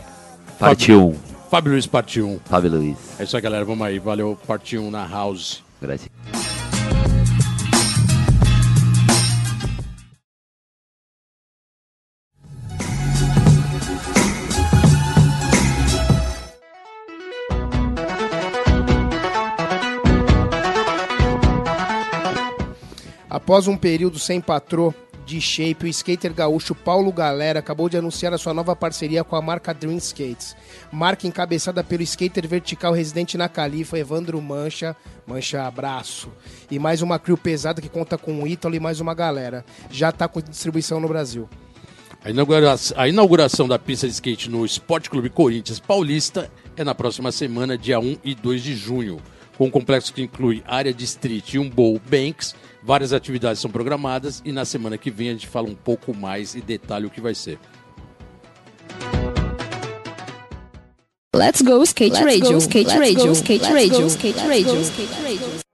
Parte 0.58 0.92
1. 0.92 1.14
Fábio 1.50 1.72
Luiz, 1.72 1.86
parte 1.86 2.20
1. 2.20 2.40
Fábio 2.44 2.70
Luiz. 2.70 2.96
É 3.18 3.24
isso 3.24 3.36
aí, 3.36 3.42
galera. 3.42 3.64
Vamos 3.64 3.86
aí. 3.86 3.98
Valeu, 3.98 4.38
parte 4.46 4.76
1 4.76 4.90
na 4.90 5.06
House. 5.06 5.62
Graças. 5.80 6.13
Após 23.44 23.68
um 23.68 23.76
período 23.76 24.18
sem 24.18 24.40
patrô 24.40 24.94
de 25.26 25.38
shape, 25.38 25.84
o 25.84 25.88
skater 25.88 26.32
gaúcho 26.32 26.74
Paulo 26.74 27.12
Galera 27.12 27.58
acabou 27.58 27.90
de 27.90 27.96
anunciar 27.98 28.32
a 28.32 28.38
sua 28.38 28.54
nova 28.54 28.74
parceria 28.74 29.22
com 29.22 29.36
a 29.36 29.42
marca 29.42 29.74
Dream 29.74 29.98
Skates. 29.98 30.56
Marca 30.90 31.26
encabeçada 31.26 31.84
pelo 31.84 32.02
skater 32.02 32.48
vertical 32.48 32.94
residente 32.94 33.36
na 33.36 33.46
Califa, 33.46 33.98
Evandro 33.98 34.40
Mancha, 34.40 34.96
Mancha 35.26 35.62
Abraço. 35.62 36.30
E 36.70 36.78
mais 36.78 37.02
uma 37.02 37.18
crew 37.18 37.36
pesada 37.36 37.82
que 37.82 37.88
conta 37.90 38.16
com 38.16 38.42
o 38.42 38.46
Ítalo 38.46 38.76
e 38.76 38.80
mais 38.80 38.98
uma 38.98 39.12
galera. 39.12 39.62
Já 39.90 40.08
está 40.08 40.26
com 40.26 40.40
distribuição 40.40 40.98
no 40.98 41.06
Brasil. 41.06 41.46
A 42.24 42.30
inauguração, 42.30 42.98
a 42.98 43.06
inauguração 43.06 43.68
da 43.68 43.78
pista 43.78 44.06
de 44.06 44.14
skate 44.14 44.48
no 44.48 44.64
Esporte 44.64 45.10
Clube 45.10 45.28
Corinthians 45.28 45.78
Paulista 45.78 46.50
é 46.78 46.82
na 46.82 46.94
próxima 46.94 47.30
semana, 47.30 47.76
dia 47.76 48.00
1 48.00 48.16
e 48.24 48.34
2 48.34 48.62
de 48.62 48.74
junho 48.74 49.20
com 49.56 49.66
um 49.66 49.70
complexo 49.70 50.12
que 50.12 50.22
inclui 50.22 50.62
área 50.66 50.92
de 50.92 51.04
street 51.04 51.54
e 51.54 51.58
um 51.58 51.68
bowl 51.68 52.00
banks. 52.08 52.54
Várias 52.82 53.12
atividades 53.12 53.60
são 53.60 53.70
programadas 53.70 54.42
e 54.44 54.52
na 54.52 54.64
semana 54.64 54.98
que 54.98 55.10
vem 55.10 55.30
a 55.30 55.32
gente 55.32 55.46
fala 55.46 55.68
um 55.68 55.74
pouco 55.74 56.14
mais 56.14 56.54
e 56.54 56.60
detalhe 56.60 57.06
o 57.06 57.10
que 57.10 57.20
vai 57.20 57.34
ser. 57.34 57.58
Let's 61.34 61.62
go 61.62 61.82
skate 61.82 62.22
radio, 62.22 62.58
skate 62.58 62.96
radio, 62.96 63.32
skate 63.32 63.64
radio, 63.64 64.06
skate 64.06 64.38
radio, 64.38 64.80
skate 64.80 65.22
radio. 65.22 65.64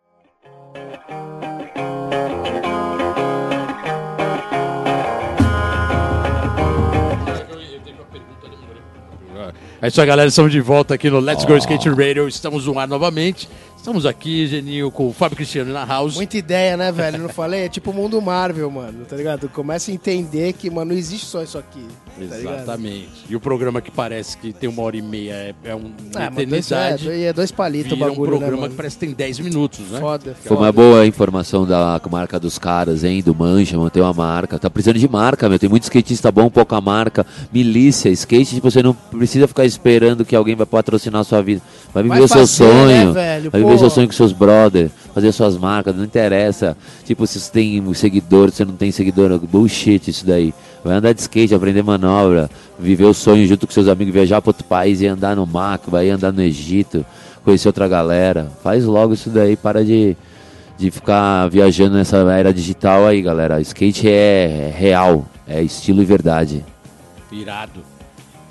É 9.83 9.89
isso 9.89 9.99
aí, 9.99 10.07
galera. 10.07 10.29
Estamos 10.29 10.53
de 10.53 10.61
volta 10.61 10.93
aqui 10.93 11.09
no 11.09 11.19
Let's 11.21 11.47
Go 11.47 11.57
Skate 11.57 11.89
Radio. 11.89 12.29
Estamos 12.29 12.67
no 12.67 12.79
ar 12.79 12.87
novamente. 12.87 13.49
Estamos 13.81 14.05
aqui, 14.05 14.47
Geninho, 14.47 14.91
com 14.91 15.09
o 15.09 15.13
Fábio 15.13 15.37
Cristiano 15.39 15.73
na 15.73 15.87
house. 15.87 16.15
Muita 16.15 16.37
ideia, 16.37 16.77
né, 16.77 16.93
velho? 16.93 17.17
Não 17.17 17.31
falei? 17.31 17.65
É 17.65 17.69
tipo 17.71 17.93
o 17.93 17.95
mundo 17.95 18.21
Marvel, 18.21 18.71
mano, 18.71 19.07
tá 19.09 19.17
ligado? 19.17 19.49
Começa 19.49 19.91
a 19.91 19.95
entender 19.95 20.53
que, 20.53 20.69
mano, 20.69 20.93
não 20.93 20.99
existe 20.99 21.25
só 21.25 21.43
isso 21.43 21.57
aqui. 21.57 21.83
Tá 22.29 22.37
Exatamente. 22.37 23.09
E 23.31 23.35
o 23.35 23.41
programa 23.41 23.81
que 23.81 23.91
parece 23.91 24.37
que 24.37 24.53
tem 24.53 24.69
uma 24.69 24.83
hora 24.83 24.99
e 24.99 25.01
meia 25.01 25.33
é, 25.33 25.55
é 25.65 25.75
uma 25.75 25.89
Ah, 26.15 26.31
mas 26.31 26.47
dois, 26.47 26.71
eternidade. 26.71 27.09
é, 27.11 27.23
é 27.23 27.33
dois 27.33 27.51
palitos 27.51 27.93
o 27.93 27.95
vira 27.95 28.09
um 28.09 28.11
bagulho, 28.11 28.31
programa 28.33 28.63
né, 28.65 28.69
que 28.69 28.75
parece 28.75 28.99
que 28.99 29.07
tem 29.07 29.15
10 29.15 29.39
minutos, 29.39 29.81
né? 29.91 29.99
Foda, 29.99 30.37
Foi 30.45 30.57
uma 30.59 30.71
boa 30.71 31.07
informação 31.07 31.65
da 31.67 31.99
marca 32.11 32.39
dos 32.39 32.59
caras, 32.59 33.03
hein? 33.03 33.23
Do 33.23 33.35
Mancha, 33.35 33.79
tem 33.91 34.03
uma 34.03 34.13
marca. 34.13 34.59
Tá 34.59 34.69
precisando 34.69 34.99
de 34.99 35.09
marca, 35.09 35.49
meu. 35.49 35.59
Tem 35.59 35.71
muito 35.71 35.85
skatista 35.85 36.31
bom, 36.31 36.51
pouca 36.51 36.79
marca. 36.83 37.25
Milícia, 37.51 38.11
skate, 38.11 38.57
tipo, 38.57 38.71
você 38.71 38.83
não 38.83 38.93
precisa 38.93 39.49
ficar 39.49 39.65
esperando 39.65 40.23
que 40.23 40.37
alguém 40.37 40.55
vai 40.55 40.67
patrocinar 40.67 41.23
a 41.23 41.25
sua 41.25 41.41
vida. 41.43 41.63
Vai 41.95 42.03
viver 42.03 42.17
Vai 42.17 42.25
o 42.25 42.29
seu 42.29 42.41
fazer, 42.41 42.65
sonho. 42.65 43.13
né, 43.15 43.39
velho? 43.41 43.51
vai. 43.51 43.70
Viver 43.71 43.79
seu 43.79 43.91
sonho 43.91 44.07
com 44.07 44.13
seus 44.13 44.33
brothers. 44.33 44.91
Fazer 45.15 45.33
suas 45.33 45.57
marcas, 45.57 45.95
não 45.97 46.05
interessa. 46.05 46.77
Tipo, 47.05 47.27
se 47.27 47.41
você 47.41 47.51
tem 47.51 47.95
seguidor, 47.95 48.51
se 48.51 48.59
você 48.59 48.65
não 48.65 48.75
tem 48.75 48.93
seguidor, 48.93 49.39
bullshit 49.39 50.09
isso 50.09 50.27
daí. 50.27 50.55
Vai 50.85 50.95
andar 50.97 51.13
de 51.13 51.21
skate, 51.21 51.55
aprender 51.55 51.83
manobra, 51.83 52.49
viver 52.79 53.05
o 53.05 53.15
sonho 53.15 53.47
junto 53.47 53.67
com 53.67 53.73
seus 53.73 53.89
amigos, 53.89 54.15
viajar 54.15 54.41
para 54.41 54.51
outro 54.51 54.65
país 54.65 55.01
e 55.01 55.07
andar 55.07 55.37
no 55.37 55.47
Mac, 55.47 55.83
vai 55.89 56.09
andar 56.11 56.33
no 56.33 56.43
Egito, 56.43 57.05
conhecer 57.45 57.69
outra 57.69 57.89
galera. 57.89 58.51
Faz 58.63 58.85
logo 58.85 59.15
isso 59.15 59.31
daí, 59.31 59.57
para 59.57 59.85
de, 59.85 60.17
de 60.79 60.91
ficar 60.91 61.49
viajando 61.49 61.97
nessa 61.97 62.19
era 62.33 62.55
digital 62.55 63.07
aí, 63.07 63.21
galera. 63.21 63.61
Skate 63.61 64.09
é 64.09 64.73
real, 64.75 65.27
é 65.47 65.63
estilo 65.63 66.03
e 66.03 66.05
verdade. 66.05 66.65
Irado. 67.31 67.90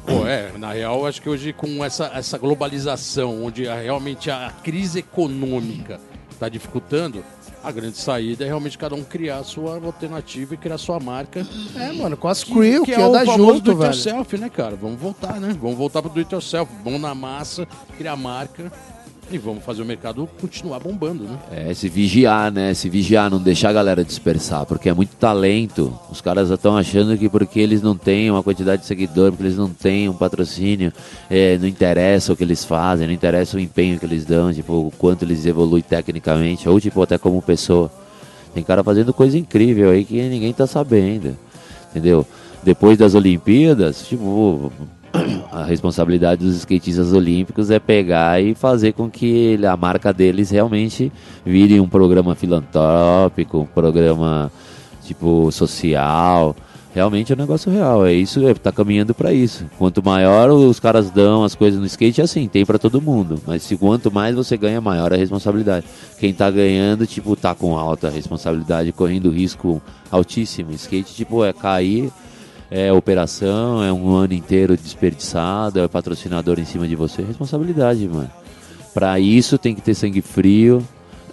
Pô, 0.09 0.25
é, 0.27 0.51
na 0.57 0.71
real, 0.73 1.05
acho 1.05 1.21
que 1.21 1.29
hoje 1.29 1.53
com 1.53 1.83
essa, 1.85 2.11
essa 2.13 2.37
globalização, 2.37 3.43
onde 3.45 3.67
a- 3.67 3.75
realmente 3.75 4.31
a 4.31 4.51
crise 4.63 4.99
econômica 4.99 5.99
está 6.31 6.49
dificultando, 6.49 7.23
a 7.63 7.71
grande 7.71 7.97
saída 7.97 8.43
é 8.43 8.47
realmente 8.47 8.77
cada 8.77 8.95
um 8.95 9.03
criar 9.03 9.39
a 9.39 9.43
sua 9.43 9.75
alternativa 9.75 10.53
e 10.53 10.57
criar 10.57 10.75
a 10.75 10.77
sua 10.79 10.99
marca. 10.99 11.45
É, 11.75 11.91
mano, 11.91 12.15
com 12.17 12.27
as 12.27 12.43
crew, 12.43 12.83
que, 12.85 12.93
é 12.93 12.97
o 13.05 13.13
famoso 13.13 13.37
junto, 13.37 13.61
do 13.61 13.71
it 13.71 13.77
velho. 13.79 13.83
yourself, 13.93 14.37
né, 14.37 14.49
cara? 14.49 14.75
Vamos 14.75 14.99
voltar, 14.99 15.39
né? 15.39 15.55
Vamos 15.61 15.77
voltar 15.77 16.01
pro 16.01 16.09
do 16.09 16.19
it 16.19 16.33
yourself. 16.33 16.71
Vamos 16.83 17.01
na 17.01 17.13
massa, 17.13 17.67
criar 17.97 18.15
marca 18.15 18.71
e 19.31 19.37
vamos 19.37 19.63
fazer 19.63 19.81
o 19.81 19.85
mercado 19.85 20.27
continuar 20.39 20.79
bombando, 20.79 21.23
né? 21.23 21.37
É, 21.51 21.73
se 21.73 21.87
vigiar, 21.87 22.51
né? 22.51 22.73
Se 22.73 22.89
vigiar, 22.89 23.29
não 23.29 23.39
deixar 23.39 23.69
a 23.69 23.73
galera 23.73 24.03
dispersar, 24.03 24.65
porque 24.65 24.89
é 24.89 24.93
muito 24.93 25.15
talento. 25.15 25.97
Os 26.09 26.19
caras 26.21 26.49
estão 26.49 26.75
achando 26.75 27.17
que 27.17 27.29
porque 27.29 27.59
eles 27.59 27.81
não 27.81 27.95
têm 27.95 28.31
uma 28.31 28.41
quantidade 28.41 28.81
de 28.81 28.87
seguidor, 28.87 29.31
porque 29.31 29.43
eles 29.43 29.57
não 29.57 29.69
têm 29.69 30.09
um 30.09 30.13
patrocínio, 30.13 30.91
é, 31.29 31.57
não 31.57 31.67
interessa 31.67 32.33
o 32.33 32.35
que 32.35 32.43
eles 32.43 32.65
fazem, 32.65 33.07
não 33.07 33.13
interessa 33.13 33.57
o 33.57 33.59
empenho 33.59 33.99
que 33.99 34.05
eles 34.05 34.25
dão, 34.25 34.53
tipo, 34.53 34.73
o 34.73 34.91
quanto 34.97 35.23
eles 35.23 35.45
evoluem 35.45 35.83
tecnicamente, 35.83 36.67
ou 36.67 36.79
tipo, 36.79 37.01
até 37.01 37.17
como 37.17 37.41
pessoa. 37.41 37.91
Tem 38.53 38.63
cara 38.63 38.83
fazendo 38.83 39.13
coisa 39.13 39.37
incrível 39.37 39.91
aí 39.91 40.03
que 40.03 40.21
ninguém 40.27 40.51
tá 40.51 40.65
sabendo, 40.65 41.37
entendeu? 41.91 42.25
Depois 42.63 42.97
das 42.97 43.13
Olimpíadas, 43.13 44.07
tipo, 44.07 44.71
a 45.51 45.63
responsabilidade 45.63 46.45
dos 46.45 46.55
skatistas 46.55 47.13
olímpicos 47.13 47.71
é 47.71 47.79
pegar 47.79 48.41
e 48.41 48.53
fazer 48.53 48.93
com 48.93 49.09
que 49.09 49.59
a 49.65 49.75
marca 49.75 50.13
deles 50.13 50.49
realmente 50.49 51.11
vire 51.45 51.79
um 51.79 51.87
programa 51.87 52.35
filantrópico, 52.35 53.59
um 53.59 53.65
programa 53.65 54.51
tipo 55.03 55.51
social. 55.51 56.55
Realmente 56.93 57.31
é 57.31 57.35
um 57.35 57.37
negócio 57.37 57.71
real, 57.71 58.03
é 58.03 58.13
isso, 58.13 58.45
é, 58.47 58.53
tá 58.55 58.71
caminhando 58.71 59.13
para 59.13 59.31
isso. 59.31 59.63
Quanto 59.77 60.03
maior 60.03 60.49
os 60.49 60.79
caras 60.79 61.11
dão 61.11 61.43
as 61.43 61.53
coisas 61.53 61.79
no 61.79 61.85
skate, 61.85 62.19
é 62.19 62.23
assim, 62.23 62.47
tem 62.47 62.65
para 62.65 62.79
todo 62.79 62.99
mundo. 62.99 63.39
Mas 63.45 63.61
se 63.61 63.77
quanto 63.77 64.11
mais 64.11 64.35
você 64.35 64.57
ganha, 64.57 64.81
maior 64.81 65.13
a 65.13 65.15
responsabilidade. 65.15 65.85
Quem 66.19 66.33
tá 66.33 66.49
ganhando, 66.49 67.05
tipo, 67.05 67.35
tá 67.35 67.53
com 67.53 67.77
alta 67.77 68.09
responsabilidade, 68.09 68.91
correndo 68.91 69.29
risco 69.29 69.79
altíssimo. 70.09 70.71
Skate, 70.71 71.13
tipo, 71.13 71.45
é 71.45 71.53
cair, 71.53 72.11
é 72.71 72.91
operação, 72.93 73.83
é 73.83 73.91
um 73.91 74.13
ano 74.13 74.33
inteiro 74.33 74.77
desperdiçado, 74.77 75.79
é 75.79 75.87
patrocinador 75.87 76.59
em 76.59 76.65
cima 76.65 76.87
de 76.87 76.95
você, 76.95 77.21
responsabilidade, 77.23 78.07
mano. 78.07 78.29
Pra 78.93 79.19
isso 79.19 79.57
tem 79.57 79.73
que 79.73 79.81
ter 79.81 79.95
sangue 79.95 80.21
frio. 80.21 80.85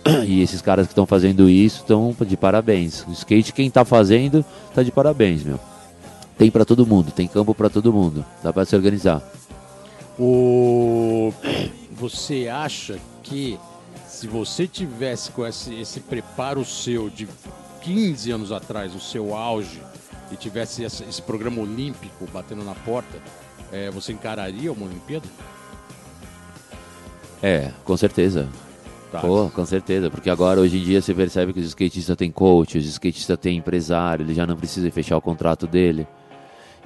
E 0.24 0.40
esses 0.40 0.62
caras 0.62 0.86
que 0.86 0.92
estão 0.92 1.04
fazendo 1.04 1.50
isso 1.50 1.80
estão 1.80 2.14
de 2.20 2.36
parabéns. 2.36 3.04
O 3.08 3.12
skate, 3.12 3.52
quem 3.52 3.68
tá 3.68 3.84
fazendo, 3.84 4.44
tá 4.72 4.80
de 4.84 4.92
parabéns, 4.92 5.42
meu. 5.42 5.58
Tem 6.38 6.48
pra 6.48 6.64
todo 6.64 6.86
mundo, 6.86 7.10
tem 7.10 7.26
campo 7.26 7.52
pra 7.52 7.68
todo 7.68 7.92
mundo. 7.92 8.24
Dá 8.40 8.52
pra 8.52 8.64
se 8.64 8.76
organizar. 8.76 9.20
O... 10.16 11.32
Você 11.98 12.46
acha 12.46 12.98
que 13.22 13.58
se 14.06 14.26
você 14.26 14.66
tivesse 14.66 15.30
com 15.30 15.46
esse, 15.46 15.74
esse 15.74 15.98
preparo 15.98 16.64
seu 16.64 17.08
de 17.08 17.26
15 17.82 18.30
anos 18.30 18.52
atrás, 18.52 18.94
o 18.94 19.00
seu 19.00 19.34
auge, 19.34 19.80
e 20.30 20.36
tivesse 20.36 20.84
esse, 20.84 21.22
programa 21.22 21.60
olímpico 21.60 22.26
batendo 22.32 22.64
na 22.64 22.74
porta, 22.74 23.18
eh, 23.72 23.90
você 23.90 24.12
encararia 24.12 24.72
uma 24.72 24.86
Olimpíada? 24.86 25.26
É, 27.42 27.70
com 27.84 27.96
certeza. 27.96 28.48
Tá. 29.12 29.20
Pô, 29.20 29.48
com 29.50 29.64
certeza, 29.64 30.10
porque 30.10 30.28
agora 30.28 30.60
hoje 30.60 30.78
em 30.78 30.82
dia 30.82 31.00
você 31.00 31.14
percebe 31.14 31.52
que 31.52 31.60
os 31.60 31.66
skatistas 31.66 32.16
têm 32.16 32.30
coach, 32.30 32.76
os 32.76 32.86
skatistas 32.86 33.38
têm 33.38 33.58
empresário, 33.58 34.24
ele 34.24 34.34
já 34.34 34.46
não 34.46 34.56
precisa 34.56 34.90
fechar 34.90 35.16
o 35.16 35.22
contrato 35.22 35.66
dele. 35.66 36.06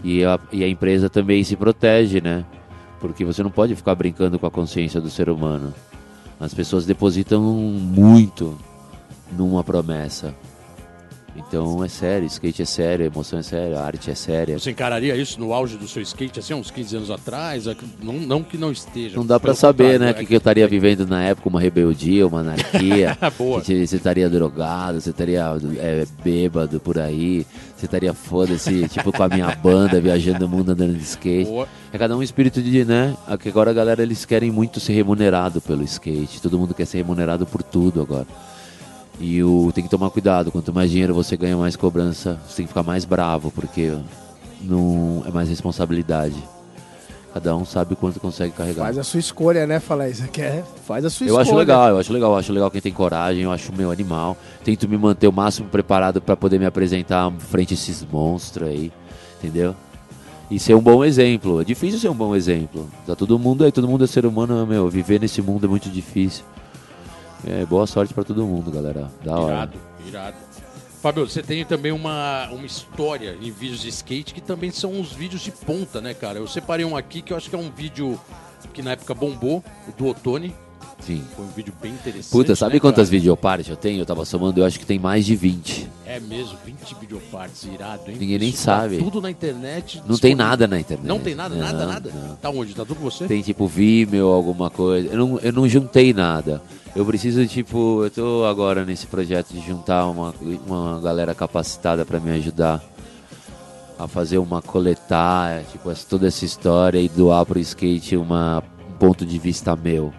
E 0.04 0.24
a, 0.24 0.38
e 0.52 0.62
a 0.62 0.68
empresa 0.68 1.08
também 1.08 1.42
se 1.44 1.56
protege, 1.56 2.20
né? 2.20 2.44
Porque 3.00 3.24
você 3.24 3.42
não 3.42 3.50
pode 3.50 3.74
ficar 3.74 3.94
brincando 3.94 4.38
com 4.38 4.46
a 4.46 4.50
consciência 4.50 5.00
do 5.00 5.10
ser 5.10 5.30
humano. 5.30 5.72
As 6.38 6.52
pessoas 6.54 6.86
depositam 6.86 7.42
muito 7.42 8.58
numa 9.32 9.64
promessa. 9.64 10.34
Então 11.36 11.82
é 11.84 11.88
sério, 11.88 12.26
skate 12.26 12.62
é 12.62 12.64
sério, 12.64 13.06
emoção 13.06 13.38
é 13.38 13.42
séria, 13.42 13.80
arte 13.80 14.10
é 14.10 14.14
séria. 14.14 14.58
Você 14.58 14.70
encararia 14.70 15.16
isso 15.16 15.38
no 15.38 15.52
auge 15.52 15.76
do 15.76 15.86
seu 15.86 16.02
skate, 16.02 16.40
assim, 16.40 16.54
uns 16.54 16.70
15 16.70 16.96
anos 16.96 17.10
atrás? 17.10 17.66
Não, 18.02 18.14
não 18.14 18.42
que 18.42 18.58
não 18.58 18.72
esteja. 18.72 19.16
Não 19.16 19.24
dá 19.24 19.38
pra 19.38 19.48
pelo 19.48 19.56
saber, 19.56 19.98
né, 20.00 20.06
o 20.06 20.10
é 20.10 20.14
que, 20.14 20.26
que 20.26 20.34
eu 20.34 20.38
estaria 20.38 20.66
vivendo 20.66 21.06
na 21.06 21.22
época, 21.22 21.48
uma 21.48 21.60
rebeldia, 21.60 22.26
uma 22.26 22.40
anarquia. 22.40 23.16
Boa. 23.38 23.60
que 23.60 23.86
você 23.86 23.96
estaria 23.96 24.28
drogado, 24.28 25.00
você 25.00 25.10
estaria 25.10 25.44
é, 25.78 26.04
bêbado 26.22 26.80
por 26.80 26.98
aí, 26.98 27.46
você 27.76 27.86
estaria 27.86 28.12
foda-se, 28.12 28.86
tipo 28.90 29.12
com 29.12 29.22
a 29.22 29.28
minha 29.28 29.48
banda, 29.56 30.00
viajando 30.00 30.46
o 30.46 30.48
mundo 30.48 30.72
andando 30.72 30.94
de 30.94 31.02
skate. 31.02 31.50
Boa. 31.50 31.68
É 31.92 31.98
cada 31.98 32.16
um 32.16 32.22
espírito 32.22 32.62
de, 32.62 32.84
né? 32.84 33.16
Aqui 33.26 33.48
agora 33.48 33.70
a 33.70 33.74
galera 33.74 34.02
eles 34.02 34.24
querem 34.24 34.50
muito 34.50 34.80
ser 34.80 34.92
remunerado 34.92 35.60
pelo 35.60 35.82
skate. 35.82 36.40
Todo 36.40 36.58
mundo 36.58 36.74
quer 36.74 36.86
ser 36.86 36.98
remunerado 36.98 37.46
por 37.46 37.62
tudo 37.62 38.00
agora. 38.00 38.26
E 39.20 39.42
o 39.44 39.70
tem 39.74 39.84
que 39.84 39.90
tomar 39.90 40.08
cuidado, 40.10 40.50
quanto 40.50 40.72
mais 40.72 40.90
dinheiro 40.90 41.14
você 41.14 41.36
ganha, 41.36 41.56
mais 41.56 41.76
cobrança, 41.76 42.40
você 42.48 42.56
tem 42.56 42.64
que 42.64 42.68
ficar 42.68 42.82
mais 42.82 43.04
bravo, 43.04 43.50
porque 43.50 43.94
não 44.62 45.22
é 45.26 45.30
mais 45.30 45.48
responsabilidade. 45.48 46.36
Cada 47.32 47.54
um 47.54 47.64
sabe 47.64 47.94
quanto 47.94 48.18
consegue 48.18 48.52
carregar. 48.52 48.84
Faz 48.86 48.98
a 48.98 49.04
sua 49.04 49.20
escolha, 49.20 49.64
né? 49.64 49.78
Fala 49.78 50.08
isso. 50.08 50.26
Quer? 50.28 50.64
Faz 50.84 51.04
a 51.04 51.10
sua 51.10 51.24
Eu 51.26 51.28
escolha. 51.28 51.42
acho 51.42 51.54
legal, 51.54 51.88
eu 51.90 51.98
acho 51.98 52.12
legal, 52.12 52.32
eu 52.32 52.38
acho 52.38 52.52
legal 52.52 52.70
quem 52.70 52.80
tem 52.80 52.92
coragem, 52.92 53.42
eu 53.42 53.52
acho 53.52 53.72
meu 53.72 53.90
animal. 53.92 54.36
Tento 54.64 54.88
me 54.88 54.96
manter 54.98 55.28
o 55.28 55.32
máximo 55.32 55.68
preparado 55.68 56.20
para 56.20 56.36
poder 56.36 56.58
me 56.58 56.66
apresentar 56.66 57.30
frente 57.38 57.72
a 57.72 57.74
esses 57.74 58.04
monstros 58.10 58.68
aí, 58.68 58.90
entendeu? 59.38 59.76
E 60.50 60.58
ser 60.58 60.74
um 60.74 60.80
bom 60.80 61.04
exemplo. 61.04 61.60
É 61.60 61.64
difícil 61.64 62.00
ser 62.00 62.08
um 62.08 62.14
bom 62.14 62.34
exemplo. 62.34 62.90
Tá 63.06 63.14
todo 63.14 63.38
mundo 63.38 63.62
aí, 63.64 63.70
todo 63.70 63.86
mundo 63.86 64.02
é 64.02 64.06
ser 64.08 64.26
humano, 64.26 64.66
meu. 64.66 64.88
Viver 64.88 65.20
nesse 65.20 65.40
mundo 65.40 65.66
é 65.66 65.68
muito 65.68 65.88
difícil. 65.88 66.42
É, 67.46 67.64
boa 67.64 67.86
sorte 67.86 68.12
para 68.12 68.24
todo 68.24 68.44
mundo, 68.44 68.70
galera. 68.70 69.10
Da 69.24 69.36
hora. 69.38 69.54
Irado, 69.54 69.78
irado. 70.06 70.36
Fábio, 71.00 71.26
você 71.26 71.42
tem 71.42 71.64
também 71.64 71.92
uma, 71.92 72.48
uma 72.50 72.66
história 72.66 73.34
em 73.40 73.50
vídeos 73.50 73.80
de 73.80 73.88
skate 73.88 74.34
que 74.34 74.40
também 74.40 74.70
são 74.70 75.00
os 75.00 75.12
vídeos 75.12 75.40
de 75.40 75.50
ponta, 75.50 75.98
né, 76.00 76.12
cara? 76.12 76.38
Eu 76.38 76.46
separei 76.46 76.84
um 76.84 76.94
aqui 76.94 77.22
que 77.22 77.32
eu 77.32 77.36
acho 77.38 77.48
que 77.48 77.56
é 77.56 77.58
um 77.58 77.70
vídeo 77.70 78.20
que 78.74 78.82
na 78.82 78.92
época 78.92 79.14
bombou, 79.14 79.64
o 79.88 79.92
do 79.96 80.06
Otone. 80.08 80.54
Sim. 81.00 81.24
Foi 81.34 81.46
um 81.46 81.48
vídeo 81.48 81.72
bem 81.80 81.92
interessante. 81.92 82.30
Puta, 82.30 82.54
sabe 82.54 82.74
né, 82.74 82.80
quantas 82.80 83.08
cara? 83.08 83.18
videopartes 83.18 83.70
eu 83.70 83.76
tenho? 83.76 84.02
Eu 84.02 84.04
tava 84.06 84.26
somando, 84.26 84.60
eu 84.60 84.66
acho 84.66 84.78
que 84.78 84.84
tem 84.84 84.98
mais 84.98 85.24
de 85.24 85.34
20. 85.34 85.88
É 86.04 86.20
mesmo, 86.20 86.58
20 86.66 86.94
videopartes, 87.00 87.64
irado, 87.64 88.10
hein? 88.10 88.18
Ninguém 88.20 88.38
nem 88.38 88.50
Isso 88.50 88.66
tá 88.66 88.80
sabe. 88.80 88.98
tudo 88.98 89.22
na 89.22 89.30
internet. 89.30 90.02
Não 90.06 90.18
tem 90.18 90.34
nada 90.34 90.68
na 90.68 90.78
internet. 90.78 91.06
Não 91.06 91.18
tem 91.18 91.34
nada, 91.34 91.54
nada, 91.54 91.78
Não, 91.78 91.86
nada? 91.92 92.12
não. 92.12 92.36
Tá 92.36 92.50
onde? 92.50 92.74
Tá 92.74 92.84
tudo 92.84 92.98
com 92.98 93.04
você? 93.10 93.26
Tem 93.26 93.40
tipo 93.40 93.66
Vimeo, 93.66 94.28
alguma 94.28 94.68
coisa. 94.68 95.08
Eu 95.08 95.16
não, 95.16 95.38
eu 95.38 95.52
não 95.52 95.66
juntei 95.66 96.12
nada. 96.12 96.62
Eu 96.94 97.06
preciso, 97.06 97.46
tipo, 97.46 98.02
eu 98.04 98.10
tô 98.10 98.44
agora 98.44 98.84
nesse 98.84 99.06
projeto 99.06 99.52
de 99.52 99.60
juntar 99.60 100.06
uma, 100.08 100.34
uma 100.66 101.00
galera 101.00 101.34
capacitada 101.34 102.04
para 102.04 102.18
me 102.18 102.30
ajudar 102.32 102.82
a 103.98 104.08
fazer 104.08 104.38
uma 104.38 104.60
coletar, 104.60 105.62
tipo, 105.70 105.92
toda 106.08 106.26
essa 106.26 106.44
história 106.44 106.98
e 106.98 107.08
doar 107.08 107.46
pro 107.46 107.58
skate 107.60 108.16
uma, 108.16 108.62
ponto 109.00 109.24
de 109.24 109.38
vista 109.38 109.74
meu 109.74 110.12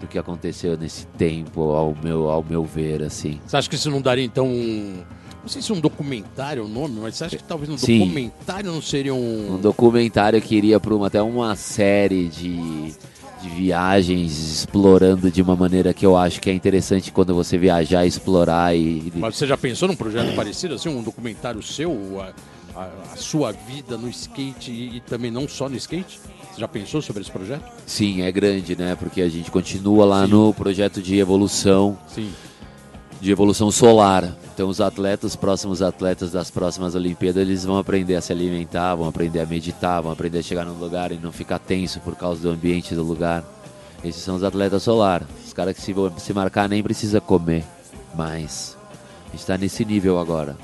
do 0.00 0.06
que 0.06 0.16
aconteceu 0.16 0.76
nesse 0.76 1.06
tempo, 1.06 1.72
ao 1.72 1.94
meu, 2.02 2.30
ao 2.30 2.42
meu 2.42 2.64
ver, 2.64 3.02
assim. 3.02 3.40
Você 3.44 3.56
acha 3.56 3.68
que 3.68 3.74
isso 3.74 3.90
não 3.90 4.00
daria, 4.00 4.24
então, 4.24 4.46
um... 4.46 5.02
Não 5.42 5.48
sei 5.48 5.60
se 5.60 5.72
um 5.72 5.80
documentário 5.80 6.62
é 6.62 6.64
o 6.64 6.68
nome, 6.68 7.00
mas 7.00 7.16
você 7.16 7.24
acha 7.24 7.36
que 7.36 7.42
talvez 7.42 7.68
um 7.68 7.76
Sim. 7.76 7.98
documentário 7.98 8.70
não 8.70 8.80
seria 8.80 9.12
um... 9.12 9.54
Um 9.54 9.60
documentário 9.60 10.40
que 10.40 10.54
iria 10.54 10.78
para 10.78 10.94
uma, 10.94 11.08
até 11.08 11.20
uma 11.20 11.56
série 11.56 12.28
de, 12.28 12.94
de 13.42 13.48
viagens 13.48 14.32
explorando 14.60 15.30
de 15.30 15.42
uma 15.42 15.56
maneira 15.56 15.92
que 15.92 16.06
eu 16.06 16.16
acho 16.16 16.40
que 16.40 16.48
é 16.48 16.52
interessante 16.54 17.10
quando 17.10 17.34
você 17.34 17.58
viajar, 17.58 18.06
explorar 18.06 18.74
e... 18.76 19.12
Mas 19.16 19.36
você 19.36 19.46
já 19.46 19.56
pensou 19.56 19.88
num 19.88 19.96
projeto 19.96 20.34
parecido, 20.34 20.74
assim, 20.74 20.88
um 20.88 21.02
documentário 21.02 21.62
seu, 21.62 22.20
a, 22.20 22.32
a- 22.80 22.88
a 23.12 23.16
sua 23.16 23.50
vida 23.52 23.98
no 23.98 24.08
skate 24.08 24.70
e, 24.70 24.96
e 24.96 25.00
também 25.00 25.30
não 25.30 25.48
só 25.48 25.68
no 25.68 25.76
skate? 25.76 26.20
Você 26.52 26.60
já 26.60 26.68
pensou 26.68 27.02
sobre 27.02 27.22
esse 27.22 27.30
projeto? 27.30 27.64
Sim, 27.86 28.22
é 28.22 28.30
grande, 28.30 28.76
né? 28.76 28.94
Porque 28.94 29.20
a 29.22 29.28
gente 29.28 29.50
continua 29.50 30.04
lá 30.04 30.24
Sim. 30.26 30.32
no 30.32 30.54
projeto 30.54 31.00
de 31.02 31.18
evolução, 31.18 31.98
Sim. 32.06 32.30
De 33.22 33.30
evolução 33.30 33.70
solar. 33.70 34.36
Então 34.52 34.68
os 34.68 34.80
atletas, 34.80 35.30
os 35.30 35.36
próximos 35.36 35.80
atletas 35.80 36.32
das 36.32 36.50
próximas 36.50 36.96
Olimpíadas, 36.96 37.40
eles 37.40 37.64
vão 37.64 37.78
aprender 37.78 38.16
a 38.16 38.20
se 38.20 38.32
alimentar, 38.32 38.96
vão 38.96 39.08
aprender 39.08 39.38
a 39.38 39.46
meditar, 39.46 40.02
vão 40.02 40.10
aprender 40.10 40.40
a 40.40 40.42
chegar 40.42 40.64
num 40.64 40.76
lugar 40.76 41.12
e 41.12 41.16
não 41.16 41.30
ficar 41.30 41.60
tenso 41.60 42.00
por 42.00 42.16
causa 42.16 42.42
do 42.42 42.50
ambiente 42.50 42.96
do 42.96 43.04
lugar. 43.04 43.44
Esses 44.04 44.24
são 44.24 44.34
os 44.34 44.42
atletas 44.42 44.82
solar. 44.82 45.22
Os 45.46 45.52
caras 45.52 45.76
que 45.76 45.80
se, 45.80 45.94
se 46.18 46.34
marcar 46.34 46.68
nem 46.68 46.82
precisa 46.82 47.20
comer 47.20 47.62
mais. 48.12 48.76
A 49.28 49.36
gente 49.36 49.46
tá 49.46 49.56
nesse 49.56 49.84
nível 49.84 50.18
agora. 50.18 50.56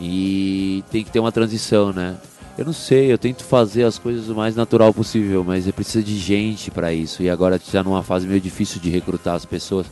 E 0.00 0.82
tem 0.90 1.04
que 1.04 1.10
ter 1.12 1.20
uma 1.20 1.30
transição, 1.30 1.92
né? 1.92 2.16
Eu 2.58 2.64
não 2.64 2.72
sei, 2.72 3.12
eu 3.12 3.18
tento 3.18 3.44
fazer 3.44 3.84
as 3.84 3.96
coisas 3.96 4.28
o 4.28 4.34
mais 4.34 4.56
natural 4.56 4.92
possível, 4.92 5.44
mas 5.44 5.70
precisa 5.70 6.02
de 6.02 6.18
gente 6.18 6.68
para 6.68 6.92
isso. 6.92 7.22
E 7.22 7.30
agora 7.30 7.56
está 7.56 7.84
numa 7.84 8.02
fase 8.02 8.26
meio 8.26 8.40
difícil 8.40 8.80
de 8.80 8.90
recrutar 8.90 9.36
as 9.36 9.44
pessoas, 9.44 9.86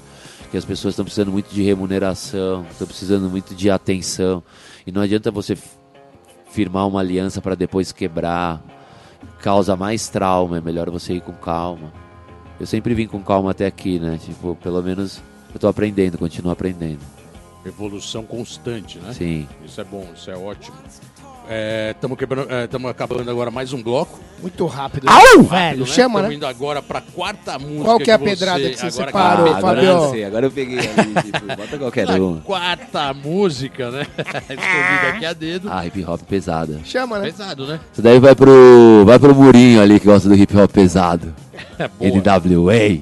que 0.55 0.59
as 0.59 0.65
pessoas 0.65 0.93
estão 0.93 1.05
precisando 1.05 1.33
muito 1.33 1.53
de 1.53 1.65
remuneração, 1.65 2.65
estão 2.71 2.87
precisando 2.87 3.29
muito 3.29 3.57
de 3.57 3.69
atenção. 3.69 4.41
E 4.87 4.93
não 4.93 5.03
adianta 5.03 5.29
você 5.29 5.59
firmar 6.49 6.87
uma 6.87 7.01
aliança 7.01 7.43
para 7.43 7.57
depois 7.57 7.91
quebrar. 7.91 8.63
Causa 9.41 9.75
mais 9.75 10.09
trauma, 10.09 10.59
é 10.59 10.61
melhor 10.61 10.89
você 10.91 11.15
ir 11.15 11.23
com 11.23 11.33
calma. 11.33 11.93
Eu 12.61 12.69
sempre 12.69 12.95
vim 12.95 13.09
com 13.09 13.21
calma 13.21 13.51
até 13.51 13.67
aqui, 13.67 13.99
né? 13.99 14.17
Tipo, 14.25 14.55
pelo 14.55 14.81
menos 14.81 15.21
eu 15.53 15.59
tô 15.59 15.67
aprendendo, 15.67 16.19
continuo 16.19 16.53
aprendendo. 16.53 17.01
Evolução 17.67 18.23
constante, 18.23 19.01
né? 19.01 19.13
Sim. 19.13 19.49
Isso 19.65 19.81
é 19.81 19.85
bom, 19.85 20.09
isso 20.15 20.31
é 20.31 20.37
ótimo. 20.37 20.77
Estamos 22.65 22.91
acabando 22.91 23.31
agora 23.31 23.51
mais 23.51 23.73
um 23.73 23.83
bloco. 23.83 24.19
Muito 24.41 24.67
rápido. 24.67 25.07
Rápido, 25.07 25.43
Velho, 25.45 25.87
chama, 25.87 26.19
Tamo 26.21 26.29
né? 26.31 26.35
indo 26.37 26.47
agora 26.47 26.81
pra 26.83 27.01
quarta 27.03 27.59
música. 27.59 27.85
Qual 27.85 27.99
que 27.99 28.11
é 28.11 28.15
a 28.15 28.19
você- 28.19 28.25
pedrada 28.25 28.71
que 28.71 28.77
você 28.77 28.87
agora 28.87 29.07
separou, 29.07 29.45
que- 29.45 29.51
agora 29.59 29.77
Fabio? 29.77 29.91
eu 29.91 30.11
sei, 30.11 30.25
agora 30.25 30.47
eu 30.47 30.51
peguei 30.51 30.79
ali, 30.79 31.23
tipo, 31.33 31.47
bota 31.57 31.79
qualquer 31.79 32.11
A 32.11 32.15
um. 32.15 32.41
quarta 32.41 33.13
música, 33.15 33.91
né? 33.91 34.07
Escolhida 34.17 35.09
aqui 35.15 35.27
a 35.27 35.33
dedo. 35.35 35.69
Ah, 35.71 35.87
hip 35.87 36.03
hop 36.05 36.21
pesada. 36.23 36.81
Chama, 36.85 37.19
né? 37.19 37.27
Pesado, 37.27 37.67
né? 37.67 37.81
Isso 37.93 38.03
daí 38.03 38.19
vai 38.19 38.35
pro. 38.35 39.05
Vai 39.05 39.19
pro 39.19 39.35
Murinho 39.35 39.83
ali 39.83 40.01
que 40.01 40.07
gosta 40.07 40.29
do 40.29 40.35
hip 40.35 40.57
hop 40.57 40.71
pesado. 40.71 41.35
É. 41.77 42.09
NWA. 42.09 43.01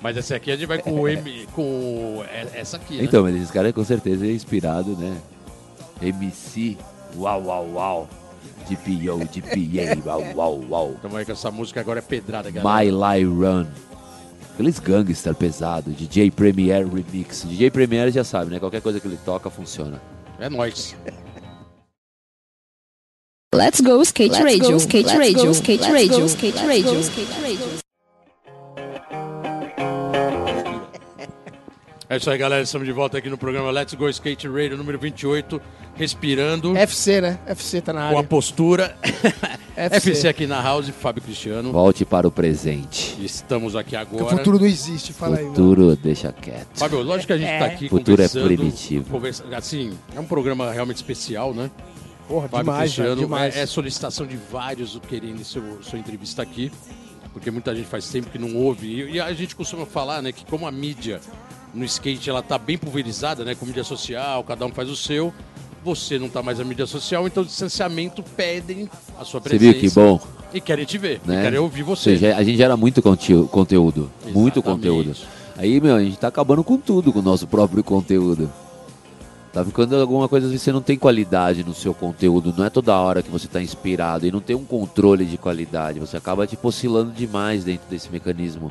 Mas 0.00 0.16
essa 0.16 0.36
aqui 0.36 0.52
a 0.52 0.56
gente 0.56 0.66
vai 0.66 0.78
com 0.78 0.92
o 1.00 1.08
M. 1.08 1.46
com 1.52 2.22
essa 2.54 2.76
aqui, 2.76 2.96
né? 2.98 3.04
Então, 3.04 3.24
mas 3.24 3.34
esse 3.34 3.52
cara 3.52 3.72
com 3.72 3.84
certeza 3.84 4.24
é 4.24 4.30
inspirado, 4.30 4.96
né? 4.96 5.16
MC, 6.00 6.78
uau, 7.16 7.42
uau, 7.44 7.72
uau. 7.74 8.08
DPO, 8.68 9.18
DPA, 9.24 9.98
uau, 10.06 10.34
uau, 10.36 10.64
uau. 10.68 10.96
Então 10.98 11.16
aí 11.16 11.24
com 11.24 11.32
essa 11.32 11.50
música 11.50 11.80
agora 11.80 11.98
é 11.98 12.02
pedrada, 12.02 12.50
galera. 12.50 12.84
My 12.84 12.90
Lie 12.90 13.24
Run. 13.24 13.66
Aqueles 14.54 14.78
gangster 14.78 15.34
pesado, 15.34 15.90
DJ 15.90 16.30
Premier 16.30 16.86
Remix. 16.86 17.44
DJ 17.44 17.70
Premier 17.70 18.10
já 18.10 18.22
sabe, 18.22 18.50
né? 18.50 18.58
Qualquer 18.58 18.82
coisa 18.82 19.00
que 19.00 19.08
ele 19.08 19.18
toca 19.24 19.48
funciona. 19.48 20.00
É 20.38 20.48
nóis. 20.48 20.94
Let's 23.54 23.80
go 23.80 24.00
skate 24.02 24.40
radio, 24.42 24.76
skate 24.76 25.16
radio, 25.16 25.50
skate 25.50 25.90
radio, 25.90 26.24
skate 26.26 26.58
radio, 26.64 27.00
skate 27.00 27.32
radio. 27.42 27.89
É 32.12 32.16
isso 32.16 32.28
aí, 32.28 32.36
galera. 32.36 32.60
Estamos 32.64 32.84
de 32.88 32.92
volta 32.92 33.18
aqui 33.18 33.30
no 33.30 33.38
programa 33.38 33.70
Let's 33.70 33.94
Go 33.94 34.08
Skate 34.08 34.48
Radio 34.48 34.76
número 34.76 34.98
28. 34.98 35.60
Respirando 35.94 36.76
FC, 36.76 37.20
né? 37.20 37.38
FC 37.46 37.80
tá 37.80 37.92
na 37.92 38.00
com 38.08 38.16
a 38.16 38.18
área. 38.18 38.28
postura. 38.28 38.96
FC. 39.76 40.10
FC 40.10 40.28
aqui 40.28 40.44
na 40.44 40.60
House, 40.60 40.88
Fábio 40.88 41.22
Cristiano. 41.22 41.70
Volte 41.70 42.04
para 42.04 42.26
o 42.26 42.30
presente. 42.32 43.16
Estamos 43.24 43.76
aqui 43.76 43.96
Porque 43.96 44.16
o 44.16 44.18
agora. 44.26 44.36
futuro 44.38 44.58
não 44.58 44.66
existe, 44.66 45.12
fala 45.12 45.36
aí. 45.36 45.44
mano. 45.44 45.54
Futuro 45.54 45.94
deixa 45.96 46.32
quieto. 46.32 46.66
Fábio, 46.74 47.00
lógico 47.02 47.28
que 47.28 47.32
a 47.34 47.38
gente 47.38 47.58
tá 47.60 47.66
aqui 47.66 47.88
Futuro 47.88 48.20
é 48.20 48.28
primitivo. 48.28 49.04
conversa- 49.08 49.44
assim, 49.56 49.96
é 50.14 50.18
um 50.18 50.26
programa 50.26 50.72
realmente 50.72 50.96
especial, 50.96 51.54
né? 51.54 51.70
Porra, 52.26 52.48
Fábio 52.48 52.64
demais, 52.64 52.92
Cristiano. 52.92 53.20
demais. 53.20 53.56
É, 53.56 53.60
é 53.60 53.66
solicitação 53.66 54.26
de 54.26 54.36
vários 54.36 54.98
querendo 55.08 55.44
seu, 55.44 55.62
sua 55.80 55.98
entrevista 55.98 56.42
aqui. 56.42 56.72
Porque 57.32 57.52
muita 57.52 57.72
gente 57.76 57.86
faz 57.86 58.08
tempo 58.08 58.28
que 58.30 58.38
não 58.38 58.56
ouve. 58.56 58.88
E, 58.88 59.12
e 59.12 59.20
a 59.20 59.32
gente 59.32 59.54
costuma 59.54 59.86
falar, 59.86 60.20
né, 60.20 60.32
que 60.32 60.44
como 60.44 60.66
a 60.66 60.72
mídia 60.72 61.20
no 61.74 61.84
skate 61.84 62.28
ela 62.30 62.42
tá 62.42 62.58
bem 62.58 62.76
pulverizada, 62.78 63.44
né? 63.44 63.54
Com 63.54 63.66
mídia 63.66 63.84
social, 63.84 64.42
cada 64.44 64.64
um 64.66 64.70
faz 64.70 64.88
o 64.90 64.96
seu. 64.96 65.32
Você 65.82 66.18
não 66.18 66.28
tá 66.28 66.42
mais 66.42 66.58
na 66.58 66.64
mídia 66.64 66.86
social, 66.86 67.26
então 67.26 67.42
o 67.42 67.46
distanciamento 67.46 68.22
pedem 68.22 68.88
a 69.18 69.24
sua 69.24 69.40
Você 69.40 69.48
presença. 69.48 69.72
viu 69.72 69.80
que 69.80 69.90
bom? 69.94 70.20
E 70.52 70.60
querem 70.60 70.84
te 70.84 70.98
ver, 70.98 71.20
Né? 71.24 71.42
querem 71.42 71.58
ouvir 71.58 71.82
Ou 71.82 71.96
você. 71.96 72.10
a 72.36 72.42
gente 72.42 72.56
gera 72.58 72.76
muito 72.76 73.00
conte- 73.00 73.32
conteúdo. 73.50 74.10
Muito 74.26 74.58
Exatamente. 74.58 74.62
conteúdo. 74.62 75.16
Aí, 75.56 75.80
meu, 75.80 75.94
a 75.96 76.02
gente 76.02 76.18
tá 76.18 76.28
acabando 76.28 76.62
com 76.62 76.76
tudo 76.76 77.12
com 77.12 77.20
o 77.20 77.22
nosso 77.22 77.46
próprio 77.46 77.82
conteúdo. 77.82 78.50
Tá 79.52 79.64
ficando 79.64 79.96
alguma 79.96 80.28
coisa, 80.28 80.46
vezes 80.46 80.62
você 80.62 80.70
não 80.70 80.80
tem 80.82 80.96
qualidade 80.96 81.64
no 81.64 81.74
seu 81.74 81.92
conteúdo, 81.92 82.54
não 82.56 82.64
é 82.64 82.70
toda 82.70 82.94
hora 82.96 83.20
que 83.22 83.30
você 83.30 83.48
tá 83.48 83.60
inspirado 83.60 84.24
e 84.26 84.30
não 84.30 84.38
tem 84.40 84.54
um 84.54 84.64
controle 84.64 85.24
de 85.24 85.36
qualidade. 85.36 85.98
Você 85.98 86.16
acaba 86.16 86.46
tipo 86.46 86.68
oscilando 86.68 87.10
demais 87.10 87.64
dentro 87.64 87.88
desse 87.90 88.10
mecanismo 88.12 88.70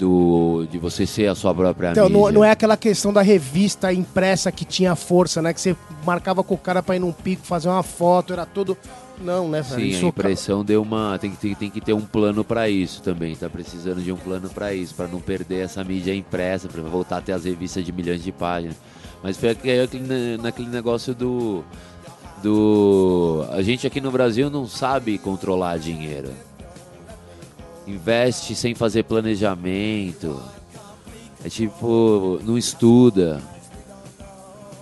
do 0.00 0.66
de 0.70 0.78
você 0.78 1.06
ser 1.06 1.26
a 1.26 1.34
sua 1.34 1.54
própria 1.54 1.90
Então, 1.92 2.08
não, 2.08 2.20
mídia. 2.20 2.32
não 2.32 2.44
é 2.44 2.50
aquela 2.50 2.76
questão 2.76 3.12
da 3.12 3.20
revista 3.20 3.92
impressa 3.92 4.50
que 4.50 4.64
tinha 4.64 4.96
força, 4.96 5.42
né? 5.42 5.52
Que 5.52 5.60
você 5.60 5.76
marcava 6.04 6.42
com 6.42 6.54
o 6.54 6.58
cara 6.58 6.82
pra 6.82 6.96
ir 6.96 7.00
num 7.00 7.12
pico, 7.12 7.44
fazer 7.44 7.68
uma 7.68 7.82
foto, 7.82 8.32
era 8.32 8.46
tudo. 8.46 8.76
Não, 9.22 9.46
né, 9.48 9.60
velho? 9.60 9.82
Sim, 9.82 9.88
Isso 9.88 10.06
a 10.06 10.08
impressão 10.08 10.64
deu 10.64 10.80
uma. 10.80 11.18
Tem 11.18 11.30
que, 11.30 11.36
tem, 11.36 11.54
tem 11.54 11.70
que 11.70 11.80
ter 11.82 11.92
um 11.92 12.00
plano 12.00 12.42
pra 12.42 12.70
isso 12.70 13.02
também. 13.02 13.36
Tá 13.36 13.50
precisando 13.50 14.00
de 14.02 14.10
um 14.10 14.16
plano 14.16 14.48
pra 14.48 14.72
isso, 14.72 14.94
pra 14.94 15.06
não 15.06 15.20
perder 15.20 15.64
essa 15.64 15.84
mídia 15.84 16.14
impressa, 16.14 16.68
pra 16.68 16.80
voltar 16.82 17.18
a 17.18 17.20
ter 17.20 17.32
as 17.32 17.44
revistas 17.44 17.84
de 17.84 17.92
milhões 17.92 18.24
de 18.24 18.32
páginas. 18.32 18.76
Mas 19.22 19.36
foi 19.36 19.50
aquele, 19.50 20.38
naquele 20.38 20.68
negócio 20.70 21.14
do. 21.14 21.62
Do. 22.42 23.44
A 23.50 23.60
gente 23.60 23.86
aqui 23.86 24.00
no 24.00 24.10
Brasil 24.10 24.48
não 24.48 24.66
sabe 24.66 25.18
controlar 25.18 25.78
dinheiro. 25.78 26.30
Investe 27.86 28.54
sem 28.54 28.74
fazer 28.74 29.04
planejamento. 29.04 30.40
É 31.44 31.48
tipo, 31.48 32.38
não 32.44 32.56
estuda. 32.58 33.40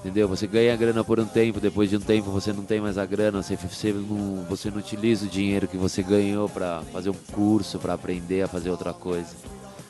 Entendeu? 0.01 0.29
Você 0.29 0.47
ganha 0.47 0.77
grana 0.77 1.03
por 1.03 1.19
um 1.19 1.27
tempo, 1.27 1.61
depois 1.61 1.91
de 1.91 1.97
um 1.97 2.01
tempo 2.01 2.31
você 2.31 2.53
não 2.53 2.63
tem 2.63 2.81
mais 2.81 2.97
a 2.97 3.05
grana, 3.05 3.43
você, 3.43 3.57
você, 3.57 3.93
não, 3.93 4.45
você 4.49 4.71
não 4.71 4.79
utiliza 4.79 5.27
o 5.27 5.29
dinheiro 5.29 5.67
que 5.67 5.77
você 5.77 6.03
ganhou 6.03 6.49
para 6.49 6.83
fazer 6.93 7.11
um 7.11 7.17
curso, 7.33 7.79
para 7.79 7.95
aprender 7.95 8.43
a 8.43 8.49
fazer 8.49 8.71
outra 8.71 8.93
coisa. 8.93 9.35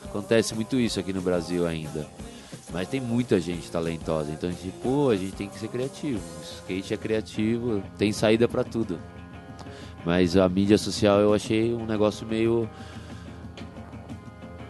Acontece 0.05 0.55
muito 0.55 0.77
isso 0.81 0.99
aqui 0.99 1.13
no 1.13 1.21
Brasil 1.21 1.67
ainda. 1.67 2.07
Mas 2.73 2.89
tem 2.89 3.01
muita 3.01 3.41
gente 3.41 3.71
talentosa, 3.71 4.31
então 4.31 4.51
tipo, 4.51 5.11
a 5.11 5.17
gente 5.17 5.33
tem 5.33 5.49
que 5.49 5.59
ser 5.59 5.69
criativo. 5.69 6.21
O 6.21 6.43
skate 6.43 6.95
é 6.95 6.97
criativo, 6.97 7.83
tem 7.97 8.13
saída 8.13 8.49
para 8.49 8.65
tudo. 8.65 8.99
Mas 10.05 10.37
a 10.37 10.49
mídia 10.49 10.79
social 10.79 11.21
eu 11.21 11.35
achei 11.35 11.75
um 11.75 11.87
negócio 11.87 12.27
meio 12.27 12.69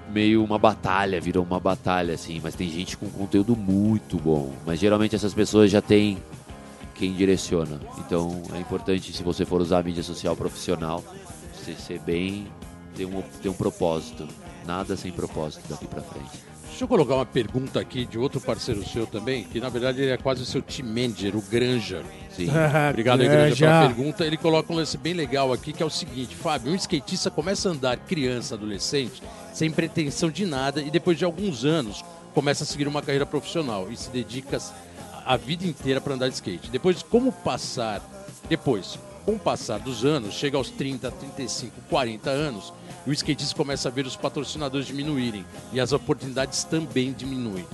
meio 0.08 0.42
uma 0.42 0.58
batalha, 0.58 1.20
virou 1.20 1.44
uma 1.44 1.60
batalha 1.60 2.14
assim, 2.14 2.40
mas 2.42 2.54
tem 2.54 2.68
gente 2.70 2.96
com 2.96 3.08
conteúdo 3.08 3.54
muito 3.56 4.16
bom. 4.16 4.52
Mas 4.66 4.80
geralmente 4.80 5.14
essas 5.14 5.34
pessoas 5.34 5.70
já 5.70 5.80
têm 5.80 6.18
quem 6.94 7.12
direciona. 7.12 7.80
Então 7.98 8.42
é 8.54 8.58
importante 8.58 9.12
se 9.12 9.22
você 9.22 9.44
for 9.44 9.60
usar 9.60 9.78
a 9.78 9.82
mídia 9.82 10.02
social 10.02 10.34
profissional, 10.36 11.02
você 11.54 11.74
ser 11.74 12.00
bem 12.00 12.46
ter 12.96 13.06
um 13.06 13.22
ter 13.42 13.48
um 13.48 13.54
propósito. 13.54 14.26
Nada 14.66 14.96
sem 14.96 15.12
propósito 15.12 15.66
daqui 15.68 15.86
pra 15.86 16.02
frente. 16.02 16.38
Deixa 16.78 16.84
eu 16.84 16.96
colocar 16.96 17.16
uma 17.16 17.26
pergunta 17.26 17.80
aqui 17.80 18.06
de 18.06 18.16
outro 18.16 18.40
parceiro 18.40 18.86
seu 18.86 19.04
também, 19.04 19.42
que 19.42 19.58
na 19.58 19.68
verdade 19.68 20.00
ele 20.00 20.12
é 20.12 20.16
quase 20.16 20.42
o 20.42 20.46
seu 20.46 20.62
team 20.62 20.86
manager, 20.86 21.34
o 21.34 21.42
Granja. 21.42 22.04
Sim. 22.30 22.46
Obrigado, 22.88 23.20
aí, 23.20 23.26
Granja, 23.26 23.56
Granja. 23.56 23.66
pela 23.66 23.86
pergunta. 23.88 24.24
Ele 24.24 24.36
coloca 24.36 24.72
um 24.72 24.76
lance 24.76 24.96
bem 24.96 25.12
legal 25.12 25.52
aqui, 25.52 25.72
que 25.72 25.82
é 25.82 25.86
o 25.86 25.90
seguinte, 25.90 26.36
Fábio, 26.36 26.70
um 26.70 26.76
skatista 26.76 27.32
começa 27.32 27.68
a 27.68 27.72
andar 27.72 27.96
criança, 27.96 28.54
adolescente, 28.54 29.20
sem 29.52 29.72
pretensão 29.72 30.30
de 30.30 30.46
nada, 30.46 30.80
e 30.80 30.88
depois 30.88 31.18
de 31.18 31.24
alguns 31.24 31.64
anos 31.64 32.04
começa 32.32 32.62
a 32.62 32.66
seguir 32.68 32.86
uma 32.86 33.02
carreira 33.02 33.26
profissional 33.26 33.90
e 33.90 33.96
se 33.96 34.08
dedica 34.10 34.60
a 35.26 35.36
vida 35.36 35.66
inteira 35.66 36.00
para 36.00 36.14
andar 36.14 36.28
de 36.28 36.34
skate. 36.34 36.70
Depois, 36.70 37.02
como 37.02 37.32
passar, 37.32 38.00
depois, 38.48 39.00
com 39.26 39.32
o 39.32 39.38
passar 39.38 39.80
dos 39.80 40.04
anos, 40.04 40.32
chega 40.32 40.56
aos 40.56 40.70
30, 40.70 41.10
35, 41.10 41.72
40 41.90 42.30
anos, 42.30 42.72
o 43.08 43.12
skatista 43.12 43.56
começa 43.56 43.88
a 43.88 43.90
ver 43.90 44.04
os 44.04 44.16
patrocinadores 44.16 44.86
diminuírem 44.86 45.42
e 45.72 45.80
as 45.80 45.92
oportunidades 45.92 46.62
também 46.64 47.10
diminuem. 47.10 47.66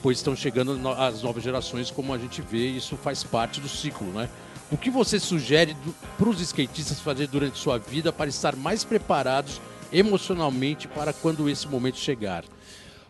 Pois 0.00 0.18
estão 0.18 0.36
chegando 0.36 0.88
as 0.90 1.20
novas 1.20 1.42
gerações, 1.42 1.90
como 1.90 2.14
a 2.14 2.18
gente 2.18 2.40
vê, 2.40 2.68
isso 2.68 2.96
faz 2.96 3.24
parte 3.24 3.60
do 3.60 3.68
ciclo, 3.68 4.06
né? 4.12 4.28
O 4.70 4.76
que 4.76 4.88
você 4.88 5.18
sugere 5.18 5.76
para 6.16 6.28
os 6.28 6.40
skatistas 6.40 7.00
fazer 7.00 7.26
durante 7.26 7.58
sua 7.58 7.76
vida 7.76 8.12
para 8.12 8.30
estar 8.30 8.54
mais 8.54 8.84
preparados 8.84 9.60
emocionalmente 9.92 10.86
para 10.86 11.12
quando 11.12 11.50
esse 11.50 11.66
momento 11.66 11.98
chegar? 11.98 12.44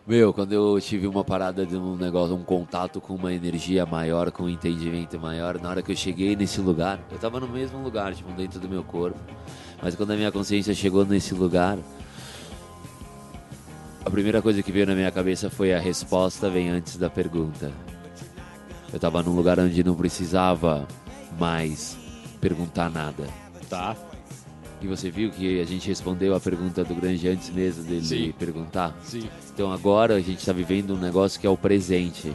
Meu, 0.09 0.33
quando 0.33 0.53
eu 0.53 0.81
tive 0.81 1.05
uma 1.05 1.23
parada 1.23 1.67
de 1.67 1.75
um 1.75 1.95
negócio, 1.95 2.35
um 2.35 2.43
contato 2.43 2.99
com 2.99 3.13
uma 3.13 3.31
energia 3.31 3.85
maior, 3.85 4.31
com 4.31 4.45
um 4.45 4.49
entendimento 4.49 5.19
maior, 5.19 5.61
na 5.61 5.69
hora 5.69 5.83
que 5.83 5.91
eu 5.91 5.95
cheguei 5.95 6.35
nesse 6.35 6.59
lugar, 6.59 6.99
eu 7.11 7.19
tava 7.19 7.39
no 7.39 7.47
mesmo 7.47 7.77
lugar, 7.77 8.15
tipo, 8.15 8.31
dentro 8.31 8.59
do 8.59 8.67
meu 8.67 8.83
corpo. 8.83 9.19
Mas 9.79 9.93
quando 9.93 10.09
a 10.09 10.15
minha 10.15 10.31
consciência 10.31 10.73
chegou 10.73 11.05
nesse 11.05 11.35
lugar, 11.35 11.77
a 14.03 14.09
primeira 14.09 14.41
coisa 14.41 14.63
que 14.63 14.71
veio 14.71 14.87
na 14.87 14.95
minha 14.95 15.11
cabeça 15.11 15.47
foi 15.47 15.75
a 15.75 15.79
resposta 15.79 16.49
vem 16.49 16.69
antes 16.69 16.97
da 16.97 17.07
pergunta. 17.07 17.71
Eu 18.91 18.99
tava 18.99 19.21
num 19.21 19.35
lugar 19.35 19.59
onde 19.59 19.83
não 19.83 19.93
precisava 19.93 20.87
mais 21.37 21.95
perguntar 22.41 22.89
nada. 22.89 23.27
Tá. 23.69 23.95
E 24.81 24.87
você 24.87 25.11
viu 25.11 25.29
que 25.29 25.59
a 25.59 25.65
gente 25.65 25.87
respondeu 25.87 26.33
a 26.33 26.39
pergunta 26.39 26.83
do 26.83 26.95
Grande 26.95 27.27
antes 27.27 27.49
mesmo 27.49 27.83
dele 27.83 28.05
Sim. 28.05 28.33
perguntar? 28.37 28.97
Sim. 29.03 29.23
Então 29.53 29.71
agora 29.71 30.15
a 30.15 30.21
gente 30.21 30.39
está 30.39 30.53
vivendo 30.53 30.95
um 30.95 30.99
negócio 30.99 31.39
que 31.39 31.45
é 31.45 31.49
o 31.49 31.57
presente. 31.57 32.33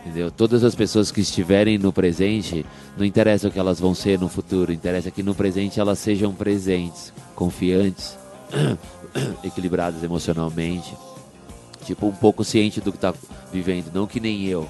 Entendeu? 0.00 0.30
Todas 0.30 0.64
as 0.64 0.74
pessoas 0.74 1.10
que 1.10 1.20
estiverem 1.20 1.78
no 1.78 1.92
presente, 1.92 2.64
não 2.96 3.04
interessa 3.04 3.48
o 3.48 3.50
que 3.50 3.58
elas 3.58 3.78
vão 3.78 3.94
ser 3.94 4.18
no 4.18 4.28
futuro, 4.28 4.72
interessa 4.72 5.10
que 5.10 5.22
no 5.22 5.34
presente 5.34 5.78
elas 5.78 5.98
sejam 5.98 6.34
presentes, 6.34 7.12
confiantes, 7.34 8.18
equilibradas 9.44 10.02
emocionalmente, 10.02 10.94
tipo 11.84 12.06
um 12.06 12.12
pouco 12.12 12.44
ciente 12.44 12.80
do 12.80 12.90
que 12.90 12.98
está 12.98 13.14
vivendo, 13.52 13.90
não 13.92 14.06
que 14.06 14.20
nem 14.20 14.46
eu. 14.46 14.68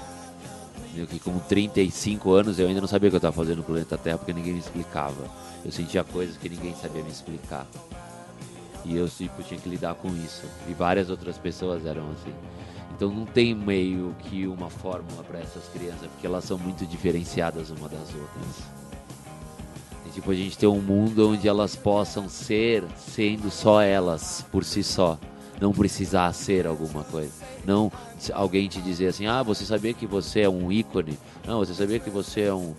Que 0.93 1.19
com 1.19 1.39
35 1.39 2.31
anos 2.33 2.59
eu 2.59 2.67
ainda 2.67 2.81
não 2.81 2.87
sabia 2.87 3.07
o 3.07 3.11
que 3.11 3.15
eu 3.15 3.19
estava 3.19 3.35
fazendo 3.35 3.57
no 3.57 3.63
planeta 3.63 3.97
Terra 3.97 4.17
porque 4.17 4.33
ninguém 4.33 4.53
me 4.53 4.59
explicava. 4.59 5.29
Eu 5.63 5.71
sentia 5.71 6.03
coisas 6.03 6.37
que 6.37 6.49
ninguém 6.49 6.75
sabia 6.75 7.01
me 7.01 7.09
explicar. 7.09 7.65
E 8.83 8.95
eu 8.95 9.07
tipo, 9.07 9.41
tinha 9.43 9.59
que 9.59 9.69
lidar 9.69 9.95
com 9.95 10.09
isso. 10.09 10.43
E 10.67 10.73
várias 10.73 11.09
outras 11.09 11.37
pessoas 11.37 11.85
eram 11.85 12.11
assim. 12.11 12.33
Então 12.93 13.09
não 13.11 13.25
tem 13.25 13.55
meio 13.55 14.15
que 14.19 14.45
uma 14.45 14.69
fórmula 14.69 15.23
para 15.23 15.39
essas 15.39 15.63
crianças, 15.73 16.07
porque 16.11 16.27
elas 16.27 16.43
são 16.43 16.57
muito 16.57 16.85
diferenciadas 16.85 17.69
uma 17.69 17.87
das 17.87 18.13
outras. 18.13 18.81
E, 20.05 20.09
tipo, 20.09 20.29
a 20.29 20.35
gente 20.35 20.57
tem 20.57 20.67
um 20.67 20.81
mundo 20.81 21.29
onde 21.29 21.47
elas 21.47 21.75
possam 21.75 22.27
ser 22.27 22.83
sendo 22.97 23.49
só 23.49 23.81
elas, 23.81 24.45
por 24.51 24.63
si 24.63 24.83
só. 24.83 25.17
Não 25.61 25.71
precisar 25.71 26.33
ser 26.33 26.65
alguma 26.65 27.03
coisa. 27.03 27.31
Não 27.63 27.91
alguém 28.33 28.67
te 28.67 28.81
dizer 28.81 29.07
assim, 29.07 29.27
ah, 29.27 29.43
você 29.43 29.63
sabia 29.63 29.93
que 29.93 30.07
você 30.07 30.41
é 30.41 30.49
um 30.49 30.71
ícone? 30.71 31.17
Não, 31.45 31.59
você 31.59 31.75
sabia 31.75 31.99
que 31.99 32.09
você 32.09 32.41
é 32.41 32.53
um. 32.53 32.73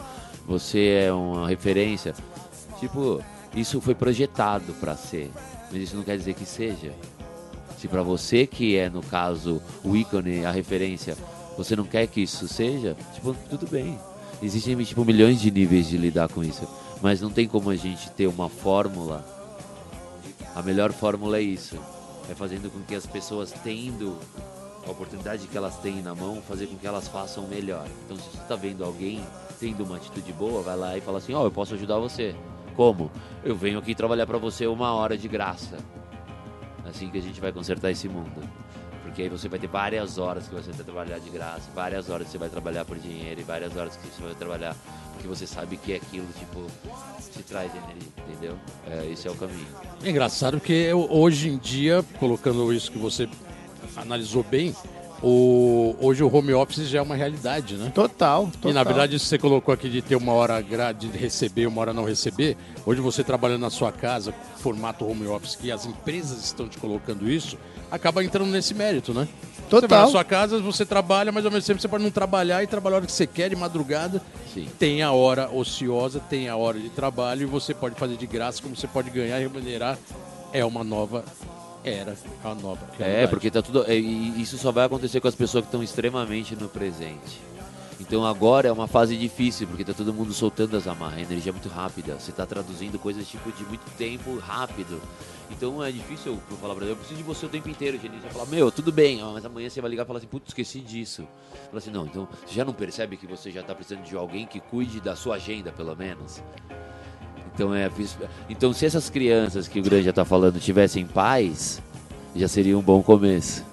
Você 0.46 1.04
é 1.06 1.12
uma 1.12 1.48
referência. 1.48 2.12
Tipo, 2.80 3.22
isso 3.54 3.80
foi 3.80 3.94
projetado 3.94 4.74
para 4.74 4.96
ser. 4.96 5.30
Mas 5.70 5.82
isso 5.82 5.96
não 5.96 6.02
quer 6.02 6.18
dizer 6.18 6.34
que 6.34 6.44
seja. 6.44 6.92
Se 7.78 7.86
para 7.86 8.02
você 8.02 8.46
que 8.46 8.76
é, 8.76 8.90
no 8.90 9.02
caso, 9.02 9.62
o 9.84 9.96
ícone, 9.96 10.44
a 10.44 10.50
referência, 10.50 11.16
você 11.56 11.76
não 11.76 11.84
quer 11.84 12.06
que 12.08 12.22
isso 12.22 12.48
seja, 12.48 12.96
tipo, 13.14 13.34
tudo 13.48 13.68
bem. 13.68 13.98
Existem, 14.42 14.76
tipo, 14.82 15.04
milhões 15.04 15.40
de 15.40 15.50
níveis 15.50 15.88
de 15.88 15.96
lidar 15.96 16.28
com 16.28 16.42
isso. 16.42 16.66
Mas 17.00 17.20
não 17.20 17.30
tem 17.30 17.46
como 17.46 17.70
a 17.70 17.76
gente 17.76 18.10
ter 18.10 18.26
uma 18.26 18.48
fórmula. 18.48 19.24
A 20.54 20.62
melhor 20.62 20.92
fórmula 20.92 21.38
é 21.38 21.42
isso. 21.42 21.76
É 22.30 22.34
fazendo 22.34 22.70
com 22.70 22.80
que 22.82 22.94
as 22.94 23.06
pessoas 23.06 23.52
tendo 23.64 24.18
a 24.86 24.90
oportunidade 24.90 25.46
que 25.46 25.56
elas 25.56 25.78
têm 25.78 26.02
na 26.02 26.14
mão, 26.14 26.42
fazer 26.42 26.66
com 26.66 26.76
que 26.76 26.86
elas 26.86 27.08
façam 27.08 27.46
melhor. 27.46 27.86
Então, 28.04 28.16
se 28.16 28.30
você 28.30 28.38
está 28.38 28.56
vendo 28.56 28.84
alguém 28.84 29.24
tendo 29.60 29.84
uma 29.84 29.96
atitude 29.96 30.32
boa, 30.32 30.62
vai 30.62 30.76
lá 30.76 30.96
e 30.96 31.00
fala 31.00 31.18
assim: 31.18 31.34
Ó, 31.34 31.42
oh, 31.42 31.46
eu 31.46 31.50
posso 31.50 31.74
ajudar 31.74 31.98
você. 31.98 32.34
Como? 32.74 33.10
Eu 33.44 33.54
venho 33.54 33.78
aqui 33.78 33.94
trabalhar 33.94 34.26
para 34.26 34.38
você 34.38 34.66
uma 34.66 34.92
hora 34.92 35.16
de 35.16 35.28
graça. 35.28 35.76
Assim 36.84 37.10
que 37.10 37.18
a 37.18 37.22
gente 37.22 37.40
vai 37.40 37.52
consertar 37.52 37.90
esse 37.90 38.08
mundo. 38.08 38.42
Porque 39.12 39.22
aí 39.24 39.28
você 39.28 39.46
vai 39.46 39.58
ter 39.58 39.66
várias 39.66 40.16
horas 40.16 40.48
que 40.48 40.54
você 40.54 40.70
vai 40.72 40.84
trabalhar 40.84 41.18
de 41.18 41.28
graça, 41.28 41.68
várias 41.74 42.08
horas 42.08 42.24
que 42.26 42.32
você 42.32 42.38
vai 42.38 42.48
trabalhar 42.48 42.86
por 42.86 42.98
dinheiro 42.98 43.42
e 43.42 43.44
várias 43.44 43.76
horas 43.76 43.94
que 43.94 44.06
você 44.08 44.22
vai 44.22 44.34
trabalhar 44.34 44.74
porque 45.12 45.28
você 45.28 45.46
sabe 45.46 45.76
que 45.76 45.92
aquilo, 45.92 46.26
tipo, 46.38 46.66
te 47.30 47.42
traz 47.42 47.70
energia, 47.74 48.08
entendeu? 48.26 48.56
É, 48.90 49.06
esse 49.12 49.28
é 49.28 49.30
o 49.30 49.34
caminho. 49.34 49.66
É 50.02 50.08
engraçado 50.08 50.56
porque 50.58 50.72
eu, 50.72 51.06
hoje 51.12 51.50
em 51.50 51.58
dia, 51.58 52.02
colocando 52.18 52.72
isso 52.72 52.90
que 52.90 52.96
você 52.98 53.28
analisou 53.96 54.42
bem, 54.42 54.74
o, 55.22 55.94
hoje 56.00 56.24
o 56.24 56.34
home 56.34 56.52
office 56.54 56.88
já 56.88 56.98
é 56.98 57.02
uma 57.02 57.14
realidade, 57.14 57.76
né? 57.76 57.92
Total, 57.94 58.46
total. 58.46 58.70
E 58.70 58.74
na 58.74 58.82
verdade, 58.82 59.14
isso 59.16 59.26
que 59.26 59.28
você 59.28 59.38
colocou 59.38 59.72
aqui 59.72 59.88
de 59.90 60.00
ter 60.02 60.16
uma 60.16 60.32
hora 60.32 60.60
gra- 60.62 60.92
de 60.92 61.06
receber, 61.08 61.66
uma 61.66 61.80
hora 61.82 61.92
não 61.92 62.04
receber, 62.04 62.56
hoje 62.84 63.00
você 63.02 63.22
trabalhando 63.22 63.60
na 63.60 63.70
sua 63.70 63.92
casa, 63.92 64.32
formato 64.56 65.06
home 65.06 65.26
office, 65.28 65.54
que 65.54 65.70
as 65.70 65.84
empresas 65.86 66.42
estão 66.42 66.66
te 66.68 66.78
colocando 66.78 67.30
isso, 67.30 67.56
acaba 67.92 68.24
entrando 68.24 68.50
nesse 68.50 68.74
mérito, 68.74 69.12
né? 69.14 69.28
Você 69.70 69.80
vai 69.80 69.80
Total. 69.82 70.04
na 70.06 70.10
sua 70.10 70.24
casa, 70.24 70.58
você 70.60 70.84
trabalha, 70.84 71.30
mas 71.32 71.44
ao 71.46 71.50
mesmo 71.52 71.66
tempo 71.66 71.80
você 71.80 71.88
pode 71.88 72.02
não 72.04 72.10
trabalhar 72.10 72.62
e 72.62 72.66
trabalhar 72.66 72.96
a 72.96 72.98
hora 72.98 73.06
que 73.06 73.12
você 73.12 73.26
quer, 73.26 73.48
de 73.50 73.56
madrugada. 73.56 74.20
Sim. 74.52 74.68
Tem 74.78 75.02
a 75.02 75.12
hora 75.12 75.48
ociosa, 75.50 76.18
tem 76.20 76.48
a 76.48 76.56
hora 76.56 76.78
de 76.78 76.90
trabalho 76.90 77.42
e 77.42 77.46
você 77.46 77.72
pode 77.72 77.94
fazer 77.94 78.16
de 78.16 78.26
graça, 78.26 78.60
como 78.60 78.74
você 78.76 78.86
pode 78.88 79.08
ganhar 79.10 79.38
e 79.38 79.42
remunerar. 79.44 79.96
É 80.52 80.62
uma 80.64 80.82
nova 80.84 81.24
era, 81.84 82.12
é 82.44 82.46
uma 82.46 82.54
nova 82.54 82.80
É, 82.98 83.02
realidade. 83.04 83.30
porque 83.30 83.50
tá 83.50 83.62
tudo. 83.62 83.84
é, 83.90 83.96
e 83.96 84.40
isso 84.42 84.58
só 84.58 84.70
vai 84.70 84.84
acontecer 84.84 85.20
com 85.20 85.28
as 85.28 85.34
pessoas 85.34 85.62
que 85.64 85.68
estão 85.68 85.82
extremamente 85.82 86.54
no 86.54 86.68
presente. 86.68 87.40
Então 88.02 88.26
agora 88.26 88.68
é 88.68 88.72
uma 88.72 88.88
fase 88.88 89.16
difícil, 89.16 89.68
porque 89.68 89.84
tá 89.84 89.94
todo 89.94 90.12
mundo 90.12 90.34
soltando 90.34 90.76
as 90.76 90.88
amarras, 90.88 91.18
a 91.18 91.20
energia 91.20 91.50
é 91.50 91.52
muito 91.52 91.68
rápida. 91.68 92.18
Você 92.18 92.32
tá 92.32 92.44
traduzindo 92.44 92.98
coisas 92.98 93.26
tipo 93.28 93.52
de 93.52 93.64
muito 93.64 93.88
tempo 93.96 94.36
rápido. 94.38 95.00
Então 95.48 95.82
é 95.82 95.92
difícil 95.92 96.32
eu 96.50 96.56
falar 96.56 96.74
pra 96.74 96.84
ele, 96.84 96.94
eu 96.94 96.96
preciso 96.96 97.16
de 97.16 97.22
você 97.22 97.46
o 97.46 97.48
tempo 97.48 97.68
inteiro, 97.68 97.96
gente. 98.00 98.16
Você 98.16 98.22
vai 98.22 98.32
falar, 98.32 98.46
meu, 98.46 98.72
tudo 98.72 98.90
bem, 98.90 99.22
ó, 99.22 99.32
mas 99.32 99.44
amanhã 99.44 99.70
você 99.70 99.80
vai 99.80 99.88
ligar 99.88 100.02
e 100.02 100.06
falar 100.06 100.18
assim, 100.18 100.26
putz, 100.26 100.48
esqueci 100.48 100.80
disso. 100.80 101.26
Fala 101.66 101.78
assim, 101.78 101.92
não, 101.92 102.04
então 102.04 102.26
você 102.44 102.54
já 102.56 102.64
não 102.64 102.72
percebe 102.72 103.16
que 103.16 103.26
você 103.26 103.52
já 103.52 103.62
tá 103.62 103.72
precisando 103.72 104.04
de 104.04 104.16
alguém 104.16 104.46
que 104.46 104.58
cuide 104.58 105.00
da 105.00 105.14
sua 105.14 105.36
agenda, 105.36 105.70
pelo 105.70 105.94
menos? 105.94 106.42
Então 107.54 107.72
é. 107.72 107.88
Então 108.50 108.72
se 108.72 108.84
essas 108.84 109.08
crianças 109.08 109.68
que 109.68 109.78
o 109.78 109.82
Grande 109.82 110.06
já 110.06 110.12
tá 110.12 110.24
falando 110.24 110.58
tivessem 110.58 111.06
paz, 111.06 111.80
já 112.34 112.48
seria 112.48 112.76
um 112.76 112.82
bom 112.82 113.00
começo. 113.00 113.64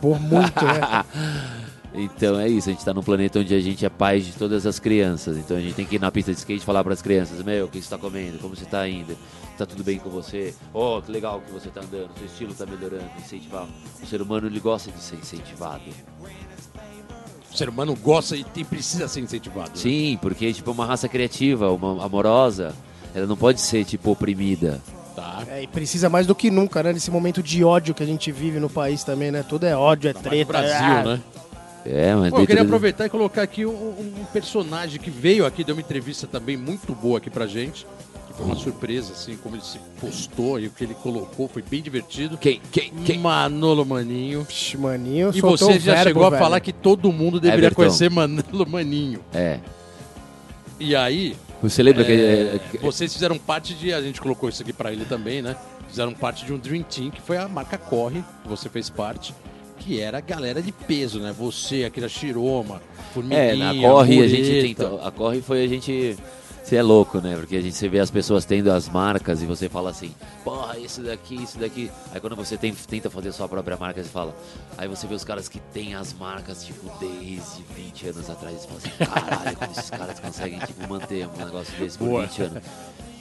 Por 0.00 0.20
muito, 0.20 0.64
né? 0.64 1.04
Então 1.94 2.38
é 2.40 2.48
isso, 2.48 2.68
a 2.68 2.72
gente 2.72 2.84
tá 2.84 2.92
num 2.92 3.02
planeta 3.02 3.38
onde 3.38 3.54
a 3.54 3.60
gente 3.60 3.86
é 3.86 3.88
pai 3.88 4.20
de 4.20 4.32
todas 4.32 4.66
as 4.66 4.80
crianças. 4.80 5.36
Então 5.36 5.56
a 5.56 5.60
gente 5.60 5.74
tem 5.74 5.86
que 5.86 5.94
ir 5.94 6.00
na 6.00 6.10
pista 6.10 6.32
de 6.32 6.38
skate 6.38 6.62
e 6.62 6.66
falar 6.66 6.82
para 6.82 6.92
as 6.92 7.00
crianças: 7.00 7.42
Meu, 7.42 7.66
o 7.66 7.68
que 7.68 7.80
você 7.80 7.88
tá 7.88 7.96
comendo? 7.96 8.38
Como 8.38 8.56
você 8.56 8.64
tá 8.64 8.88
indo? 8.88 9.16
Tá 9.56 9.64
tudo 9.64 9.84
bem 9.84 10.00
com 10.00 10.10
você? 10.10 10.52
Oh, 10.72 11.00
que 11.00 11.12
legal 11.12 11.40
que 11.40 11.52
você 11.52 11.68
tá 11.68 11.80
andando, 11.80 12.10
seu 12.18 12.26
estilo 12.26 12.52
tá 12.52 12.66
melhorando. 12.66 13.08
Incentivar. 13.18 13.68
O 14.02 14.06
ser 14.06 14.20
humano 14.20 14.48
ele 14.48 14.58
gosta 14.58 14.90
de 14.90 15.00
ser 15.00 15.16
incentivado. 15.16 15.82
O 17.52 17.56
ser 17.56 17.68
humano 17.68 17.94
gosta 17.94 18.36
e 18.36 18.64
precisa 18.64 19.06
ser 19.06 19.20
incentivado. 19.20 19.70
né? 19.70 19.76
Sim, 19.76 20.18
porque 20.20 20.52
tipo, 20.52 20.68
é 20.70 20.72
uma 20.72 20.84
raça 20.84 21.08
criativa, 21.08 21.70
uma 21.70 22.04
amorosa, 22.04 22.74
ela 23.14 23.26
não 23.26 23.36
pode 23.36 23.60
ser 23.60 23.84
tipo 23.84 24.10
oprimida. 24.10 24.82
Tá. 25.14 25.44
É, 25.48 25.62
e 25.62 25.68
precisa 25.68 26.08
mais 26.08 26.26
do 26.26 26.34
que 26.34 26.50
nunca, 26.50 26.82
né? 26.82 26.92
Nesse 26.92 27.12
momento 27.12 27.40
de 27.40 27.62
ódio 27.62 27.94
que 27.94 28.02
a 28.02 28.06
gente 28.06 28.32
vive 28.32 28.58
no 28.58 28.68
país 28.68 29.04
também, 29.04 29.30
né? 29.30 29.44
Tudo 29.48 29.64
é 29.64 29.76
ódio, 29.76 30.10
é 30.10 30.12
no 30.12 30.18
treta. 30.18 30.52
Brasil, 30.52 30.74
ah, 30.74 31.04
né? 31.04 31.20
É, 31.86 32.14
mas 32.14 32.30
Pô, 32.30 32.40
eu 32.40 32.46
queria 32.46 32.62
aproveitar 32.62 33.06
e 33.06 33.08
colocar 33.10 33.42
aqui 33.42 33.66
um, 33.66 33.70
um- 33.70 34.24
personagem 34.32 34.98
que 35.00 35.10
veio 35.10 35.44
aqui, 35.44 35.62
deu 35.62 35.74
uma 35.74 35.80
entrevista 35.82 36.26
também 36.26 36.56
muito 36.56 36.94
boa 36.94 37.18
aqui 37.18 37.28
pra 37.28 37.46
gente. 37.46 37.86
Que 38.26 38.34
foi 38.34 38.46
uma 38.46 38.56
surpresa, 38.56 39.12
assim, 39.12 39.36
como 39.36 39.54
ele 39.54 39.62
se 39.62 39.78
postou 40.00 40.58
e 40.58 40.66
o 40.66 40.70
que 40.70 40.82
ele 40.82 40.94
colocou, 40.94 41.46
foi 41.46 41.62
bem 41.62 41.82
divertido. 41.82 42.38
Quem? 42.38 42.60
Quem? 42.72 42.90
Quem? 43.04 43.18
Manolo 43.18 43.84
Maninho. 43.84 44.44
Psh, 44.46 44.74
Maninho, 44.76 45.30
E 45.34 45.40
você 45.40 45.78
já 45.78 45.92
verbo, 45.94 46.08
chegou 46.08 46.24
a 46.26 46.30
velho. 46.30 46.42
falar 46.42 46.60
que 46.60 46.72
todo 46.72 47.12
mundo 47.12 47.38
deveria 47.38 47.66
Everton. 47.66 47.76
conhecer 47.76 48.10
Manolo 48.10 48.66
Maninho. 48.66 49.20
É. 49.32 49.60
E 50.80 50.96
aí, 50.96 51.36
Você 51.62 51.82
lembra 51.82 52.02
é, 52.02 52.58
que. 52.70 52.78
vocês 52.78 53.12
fizeram 53.12 53.38
parte 53.38 53.74
de. 53.74 53.92
A 53.92 54.00
gente 54.02 54.20
colocou 54.20 54.48
isso 54.48 54.62
aqui 54.62 54.72
pra 54.72 54.90
ele 54.92 55.04
também, 55.04 55.40
né? 55.40 55.54
Fizeram 55.88 56.12
parte 56.12 56.44
de 56.44 56.52
um 56.52 56.58
Dream 56.58 56.82
Team, 56.82 57.10
que 57.10 57.20
foi 57.22 57.36
a 57.36 57.46
marca 57.46 57.78
Corre, 57.78 58.24
que 58.42 58.48
você 58.48 58.68
fez 58.68 58.90
parte. 58.90 59.32
Que 59.84 60.00
era 60.00 60.18
a 60.18 60.20
galera 60.20 60.62
de 60.62 60.72
peso, 60.72 61.20
né? 61.20 61.34
Você, 61.38 61.84
aquele 61.84 62.08
Shiroma, 62.08 62.80
Formiguinha, 63.12 63.38
É, 63.40 63.54
na 63.56 63.74
Corre 63.82 64.22
a 64.22 64.28
gente 64.28 64.74
tentou. 64.74 65.00
A 65.04 65.10
Corre 65.10 65.42
foi 65.42 65.64
a 65.64 65.68
gente. 65.68 66.16
Você 66.62 66.76
é 66.76 66.82
louco, 66.82 67.18
né? 67.20 67.36
Porque 67.38 67.56
a 67.56 67.60
gente 67.60 67.76
você 67.76 67.86
vê 67.90 67.98
as 67.98 68.10
pessoas 68.10 68.46
tendo 68.46 68.70
as 68.72 68.88
marcas 68.88 69.42
e 69.42 69.44
você 69.44 69.68
fala 69.68 69.90
assim, 69.90 70.14
porra, 70.42 70.78
isso 70.78 71.02
daqui, 71.02 71.34
isso 71.42 71.58
daqui. 71.58 71.90
Aí 72.10 72.18
quando 72.18 72.34
você 72.34 72.56
tem- 72.56 72.72
tenta 72.72 73.10
fazer 73.10 73.32
sua 73.32 73.46
própria 73.46 73.76
marca, 73.76 74.02
você 74.02 74.08
fala. 74.08 74.34
Aí 74.78 74.88
você 74.88 75.06
vê 75.06 75.14
os 75.14 75.22
caras 75.24 75.46
que 75.46 75.58
têm 75.74 75.94
as 75.94 76.14
marcas, 76.14 76.64
tipo, 76.64 76.90
desde 76.98 77.62
20 77.76 78.06
anos 78.08 78.30
atrás. 78.30 78.56
Você 78.56 78.66
fala 78.66 78.78
assim, 78.78 79.12
caralho, 79.36 79.56
como 79.58 79.72
esses 79.72 79.90
caras 79.90 80.18
conseguem, 80.18 80.58
tipo, 80.60 80.88
manter 80.88 81.28
um 81.28 81.44
negócio 81.44 81.74
desse 81.78 81.98
por 81.98 82.08
Boa. 82.08 82.22
20 82.22 82.42
anos. 82.44 82.62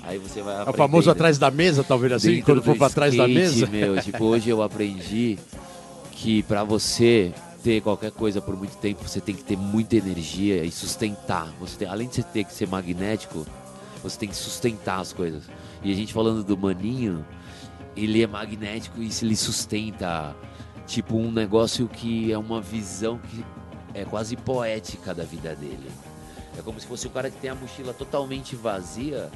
Aí 0.03 0.17
você 0.17 0.41
vai 0.41 0.65
É 0.65 0.69
o 0.69 0.73
famoso 0.73 1.11
atrás 1.11 1.37
da 1.37 1.51
mesa, 1.51 1.83
talvez 1.83 2.13
assim, 2.13 2.41
quando 2.41 2.63
for 2.63 2.77
pra 2.77 2.89
trás 2.89 3.13
da 3.13 3.27
mesa. 3.27 3.67
Meu, 3.67 4.01
tipo, 4.01 4.23
hoje 4.23 4.49
eu 4.49 4.61
aprendi 4.63 5.37
que 6.23 6.41
pra 6.41 6.63
você 6.63 7.33
ter 7.61 7.81
qualquer 7.81 8.09
coisa 8.11 8.41
por 8.41 8.55
muito 8.55 8.77
tempo, 8.77 9.05
você 9.05 9.19
tem 9.19 9.35
que 9.35 9.43
ter 9.43 9.57
muita 9.57 9.97
energia 9.97 10.63
e 10.63 10.71
sustentar. 10.71 11.53
Você 11.59 11.79
tem, 11.79 11.87
além 11.89 12.07
de 12.07 12.15
você 12.15 12.23
ter 12.23 12.45
que 12.45 12.53
ser 12.53 12.65
magnético, 12.65 13.45
você 14.01 14.19
tem 14.19 14.29
que 14.29 14.35
sustentar 14.35 15.01
as 15.01 15.11
coisas. 15.11 15.43
E 15.83 15.91
a 15.91 15.95
gente 15.95 16.13
falando 16.13 16.41
do 16.41 16.57
maninho, 16.57 17.25
ele 17.93 18.23
é 18.23 18.27
magnético 18.27 19.01
e 19.01 19.09
ele 19.21 19.35
sustenta 19.35 20.33
tipo 20.87 21.17
um 21.17 21.29
negócio 21.29 21.89
que 21.89 22.31
é 22.31 22.37
uma 22.37 22.61
visão 22.61 23.17
que 23.17 23.43
é 23.93 24.05
quase 24.05 24.37
poética 24.37 25.13
da 25.13 25.25
vida 25.25 25.53
dele. 25.53 25.91
É 26.57 26.61
como 26.61 26.79
se 26.79 26.87
fosse 26.87 27.05
o 27.05 27.09
cara 27.09 27.29
que 27.29 27.37
tem 27.37 27.49
a 27.49 27.55
mochila 27.55 27.93
totalmente 27.93 28.55
vazia, 28.55 29.29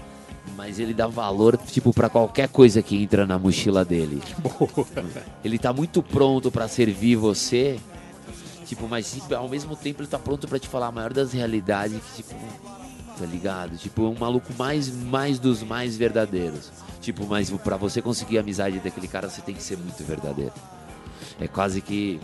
mas 0.55 0.79
ele 0.79 0.93
dá 0.93 1.07
valor 1.07 1.57
tipo 1.57 1.93
para 1.93 2.09
qualquer 2.09 2.47
coisa 2.49 2.81
que 2.81 2.95
entra 3.01 3.25
na 3.25 3.37
mochila 3.37 3.83
dele. 3.85 4.21
Ele 5.43 5.57
tá 5.57 5.71
muito 5.73 6.01
pronto 6.01 6.51
para 6.51 6.67
servir 6.67 7.15
você, 7.15 7.79
tipo, 8.65 8.87
mas 8.87 9.19
ao 9.31 9.47
mesmo 9.49 9.75
tempo 9.75 10.01
ele 10.01 10.07
tá 10.07 10.17
pronto 10.19 10.47
para 10.47 10.59
te 10.59 10.67
falar 10.67 10.87
a 10.87 10.91
maior 10.91 11.13
das 11.13 11.31
realidades, 11.33 11.99
que 12.15 12.23
tipo, 12.23 12.35
tá 13.17 13.25
ligado? 13.25 13.77
Tipo, 13.77 14.05
é 14.05 14.09
um 14.09 14.17
maluco 14.19 14.51
mais 14.57 14.89
mais 14.89 15.39
dos 15.39 15.63
mais 15.63 15.95
verdadeiros. 15.97 16.71
Tipo, 17.01 17.25
mas 17.25 17.49
para 17.49 17.77
você 17.77 18.01
conseguir 18.01 18.37
a 18.37 18.41
amizade 18.41 18.79
daquele 18.79 19.07
cara, 19.07 19.29
você 19.29 19.41
tem 19.41 19.55
que 19.55 19.63
ser 19.63 19.77
muito 19.77 20.03
verdadeiro. 20.03 20.51
É 21.39 21.47
quase 21.47 21.81
que 21.81 22.19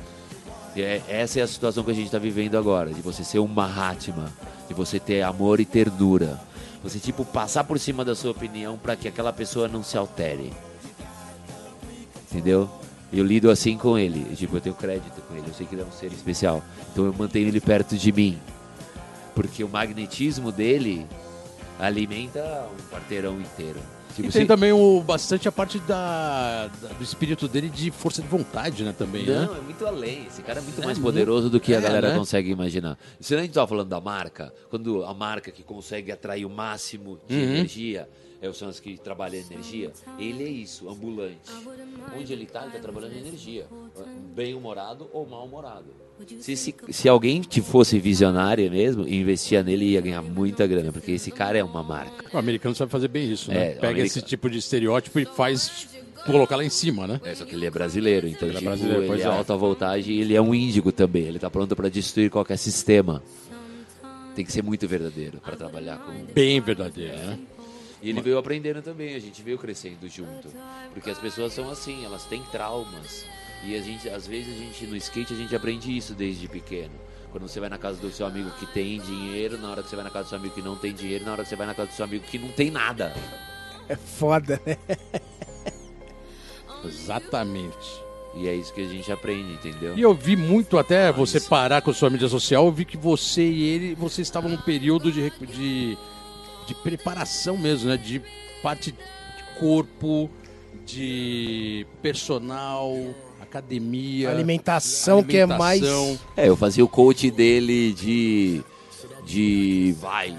é- 0.75 1.01
essa 1.07 1.39
é 1.39 1.43
a 1.43 1.47
situação 1.47 1.83
que 1.83 1.91
a 1.91 1.93
gente 1.93 2.07
está 2.07 2.17
vivendo 2.17 2.57
agora, 2.57 2.91
de 2.93 3.01
você 3.01 3.23
ser 3.23 3.39
um 3.39 3.47
Mahatma, 3.47 4.31
de 4.67 4.73
você 4.73 4.99
ter 4.99 5.21
amor 5.21 5.59
e 5.59 5.65
ternura. 5.65 6.39
Você, 6.83 6.99
tipo, 6.99 7.23
passar 7.23 7.63
por 7.63 7.79
cima 7.79 8.03
da 8.03 8.13
sua 8.13 8.31
opinião 8.31 8.77
para 8.77 8.95
que 8.95 9.07
aquela 9.07 9.31
pessoa 9.31 9.69
não 9.69 9.81
se 9.81 9.97
altere. 9.97 10.51
Entendeu? 12.29 12.69
Eu 13.11 13.23
lido 13.23 13.49
assim 13.49 13.77
com 13.77 13.97
ele. 13.97 14.35
Tipo, 14.35 14.57
eu 14.57 14.61
tenho 14.61 14.75
crédito 14.75 15.21
com 15.21 15.35
ele. 15.35 15.47
Eu 15.47 15.53
sei 15.53 15.65
que 15.65 15.75
ele 15.75 15.81
é 15.81 15.85
um 15.85 15.91
ser 15.91 16.11
especial. 16.11 16.61
Então 16.91 17.05
eu 17.05 17.13
mantenho 17.13 17.47
ele 17.47 17.61
perto 17.61 17.95
de 17.95 18.11
mim. 18.11 18.37
Porque 19.33 19.63
o 19.63 19.69
magnetismo 19.69 20.51
dele 20.51 21.07
alimenta 21.79 22.67
um 22.73 22.93
quarteirão 22.93 23.39
inteiro. 23.39 23.79
Tipo, 24.15 24.29
E 24.29 24.31
tem 24.31 24.41
se- 24.43 24.47
também 24.47 24.71
o, 24.71 25.01
bastante 25.01 25.47
a 25.47 25.51
parte 25.51 25.79
da, 25.79 26.67
da- 26.67 26.89
do 26.89 27.03
espírito 27.03 27.47
dele 27.47 27.69
de 27.69 27.89
força 27.89 28.21
de 28.21 28.27
vontade, 28.27 28.83
né, 28.83 28.93
também, 28.95 29.25
né? 29.25 29.45
Não, 29.45 29.55
é 29.57 29.61
muito 29.61 29.85
além. 29.85 30.25
Esse 30.27 30.41
cara 30.43 30.59
é 30.59 30.61
muito 30.61 30.81
É 30.81 30.85
mais 30.85 30.97
muito- 30.99 31.11
poderoso 31.11 31.49
do 31.49 31.59
que 31.59 31.73
a 31.73 31.77
é, 31.77 31.81
galera 31.81 32.09
né? 32.11 32.17
consegue 32.17 32.51
imaginar. 32.51 32.97
Se 33.19 33.35
a 33.35 33.41
gente 33.41 33.53
tava 33.53 33.67
falando 33.67 33.89
da 33.89 33.99
marca, 33.99 34.53
quando 34.69 35.03
a 35.03 35.13
marca 35.13 35.51
que 35.51 35.63
consegue 35.63 36.11
atrair 36.11 36.45
o 36.45 36.49
máximo 36.49 37.19
de 37.27 37.35
Uhum. 37.35 37.41
energia 37.41 38.07
é 38.41 38.47
o 38.49 38.53
Sans 38.53 38.79
que 38.79 38.97
trabalha 38.97 39.37
energia, 39.37 39.91
ele 40.19 40.43
é 40.43 40.49
isso, 40.49 40.89
ambulante. 40.89 41.49
Onde 42.15 42.33
ele 42.33 42.45
tá, 42.45 42.63
ele 42.63 42.71
tá 42.73 42.79
trabalhando 42.79 43.15
energia. 43.15 43.65
Bem-humorado 44.35 45.09
ou 45.13 45.25
mal-humorado. 45.27 45.87
Se, 46.39 46.55
se, 46.55 46.75
se 46.89 47.09
alguém 47.09 47.41
te 47.41 47.61
fosse 47.61 47.99
visionário 47.99 48.69
mesmo, 48.69 49.07
investia 49.07 49.61
nele 49.63 49.85
ia 49.85 50.01
ganhar 50.01 50.21
muita 50.21 50.65
grana, 50.65 50.91
porque 50.91 51.11
esse 51.11 51.31
cara 51.31 51.57
é 51.57 51.63
uma 51.63 51.83
marca. 51.83 52.25
O 52.33 52.37
americano 52.37 52.75
sabe 52.75 52.91
fazer 52.91 53.07
bem 53.07 53.31
isso, 53.31 53.51
né? 53.51 53.71
É, 53.71 53.75
Pega 53.75 54.01
esse 54.01 54.21
tipo 54.21 54.49
de 54.49 54.57
estereótipo 54.57 55.19
e 55.19 55.25
faz 55.25 55.89
colocar 56.25 56.55
lá 56.55 56.63
em 56.63 56.69
cima, 56.69 57.05
né? 57.07 57.19
É, 57.23 57.35
só 57.35 57.45
que 57.45 57.55
ele 57.55 57.65
é 57.65 57.69
brasileiro, 57.69 58.27
então 58.27 58.47
Ele 58.47 58.57
é 58.57 58.59
tipo, 58.59 58.69
brasileiro, 58.69 59.13
ele 59.13 59.21
é 59.21 59.25
é. 59.25 59.27
alta 59.27 59.55
voltagem 59.55 60.15
e 60.15 60.21
ele 60.21 60.35
é 60.35 60.41
um 60.41 60.53
índigo 60.55 60.91
também. 60.91 61.23
Ele 61.23 61.39
tá 61.39 61.49
pronto 61.49 61.75
para 61.75 61.89
destruir 61.89 62.29
qualquer 62.29 62.57
sistema. 62.57 63.21
Tem 64.35 64.45
que 64.45 64.51
ser 64.51 64.63
muito 64.63 64.87
verdadeiro 64.87 65.39
para 65.39 65.55
trabalhar 65.55 65.97
com. 65.97 66.11
Bem 66.33 66.59
verdadeiro, 66.59 67.15
né? 67.17 67.39
E 68.01 68.09
ele 68.09 68.21
veio 68.21 68.37
aprendendo 68.37 68.81
também, 68.81 69.15
a 69.15 69.19
gente 69.19 69.41
veio 69.41 69.57
crescendo 69.57 70.09
junto. 70.09 70.49
Porque 70.93 71.09
as 71.09 71.17
pessoas 71.17 71.53
são 71.53 71.69
assim, 71.69 72.03
elas 72.03 72.25
têm 72.25 72.41
traumas. 72.51 73.25
E 73.65 73.75
a 73.75 73.81
gente, 73.81 74.09
às 74.09 74.27
vezes 74.27 74.53
a 74.55 74.57
gente 74.59 74.85
no 74.87 74.95
skate 74.97 75.33
a 75.33 75.37
gente 75.37 75.55
aprende 75.55 75.95
isso 75.95 76.13
desde 76.13 76.47
pequeno. 76.47 76.91
Quando 77.31 77.47
você 77.47 77.59
vai 77.59 77.69
na 77.69 77.77
casa 77.77 77.99
do 77.99 78.11
seu 78.11 78.25
amigo 78.27 78.51
que 78.59 78.65
tem 78.67 78.99
dinheiro, 78.99 79.57
na 79.57 79.71
hora 79.71 79.81
que 79.81 79.89
você 79.89 79.95
vai 79.95 80.03
na 80.05 80.11
casa 80.11 80.25
do 80.25 80.29
seu 80.29 80.37
amigo 80.37 80.53
que 80.53 80.61
não 80.61 80.75
tem 80.75 80.93
dinheiro, 80.93 81.25
na 81.25 81.31
hora 81.31 81.43
que 81.43 81.49
você 81.49 81.55
vai 81.55 81.65
na 81.65 81.73
casa 81.73 81.89
do 81.89 81.93
seu 81.95 82.05
amigo 82.05 82.23
que 82.25 82.37
não 82.37 82.49
tem 82.49 82.69
nada. 82.69 83.13
É 83.89 83.95
foda, 83.95 84.61
né? 84.65 84.77
Exatamente. 86.85 88.03
E 88.35 88.47
é 88.47 88.55
isso 88.55 88.73
que 88.73 88.81
a 88.81 88.87
gente 88.87 89.11
aprende, 89.11 89.53
entendeu? 89.53 89.97
E 89.97 90.01
eu 90.01 90.13
vi 90.13 90.35
muito 90.35 90.77
até 90.77 91.07
Mas- 91.07 91.15
você 91.17 91.39
parar 91.39 91.81
com 91.81 91.91
a 91.91 91.93
sua 91.93 92.09
mídia 92.09 92.27
social, 92.27 92.65
eu 92.65 92.71
vi 92.71 92.83
que 92.83 92.97
você 92.97 93.43
e 93.43 93.63
ele, 93.63 93.95
vocês 93.95 94.27
estavam 94.27 94.49
num 94.49 94.57
período 94.57 95.11
de, 95.11 95.29
de, 95.47 95.97
de 96.67 96.75
preparação 96.75 97.57
mesmo, 97.57 97.89
né? 97.89 97.97
De 97.97 98.21
parte 98.61 98.91
de 98.91 98.97
corpo, 99.59 100.29
de 100.85 101.85
personal, 102.01 102.95
academia. 103.53 104.29
Alimentação, 104.31 105.23
que 105.23 105.37
é 105.37 105.45
mais. 105.45 105.81
alimentação. 105.83 106.19
É, 106.35 106.49
eu 106.49 106.55
fazia 106.55 106.83
o 106.83 106.87
coach 106.87 107.29
dele 107.29 107.93
de. 107.93 108.61
de 109.25 109.95
vai. 109.99 110.35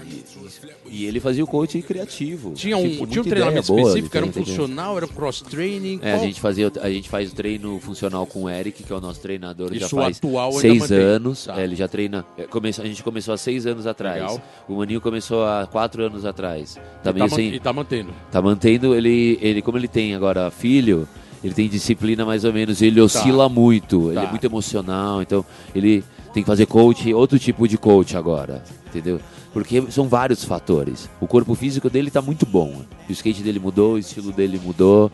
E 0.87 1.05
ele 1.05 1.19
fazia 1.19 1.43
o 1.43 1.47
coach 1.47 1.81
criativo. 1.81 2.53
Tinha 2.53 2.77
um, 2.77 2.87
Tipo, 2.87 3.07
tinha 3.07 3.21
um 3.21 3.25
treinamento 3.25 3.67
boa, 3.67 3.81
específico, 3.81 4.17
era 4.17 4.25
um 4.25 4.31
funcional, 4.31 4.97
era 4.97 5.05
um 5.05 5.09
cross-training. 5.09 5.99
É, 6.01 6.13
a 6.13 6.17
gente, 6.19 6.39
fazia, 6.39 6.71
a 6.81 6.89
gente 6.89 7.09
faz 7.09 7.31
o 7.31 7.35
treino 7.35 7.79
funcional 7.79 8.25
com 8.25 8.43
o 8.43 8.49
Eric, 8.49 8.83
que 8.83 8.93
é 8.93 8.95
o 8.95 9.01
nosso 9.01 9.19
treinador, 9.19 9.73
já 9.73 9.87
Isso 9.87 9.95
faz 9.95 10.17
atual 10.17 10.51
seis 10.53 10.91
anos. 10.91 11.45
Tá. 11.45 11.59
É, 11.59 11.63
ele 11.63 11.75
já 11.75 11.87
treina. 11.87 12.25
é, 12.37 12.43
começou, 12.43 12.83
a 12.85 12.87
gente 12.87 13.03
começou 13.03 13.33
há 13.33 13.37
seis 13.37 13.65
anos 13.65 13.87
atrás. 13.87 14.21
Legal. 14.21 14.41
O 14.67 14.75
Maninho 14.75 15.01
começou 15.01 15.43
há 15.43 15.67
quatro 15.69 16.03
anos 16.03 16.23
atrás. 16.25 16.77
e 16.77 17.03
Também 17.03 17.27
tá, 17.27 17.35
sem, 17.35 17.55
e 17.55 17.59
tá 17.59 17.73
mantendo. 17.73 18.13
tá 18.31 18.41
mantendo 18.41 18.93
ele, 18.93 19.39
ele, 19.41 19.61
como 19.61 19.77
ele 19.77 19.87
tem 19.87 20.15
agora 20.15 20.51
filho, 20.51 21.07
ele 21.45 21.53
tem 21.53 21.69
disciplina 21.69 22.25
mais 22.25 22.43
ou 22.43 22.51
menos, 22.51 22.81
ele 22.81 22.99
oscila 22.99 23.47
muito, 23.47 24.07
ele 24.11 24.15
Tá. 24.15 24.23
é 24.23 24.29
muito 24.29 24.43
emocional, 24.45 25.21
então 25.21 25.45
ele 25.75 26.03
tem 26.33 26.41
que 26.43 26.47
fazer 26.47 26.65
coach, 26.65 27.13
outro 27.13 27.37
tipo 27.37 27.67
de 27.67 27.77
coach 27.77 28.17
agora, 28.17 28.63
entendeu? 28.87 29.19
Porque 29.53 29.81
são 29.89 30.07
vários 30.09 30.43
fatores. 30.43 31.07
O 31.21 31.27
corpo 31.27 31.55
físico 31.55 31.89
dele 31.89 32.11
tá 32.11 32.21
muito 32.21 32.45
bom. 32.45 32.81
O 33.07 33.11
skate 33.11 33.41
dele 33.41 33.57
mudou, 33.59 33.93
o 33.93 33.97
estilo 33.97 34.31
dele 34.33 34.59
mudou, 34.61 35.09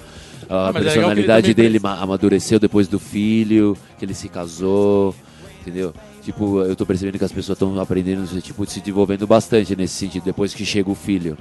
a 0.49 0.69
Ah, 0.69 0.71
é 0.73 0.77
ele 0.77 0.84
personalidade 0.86 1.53
também 1.53 1.65
dele 1.69 1.79
ma- 1.79 1.99
amadureceu 1.99 2.59
depois 2.59 2.88
do 2.88 2.97
filho, 2.97 3.77
que 3.99 4.05
ele 4.05 4.13
se 4.15 4.27
casou, 4.29 5.13
entendeu? 5.61 5.93
Tipo, 6.23 6.61
eu 6.61 6.75
tô 6.75 6.86
percebendo 6.88 7.17
que 7.19 7.25
as 7.25 7.32
pessoas 7.32 7.55
estão 7.55 7.79
aprendendo, 7.79 8.25
tipo, 8.41 8.65
se 8.65 8.79
desenvolvendo 8.79 9.27
bastante 9.27 9.75
nesse 9.75 9.93
sentido, 9.95 10.23
depois 10.23 10.53
que 10.55 10.65
chega 10.65 10.89
o 10.89 10.95
filho. 10.95 11.38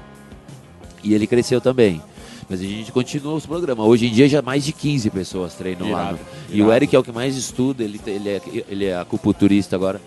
E 1.03 1.15
ele 1.15 1.27
cresceu 1.27 1.61
também. 1.61 2.03
Mas 2.51 2.61
a 2.61 2.65
gente 2.65 2.91
continua 2.91 3.35
os 3.35 3.47
programas. 3.47 3.87
Hoje 3.87 4.07
em 4.09 4.11
dia 4.13 4.29
já 4.29 4.43
mais 4.43 4.65
de 4.65 4.73
15 4.73 5.09
pessoas 5.11 5.55
treinam 5.55 5.91
lá. 5.93 6.03
Irado, 6.03 6.19
no- 6.19 6.55
E 6.55 6.57
irado. 6.57 6.71
o 6.71 6.75
Eric 6.75 6.97
é 6.97 6.99
o 6.99 7.03
que 7.05 7.13
mais 7.13 7.37
estuda, 7.37 7.85
ele, 7.85 8.01
ele, 8.05 8.29
é, 8.29 8.41
ele 8.69 8.85
é 8.87 8.97
acupunturista 8.99 9.77
agora. 9.77 10.01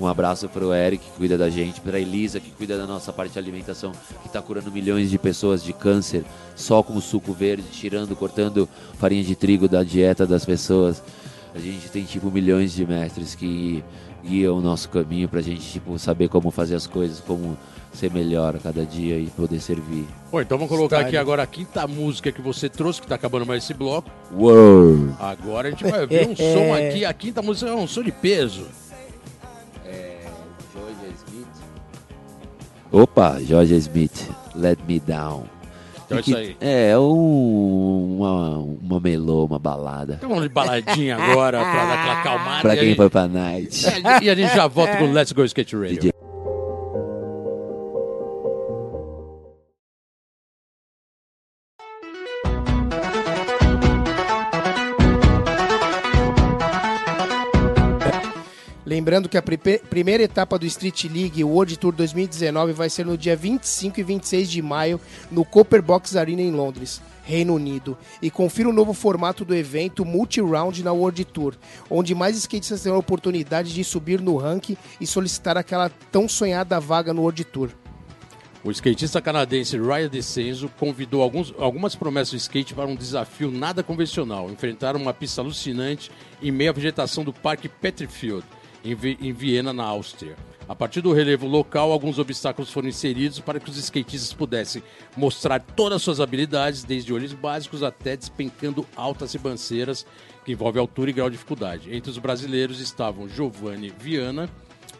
Um 0.00 0.06
abraço 0.06 0.48
para 0.48 0.64
o 0.64 0.72
Eric, 0.72 1.04
que 1.04 1.10
cuida 1.16 1.36
da 1.36 1.50
gente, 1.50 1.80
para 1.80 1.96
a 1.96 2.00
Elisa, 2.00 2.38
que 2.38 2.50
cuida 2.52 2.78
da 2.78 2.86
nossa 2.86 3.12
parte 3.12 3.32
de 3.32 3.38
alimentação, 3.40 3.90
que 4.22 4.28
está 4.28 4.40
curando 4.40 4.70
milhões 4.70 5.10
de 5.10 5.18
pessoas 5.18 5.60
de 5.60 5.72
câncer 5.72 6.24
só 6.54 6.84
com 6.84 6.94
o 6.94 7.00
suco 7.00 7.32
verde, 7.32 7.64
tirando, 7.72 8.14
cortando 8.14 8.68
farinha 8.96 9.24
de 9.24 9.34
trigo 9.34 9.66
da 9.68 9.82
dieta 9.82 10.24
das 10.24 10.44
pessoas. 10.44 11.02
A 11.58 11.60
gente 11.60 11.90
tem 11.90 12.04
tipo 12.04 12.30
milhões 12.30 12.72
de 12.72 12.86
mestres 12.86 13.34
que 13.34 13.82
guiam 14.24 14.56
o 14.56 14.60
nosso 14.60 14.88
caminho 14.88 15.28
para 15.28 15.40
a 15.40 15.42
gente 15.42 15.60
tipo, 15.60 15.98
saber 15.98 16.28
como 16.28 16.52
fazer 16.52 16.76
as 16.76 16.86
coisas, 16.86 17.18
como 17.18 17.58
ser 17.92 18.12
melhor 18.12 18.54
a 18.54 18.60
cada 18.60 18.86
dia 18.86 19.18
e 19.18 19.26
poder 19.26 19.58
servir. 19.60 20.06
Bom, 20.30 20.40
então 20.40 20.56
vamos 20.56 20.70
colocar 20.70 20.98
Style. 20.98 21.08
aqui 21.08 21.16
agora 21.16 21.42
a 21.42 21.46
quinta 21.48 21.84
música 21.88 22.30
que 22.30 22.40
você 22.40 22.68
trouxe, 22.68 23.00
que 23.00 23.08
tá 23.08 23.16
acabando 23.16 23.44
mais 23.44 23.64
esse 23.64 23.74
bloco. 23.74 24.08
Uou! 24.32 25.08
Agora 25.18 25.66
a 25.66 25.70
gente 25.72 25.82
vai 25.82 26.06
ver 26.06 26.28
um 26.28 26.36
som 26.36 26.72
aqui. 26.78 27.04
A 27.04 27.12
quinta 27.12 27.42
música 27.42 27.68
é 27.68 27.74
um 27.74 27.88
som 27.88 28.04
de 28.04 28.12
peso. 28.12 28.64
George 30.72 31.14
Smith. 31.26 31.48
Opa, 32.92 33.40
George 33.40 33.74
Smith, 33.74 34.30
Let 34.54 34.78
Me 34.86 35.00
Down. 35.00 35.57
Então 36.08 36.16
é 36.16 36.20
isso 36.22 36.36
aí. 36.36 36.56
É, 36.58 36.98
um, 36.98 38.16
uma, 38.16 38.58
uma 38.58 39.00
melô, 39.00 39.44
uma 39.44 39.58
balada. 39.58 40.14
Então 40.14 40.30
vamos 40.30 40.44
de 40.44 40.48
baladinha 40.48 41.16
agora 41.16 41.58
pra 41.58 41.84
dar 41.84 41.92
aquela 41.92 42.20
acalmada. 42.20 42.62
Pra 42.62 42.76
quem 42.78 42.96
foi 42.96 43.10
pra 43.10 43.28
night. 43.28 43.84
e 44.22 44.30
a 44.30 44.34
gente 44.34 44.54
já 44.54 44.66
volta 44.66 44.96
com 44.96 45.04
o 45.04 45.12
Let's 45.12 45.32
Go 45.32 45.44
Skate 45.44 45.76
Radio. 45.76 45.98
DJ. 46.00 46.17
Lembrando 58.98 59.28
que 59.28 59.38
a 59.38 59.42
primeira 59.88 60.24
etapa 60.24 60.58
do 60.58 60.66
Street 60.66 61.04
League 61.04 61.44
World 61.44 61.76
Tour 61.76 61.92
2019 61.92 62.72
vai 62.72 62.90
ser 62.90 63.06
no 63.06 63.16
dia 63.16 63.36
25 63.36 64.00
e 64.00 64.02
26 64.02 64.50
de 64.50 64.60
maio 64.60 65.00
no 65.30 65.44
Copper 65.44 65.80
Box 65.80 66.16
Arena 66.16 66.42
em 66.42 66.50
Londres, 66.50 67.00
Reino 67.22 67.54
Unido. 67.54 67.96
E 68.20 68.28
confira 68.28 68.68
o 68.68 68.72
novo 68.72 68.92
formato 68.92 69.44
do 69.44 69.54
evento 69.54 70.04
multi-round 70.04 70.82
na 70.82 70.92
World 70.92 71.24
Tour, 71.26 71.54
onde 71.88 72.12
mais 72.12 72.36
skatistas 72.36 72.82
terão 72.82 72.96
a 72.96 72.98
oportunidade 72.98 73.72
de 73.72 73.84
subir 73.84 74.20
no 74.20 74.36
ranking 74.36 74.76
e 75.00 75.06
solicitar 75.06 75.56
aquela 75.56 75.88
tão 76.10 76.28
sonhada 76.28 76.80
vaga 76.80 77.14
no 77.14 77.22
World 77.22 77.44
Tour. 77.44 77.70
O 78.64 78.72
skatista 78.72 79.22
canadense 79.22 79.78
Ryan 79.78 80.08
DeCenzo 80.08 80.68
convidou 80.76 81.22
alguns, 81.22 81.54
algumas 81.56 81.94
promessas 81.94 82.32
de 82.32 82.36
skate 82.38 82.74
para 82.74 82.88
um 82.88 82.96
desafio 82.96 83.52
nada 83.52 83.84
convencional, 83.84 84.50
enfrentar 84.50 84.96
uma 84.96 85.14
pista 85.14 85.40
alucinante 85.40 86.10
em 86.42 86.50
meio 86.50 86.70
à 86.70 86.72
vegetação 86.72 87.22
do 87.22 87.32
Parque 87.32 87.68
Petrifield, 87.68 88.44
em, 88.84 88.96
em 89.20 89.32
Viena, 89.32 89.72
na 89.72 89.84
Áustria. 89.84 90.36
A 90.68 90.74
partir 90.74 91.00
do 91.00 91.12
relevo 91.12 91.46
local, 91.46 91.90
alguns 91.90 92.18
obstáculos 92.18 92.70
foram 92.70 92.88
inseridos 92.88 93.40
para 93.40 93.58
que 93.58 93.70
os 93.70 93.78
skatistas 93.78 94.34
pudessem 94.34 94.82
mostrar 95.16 95.60
todas 95.60 95.96
as 95.96 96.02
suas 96.02 96.20
habilidades, 96.20 96.84
desde 96.84 97.12
olhos 97.12 97.32
básicos 97.32 97.82
até 97.82 98.16
despencando 98.16 98.86
altas 98.94 99.32
ribanceiras, 99.32 100.04
que 100.44 100.52
envolve 100.52 100.78
altura 100.78 101.08
e 101.08 101.12
grau 101.14 101.30
de 101.30 101.36
dificuldade. 101.36 101.94
Entre 101.94 102.10
os 102.10 102.18
brasileiros 102.18 102.80
estavam 102.80 103.28
Giovanni 103.28 103.92
Viana, 103.98 104.48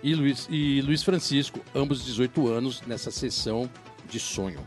e 0.02 0.14
Luiz, 0.14 0.46
e 0.50 0.80
Luiz 0.80 1.02
Francisco, 1.02 1.60
ambos 1.74 2.04
18 2.04 2.48
anos, 2.48 2.82
nessa 2.86 3.10
sessão 3.10 3.68
de 4.08 4.18
sonho. 4.18 4.60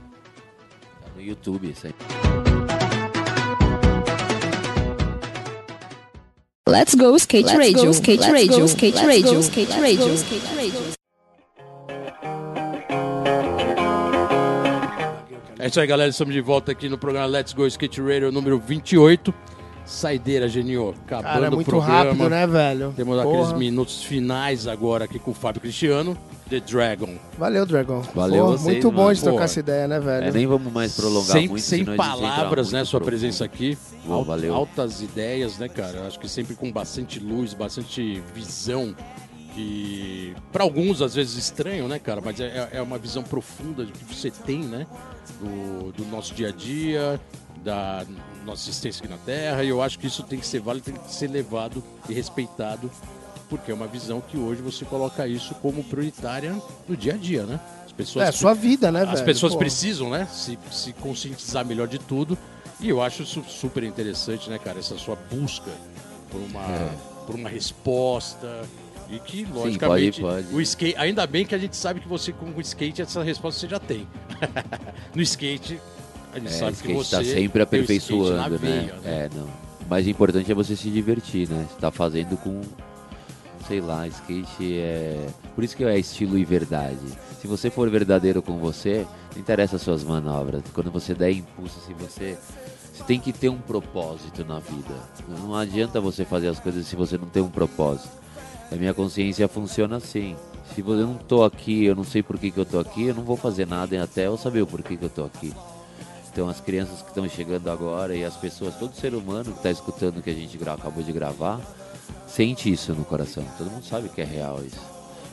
Tá 1.01 1.09
no 1.15 1.21
YouTube 1.21 1.69
isso 1.69 1.87
aí. 1.87 2.60
Let's 6.69 6.93
go 6.93 7.17
skate 7.17 7.47
Let's 7.47 7.57
radio, 7.57 7.85
go, 7.85 7.91
skate 7.91 8.21
radio, 8.21 8.59
go, 8.59 8.67
skate 8.67 8.95
radio, 9.03 9.33
go, 9.33 9.41
skate 9.41 9.69
radio, 9.81 10.15
skate 10.15 10.55
radio. 10.55 10.93
É 15.57 15.67
isso 15.67 15.79
aí, 15.79 15.87
galera. 15.87 16.11
Estamos 16.11 16.35
de 16.35 16.39
volta 16.41 16.71
aqui 16.71 16.87
no 16.87 16.99
programa 16.99 17.25
Let's 17.25 17.53
Go 17.53 17.65
Skate 17.65 17.99
Radio 17.99 18.31
número 18.31 18.59
28. 18.59 19.33
Saideira, 19.85 20.47
Genio. 20.47 20.93
Acabando 21.05 21.23
Cara, 21.33 21.47
é 21.47 21.49
muito 21.49 21.67
o 21.67 21.71
programa. 21.71 22.03
rápido, 22.03 22.29
né, 22.29 22.47
velho? 22.47 22.93
Temos 22.95 23.21
Porra. 23.21 23.29
aqueles 23.41 23.57
minutos 23.57 24.03
finais 24.03 24.67
agora 24.67 25.05
aqui 25.05 25.19
com 25.19 25.31
o 25.31 25.33
Fábio 25.33 25.61
Cristiano. 25.61 26.17
The 26.49 26.59
Dragon. 26.59 27.15
Valeu, 27.37 27.65
Dragon. 27.65 28.01
Valeu 28.13 28.45
Porra, 28.45 28.57
vocês, 28.57 28.73
Muito 28.73 28.91
bom 28.91 29.13
de 29.13 29.21
trocar 29.21 29.43
essa 29.45 29.59
ideia, 29.59 29.87
né, 29.87 29.99
velho? 29.99 30.27
É, 30.27 30.31
nem 30.31 30.45
vamos 30.45 30.71
mais 30.71 30.95
prolongar 30.95 31.23
sem, 31.31 31.47
muito. 31.47 31.63
Sem 31.63 31.85
palavras, 31.85 32.71
né, 32.71 32.83
sua 32.83 32.99
profundo. 32.99 33.05
presença 33.19 33.45
aqui. 33.45 33.77
Bom, 34.05 34.23
valeu. 34.23 34.53
Altas 34.53 35.01
ideias, 35.01 35.57
né, 35.57 35.69
cara? 35.69 36.07
Acho 36.07 36.19
que 36.19 36.27
sempre 36.27 36.55
com 36.55 36.69
bastante 36.71 37.19
luz, 37.19 37.53
bastante 37.53 38.21
visão. 38.35 38.93
Que 39.53 40.33
para 40.51 40.63
alguns 40.63 41.01
às 41.01 41.13
vezes 41.15 41.35
estranho, 41.37 41.87
né, 41.87 41.99
cara? 41.99 42.21
Mas 42.23 42.39
é, 42.39 42.69
é 42.71 42.81
uma 42.81 42.97
visão 42.97 43.21
profunda 43.21 43.85
de 43.85 43.91
que 43.91 44.03
você 44.15 44.31
tem, 44.31 44.59
né? 44.59 44.87
Do, 45.39 45.91
do 45.91 46.05
nosso 46.05 46.33
dia 46.33 46.49
a 46.49 46.51
dia, 46.51 47.19
da 47.63 48.05
nossa 48.45 48.69
existência 48.69 49.03
aqui 49.03 49.11
na 49.11 49.19
Terra, 49.19 49.63
e 49.63 49.69
eu 49.69 49.81
acho 49.81 49.99
que 49.99 50.07
isso 50.07 50.23
tem 50.23 50.39
que 50.39 50.45
ser 50.45 50.59
válido, 50.59 50.85
tem 50.85 50.95
que 50.95 51.13
ser 51.13 51.27
levado 51.27 51.83
e 52.09 52.13
respeitado, 52.13 52.91
porque 53.49 53.71
é 53.71 53.73
uma 53.73 53.87
visão 53.87 54.21
que 54.21 54.37
hoje 54.37 54.61
você 54.61 54.85
coloca 54.85 55.27
isso 55.27 55.53
como 55.55 55.83
prioritária 55.83 56.55
no 56.87 56.95
dia 56.95 57.13
a 57.13 57.17
dia, 57.17 57.43
né? 57.43 57.59
As 57.85 57.91
pessoas, 57.91 58.27
é, 58.27 58.31
sua 58.31 58.53
vida, 58.53 58.91
né, 58.91 59.03
As 59.03 59.11
velho? 59.11 59.25
pessoas 59.25 59.53
Pô. 59.53 59.59
precisam, 59.59 60.09
né, 60.09 60.27
se, 60.31 60.57
se 60.71 60.93
conscientizar 60.93 61.65
melhor 61.65 61.87
de 61.87 61.99
tudo, 61.99 62.37
e 62.79 62.89
eu 62.89 63.01
acho 63.01 63.23
isso 63.23 63.43
super 63.47 63.83
interessante, 63.83 64.49
né, 64.49 64.57
cara, 64.57 64.79
essa 64.79 64.97
sua 64.97 65.15
busca 65.15 65.71
por 66.29 66.39
uma, 66.39 66.65
é. 66.65 66.89
por 67.27 67.35
uma 67.35 67.49
resposta, 67.49 68.65
e 69.11 69.19
que, 69.19 69.43
logicamente, 69.43 70.17
Sim, 70.17 70.21
pode, 70.21 70.43
pode. 70.43 70.55
o 70.55 70.61
skate. 70.61 70.95
Ainda 70.97 71.27
bem 71.27 71.45
que 71.45 71.53
a 71.53 71.57
gente 71.57 71.75
sabe 71.75 71.99
que 71.99 72.07
você, 72.07 72.31
com 72.31 72.45
o 72.45 72.61
skate, 72.61 73.01
essa 73.01 73.21
resposta 73.21 73.59
você 73.59 73.67
já 73.67 73.77
tem. 73.77 74.07
no 75.13 75.21
skate, 75.21 75.81
gente 76.39 76.53
é, 76.53 76.57
sabe 76.57 76.77
que 76.77 76.93
você 76.93 77.15
está 77.15 77.23
sempre 77.23 77.61
aperfeiçoando, 77.61 78.49
né? 78.51 78.57
Veia, 78.57 78.95
né? 78.95 79.01
É, 79.05 79.29
não. 79.33 79.45
O 79.45 79.89
mais 79.89 80.07
importante 80.07 80.51
é 80.51 80.55
você 80.55 80.75
se 80.75 80.89
divertir, 80.89 81.49
né? 81.49 81.67
Você 81.69 81.79
tá 81.79 81.91
fazendo 81.91 82.37
com 82.37 82.61
sei 83.67 83.79
lá, 83.79 84.05
skate 84.07 84.79
é. 84.79 85.27
Por 85.55 85.63
isso 85.63 85.77
que 85.77 85.83
é 85.83 85.97
estilo 85.97 86.37
e 86.37 86.43
verdade. 86.43 86.99
Se 87.39 87.47
você 87.47 87.69
for 87.69 87.89
verdadeiro 87.89 88.41
com 88.41 88.57
você, 88.57 89.07
não 89.33 89.41
interessa 89.41 89.77
as 89.77 89.81
suas 89.81 90.03
manobras. 90.03 90.61
Quando 90.73 90.91
você 90.91 91.13
der 91.13 91.31
impulso, 91.31 91.79
se 91.79 91.93
você. 91.93 92.37
Você 92.93 93.03
tem 93.05 93.19
que 93.19 93.31
ter 93.31 93.47
um 93.47 93.57
propósito 93.57 94.43
na 94.43 94.59
vida. 94.59 94.93
Não 95.27 95.55
adianta 95.55 96.01
você 96.01 96.25
fazer 96.25 96.49
as 96.49 96.59
coisas 96.59 96.85
se 96.85 96.95
você 96.95 97.17
não 97.17 97.27
tem 97.27 97.41
um 97.41 97.49
propósito. 97.49 98.09
A 98.69 98.75
minha 98.75 98.93
consciência 98.93 99.47
funciona 99.47 99.97
assim. 99.97 100.35
Se 100.75 100.81
eu 100.81 101.07
não 101.07 101.15
tô 101.15 101.43
aqui, 101.43 101.85
eu 101.85 101.95
não 101.95 102.03
sei 102.03 102.21
por 102.21 102.37
que, 102.37 102.51
que 102.51 102.57
eu 102.57 102.65
tô 102.65 102.79
aqui, 102.79 103.07
eu 103.07 103.15
não 103.15 103.23
vou 103.23 103.35
fazer 103.37 103.65
nada 103.65 104.01
até 104.03 104.27
eu 104.27 104.37
saber 104.37 104.61
o 104.61 104.67
porquê 104.67 104.95
que 104.95 105.03
eu 105.03 105.09
tô 105.09 105.23
aqui. 105.23 105.53
Então 106.31 106.47
as 106.47 106.61
crianças 106.61 107.01
que 107.01 107.09
estão 107.09 107.27
chegando 107.27 107.69
agora 107.69 108.15
e 108.15 108.23
as 108.23 108.37
pessoas, 108.37 108.75
todo 108.75 108.95
ser 108.95 109.13
humano 109.13 109.51
que 109.51 109.57
está 109.57 109.69
escutando 109.69 110.19
o 110.19 110.21
que 110.21 110.29
a 110.29 110.33
gente 110.33 110.57
acabou 110.69 111.03
de 111.03 111.11
gravar, 111.11 111.59
sente 112.25 112.71
isso 112.71 112.93
no 112.93 113.03
coração. 113.03 113.43
Todo 113.57 113.69
mundo 113.69 113.83
sabe 113.83 114.07
que 114.07 114.21
é 114.21 114.25
real 114.25 114.63
isso. 114.63 114.79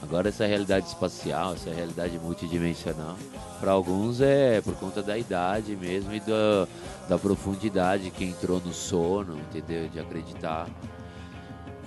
Agora 0.02 0.28
essa 0.28 0.46
realidade 0.46 0.86
espacial, 0.86 1.54
essa 1.54 1.70
realidade 1.70 2.18
multidimensional, 2.18 3.16
para 3.60 3.72
alguns 3.72 4.20
é 4.20 4.60
por 4.60 4.74
conta 4.74 5.02
da 5.02 5.16
idade 5.16 5.76
mesmo 5.76 6.12
e 6.12 6.20
da, 6.20 6.68
da 7.08 7.18
profundidade 7.18 8.10
que 8.10 8.24
entrou 8.24 8.60
no 8.60 8.72
sono, 8.72 9.38
entendeu? 9.38 9.88
De 9.88 10.00
acreditar 10.00 10.68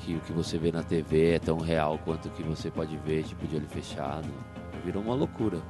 que 0.01 0.15
o 0.15 0.19
que 0.21 0.31
você 0.31 0.57
vê 0.57 0.71
na 0.71 0.83
TV 0.83 1.35
é 1.35 1.39
tão 1.39 1.57
real 1.57 1.99
quanto 2.03 2.27
o 2.27 2.31
que 2.31 2.43
você 2.43 2.71
pode 2.71 2.95
ver, 2.97 3.23
tipo, 3.23 3.45
de 3.47 3.55
olho 3.55 3.67
fechado. 3.67 4.27
Virou 4.83 5.03
uma 5.03 5.15
loucura. 5.15 5.61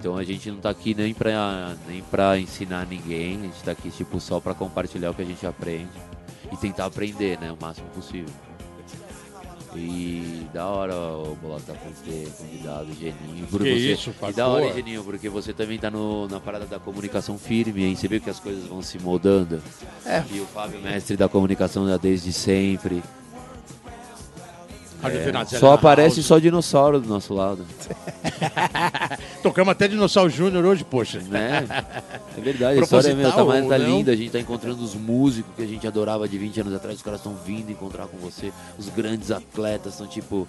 Então 0.00 0.16
a 0.16 0.24
gente 0.24 0.50
não 0.50 0.56
tá 0.56 0.70
aqui 0.70 0.94
nem 0.94 1.12
pra, 1.12 1.76
nem 1.86 2.00
pra 2.00 2.38
ensinar 2.38 2.86
ninguém, 2.86 3.36
a 3.36 3.42
gente 3.42 3.62
tá 3.62 3.72
aqui, 3.72 3.90
tipo, 3.90 4.18
só 4.18 4.40
pra 4.40 4.54
compartilhar 4.54 5.10
o 5.10 5.14
que 5.14 5.20
a 5.20 5.26
gente 5.26 5.46
aprende 5.46 5.90
e 6.50 6.56
tentar 6.56 6.86
aprender, 6.86 7.38
né, 7.38 7.52
o 7.52 7.58
máximo 7.60 7.86
possível. 7.90 8.32
E 9.76 10.46
da 10.52 10.66
hora 10.66 10.96
o 10.96 11.36
Bolota 11.36 11.74
por 11.74 11.92
ter 12.04 12.28
convidado 12.30 12.90
o 12.90 12.94
Geninho. 12.94 13.46
Por 13.46 13.62
que 13.62 13.70
você. 13.70 13.92
isso, 13.92 14.14
e 14.28 14.32
da 14.32 14.48
hora, 14.48 14.72
Geninho, 14.72 15.04
porque 15.04 15.28
você 15.28 15.52
também 15.52 15.78
tá 15.78 15.90
no, 15.90 16.26
na 16.26 16.40
parada 16.40 16.64
da 16.64 16.80
comunicação 16.80 17.38
firme, 17.38 17.84
hein? 17.84 17.94
Você 17.94 18.08
viu 18.08 18.20
que 18.20 18.30
as 18.30 18.40
coisas 18.40 18.64
vão 18.64 18.82
se 18.82 18.98
moldando. 18.98 19.62
É. 20.04 20.24
E 20.32 20.40
o 20.40 20.46
Fábio, 20.46 20.80
mestre 20.80 21.16
da 21.16 21.28
comunicação 21.28 21.86
desde 21.98 22.32
sempre. 22.32 23.02
É, 25.02 25.58
só 25.58 25.72
aparece 25.72 26.22
só 26.22 26.38
dinossauro 26.38 27.00
do 27.00 27.08
nosso 27.08 27.32
lado. 27.32 27.64
Tocamos 29.42 29.72
até 29.72 29.88
Dinossauro 29.88 30.28
Júnior 30.30 30.64
hoje, 30.64 30.84
poxa. 30.84 31.20
Né? 31.20 31.66
É 32.36 32.40
verdade, 32.40 32.78
a 32.78 32.82
história 32.82 33.14
meu, 33.14 33.30
tá, 33.30 33.44
tá 33.44 33.78
linda. 33.78 34.12
A 34.12 34.16
gente 34.16 34.30
tá 34.30 34.38
encontrando 34.38 34.82
os 34.82 34.94
músicos 34.94 35.52
que 35.56 35.62
a 35.62 35.66
gente 35.66 35.86
adorava 35.86 36.28
de 36.28 36.36
20 36.36 36.60
anos 36.60 36.74
atrás. 36.74 36.96
Os 36.96 37.02
caras 37.02 37.20
estão 37.20 37.34
vindo 37.34 37.70
encontrar 37.70 38.06
com 38.06 38.18
você. 38.18 38.52
Os 38.78 38.88
grandes 38.88 39.30
atletas 39.30 39.94
estão 39.94 40.06
tipo. 40.06 40.46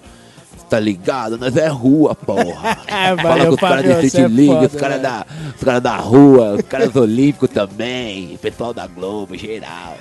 Tá 0.71 0.79
ligado? 0.79 1.37
Nós 1.37 1.57
é 1.57 1.67
rua, 1.67 2.15
porra. 2.15 2.77
É, 2.91 3.15
Fala 3.15 3.45
com 3.45 3.53
os 3.53 3.59
caras 3.59 3.83
do 3.83 4.05
Street 4.05 4.15
é 4.15 4.27
League, 4.27 4.47
foda, 4.47 4.67
os 4.67 4.75
caras 4.75 4.97
né? 4.97 5.03
da, 5.03 5.25
os 5.55 5.63
cara 5.63 5.79
da 5.79 5.95
rua, 5.95 6.55
os 6.55 6.61
caras 6.63 6.95
olímpicos 6.95 7.49
também, 7.49 8.37
pessoal 8.41 8.73
da 8.73 8.85
Globo, 8.85 9.35
geral. 9.37 9.97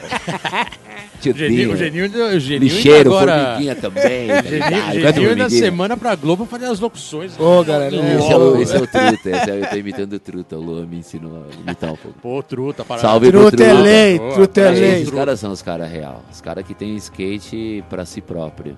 Tio 1.21 1.37
Geninho, 1.37 1.77
Geninho, 1.77 2.41
Geninho 2.41 2.75
lixeiro, 2.75 3.11
agora... 3.15 3.33
formiguinha 3.33 3.75
também. 3.77 4.29
tá 4.29 4.43
Geninho? 4.43 5.03
Canta 5.03 5.21
Geninho 5.21 5.37
na 5.37 5.51
semana 5.51 5.97
pra 5.97 6.15
Globo 6.15 6.47
fazer 6.47 6.67
as 6.67 6.81
locuções. 6.81 7.39
Ô, 7.39 7.63
galera, 7.63 7.91
Do 7.91 8.03
é, 8.03 8.17
Esse 8.17 8.33
é, 8.33 8.37
o, 8.37 8.61
esse 8.61 8.77
é 8.77 8.79
o 8.79 8.87
Truta, 8.87 9.31
esse 9.31 9.51
é, 9.51 9.61
eu 9.61 9.67
tô 9.67 9.77
imitando 9.77 10.13
o 10.15 10.19
Truta, 10.19 10.57
o 10.57 10.61
Luan 10.61 10.87
me 10.87 10.99
ensinou 10.99 11.45
a 11.45 11.61
imitar 11.61 11.93
um 11.93 11.97
pouco. 11.97 12.19
Pô, 12.21 12.43
truta, 12.43 12.85
parada. 12.85 13.07
Salve 13.07 13.31
pro 13.31 13.49
Truta 13.49 13.63
é 13.63 13.69
Truta. 13.69 13.83
lei, 13.83 14.19
truta 14.35 14.61
é 14.61 14.69
Aí, 14.69 14.81
lei. 14.81 15.03
Esses 15.03 15.11
caras 15.11 15.41
são 15.41 15.53
os 15.53 15.63
caras 15.63 15.91
real, 15.91 16.23
os 16.33 16.41
caras 16.41 16.67
que 16.67 16.75
tem 16.75 16.97
skate 16.97 17.85
pra 17.89 18.05
si 18.05 18.21
próprio. 18.21 18.77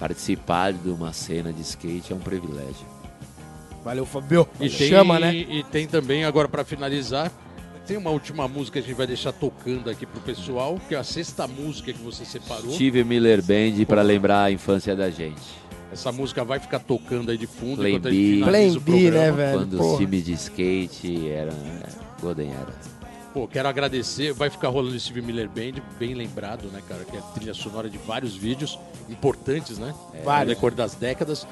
Participar 0.00 0.72
de 0.72 0.88
uma 0.88 1.12
cena 1.12 1.52
de 1.52 1.60
skate 1.60 2.12
é 2.12 2.16
um 2.16 2.20
privilégio. 2.20 2.86
Valeu, 3.84 4.06
Fabio. 4.06 4.48
E 4.58 4.68
tem, 4.68 4.88
Chama, 4.88 5.20
né? 5.20 5.34
E 5.34 5.62
tem 5.64 5.86
também, 5.86 6.24
agora 6.24 6.48
pra 6.48 6.64
finalizar, 6.64 7.30
tem 7.86 7.96
uma 7.98 8.10
última 8.10 8.48
música 8.48 8.80
que 8.80 8.84
a 8.86 8.88
gente 8.88 8.96
vai 8.96 9.06
deixar 9.06 9.32
tocando 9.32 9.90
aqui 9.90 10.06
pro 10.06 10.20
pessoal, 10.22 10.80
que 10.88 10.94
é 10.94 10.98
a 10.98 11.04
sexta 11.04 11.46
música 11.46 11.92
que 11.92 12.02
você 12.02 12.24
separou. 12.24 12.72
Steve 12.72 13.04
Miller 13.04 13.42
Band 13.42 13.84
pra 13.86 14.00
lembrar 14.00 14.44
a 14.44 14.50
infância 14.50 14.96
da 14.96 15.10
gente. 15.10 15.60
Essa 15.92 16.10
música 16.12 16.44
vai 16.44 16.58
ficar 16.58 16.78
tocando 16.78 17.30
aí 17.30 17.36
de 17.36 17.46
fundo 17.46 17.76
Plan 17.78 17.88
enquanto 17.90 18.08
a 18.08 18.10
B. 18.10 18.42
o 18.76 18.80
B, 18.80 19.10
né, 19.10 19.32
velho? 19.32 19.58
Quando 19.58 19.76
Porra. 19.76 19.92
os 19.92 19.98
times 19.98 20.24
de 20.24 20.32
skate 20.32 21.28
eram. 21.28 21.52
é, 21.52 21.88
Golden 22.22 22.50
era. 22.52 22.99
Pô, 23.32 23.46
quero 23.46 23.68
agradecer. 23.68 24.32
Vai 24.32 24.50
ficar 24.50 24.68
rolando 24.68 24.96
o 24.96 25.00
Steve 25.00 25.22
Miller 25.22 25.48
Band, 25.48 25.80
bem 25.98 26.14
lembrado, 26.14 26.64
né, 26.68 26.82
cara? 26.88 27.04
Que 27.04 27.16
é 27.16 27.20
trilha 27.34 27.54
sonora 27.54 27.88
de 27.88 27.96
vários 27.98 28.34
vídeos 28.36 28.78
importantes, 29.08 29.78
né? 29.78 29.94
É, 30.14 30.22
Vários. 30.22 30.48
No 30.48 30.54
decorrer 30.54 30.76
das 30.76 30.94
décadas. 30.94 31.46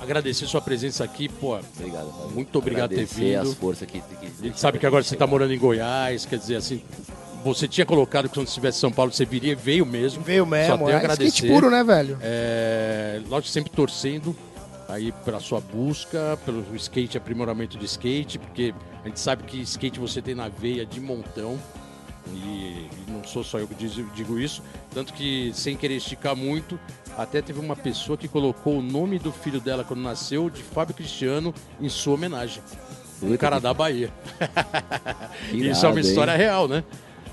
Agradecer 0.00 0.46
sua 0.46 0.60
presença 0.60 1.02
aqui, 1.04 1.28
pô. 1.28 1.56
Obrigado, 1.76 2.10
Fábio. 2.12 2.30
Muito 2.34 2.58
obrigado 2.58 2.90
por 2.90 2.96
ter 2.96 3.06
vindo. 3.06 3.40
as 3.40 3.54
forças 3.54 3.88
que, 3.88 4.00
que 4.00 4.26
A 4.40 4.44
gente 4.46 4.60
sabe 4.60 4.78
que 4.78 4.86
agora 4.86 5.02
você 5.02 5.14
está 5.14 5.26
morando 5.26 5.52
em 5.54 5.58
Goiás, 5.58 6.26
quer 6.26 6.38
dizer 6.38 6.56
assim. 6.56 6.82
Você 7.44 7.68
tinha 7.68 7.84
colocado 7.84 8.28
que 8.28 8.34
quando 8.34 8.46
estivesse 8.46 8.78
em 8.78 8.80
São 8.80 8.92
Paulo 8.92 9.12
você 9.12 9.24
viria, 9.24 9.54
veio 9.54 9.84
mesmo. 9.84 10.22
Veio 10.22 10.44
Só 10.44 10.50
mesmo. 10.50 10.78
tenho 10.78 10.88
a 10.88 10.92
É 10.92 10.96
agradecer. 10.96 11.28
skate 11.28 11.52
puro, 11.52 11.70
né, 11.70 11.84
velho? 11.84 12.18
É, 12.22 13.20
lógico, 13.28 13.52
sempre 13.52 13.70
torcendo 13.70 14.34
aí 14.88 15.12
pela 15.24 15.40
sua 15.40 15.60
busca, 15.60 16.38
pelo 16.44 16.64
skate, 16.76 17.16
aprimoramento 17.18 17.76
de 17.78 17.84
skate, 17.86 18.38
porque 18.38 18.74
a 19.04 19.08
gente 19.08 19.20
sabe 19.20 19.42
que 19.44 19.60
skate 19.62 20.00
você 20.00 20.20
tem 20.22 20.34
na 20.34 20.48
veia 20.48 20.84
de 20.86 21.00
montão. 21.00 21.58
E, 22.32 22.88
e 23.06 23.10
não 23.10 23.22
sou 23.22 23.44
só 23.44 23.58
eu 23.58 23.68
que 23.68 23.74
diz- 23.74 24.00
digo 24.14 24.38
isso. 24.38 24.62
Tanto 24.94 25.12
que, 25.12 25.52
sem 25.54 25.76
querer 25.76 25.96
esticar 25.96 26.34
muito, 26.34 26.80
até 27.18 27.42
teve 27.42 27.60
uma 27.60 27.76
pessoa 27.76 28.16
que 28.16 28.26
colocou 28.26 28.78
o 28.78 28.82
nome 28.82 29.18
do 29.18 29.30
filho 29.30 29.60
dela 29.60 29.84
quando 29.84 30.00
nasceu, 30.00 30.48
de 30.48 30.62
Fábio 30.62 30.94
Cristiano, 30.94 31.52
em 31.78 31.88
sua 31.90 32.14
homenagem. 32.14 32.62
Um 33.22 33.36
cara 33.36 33.58
da 33.60 33.74
Bahia. 33.74 34.10
Irado, 35.52 35.66
Isso 35.72 35.84
é 35.86 35.88
uma 35.90 36.00
hein? 36.00 36.06
história 36.06 36.34
real, 36.34 36.66
né? 36.66 36.82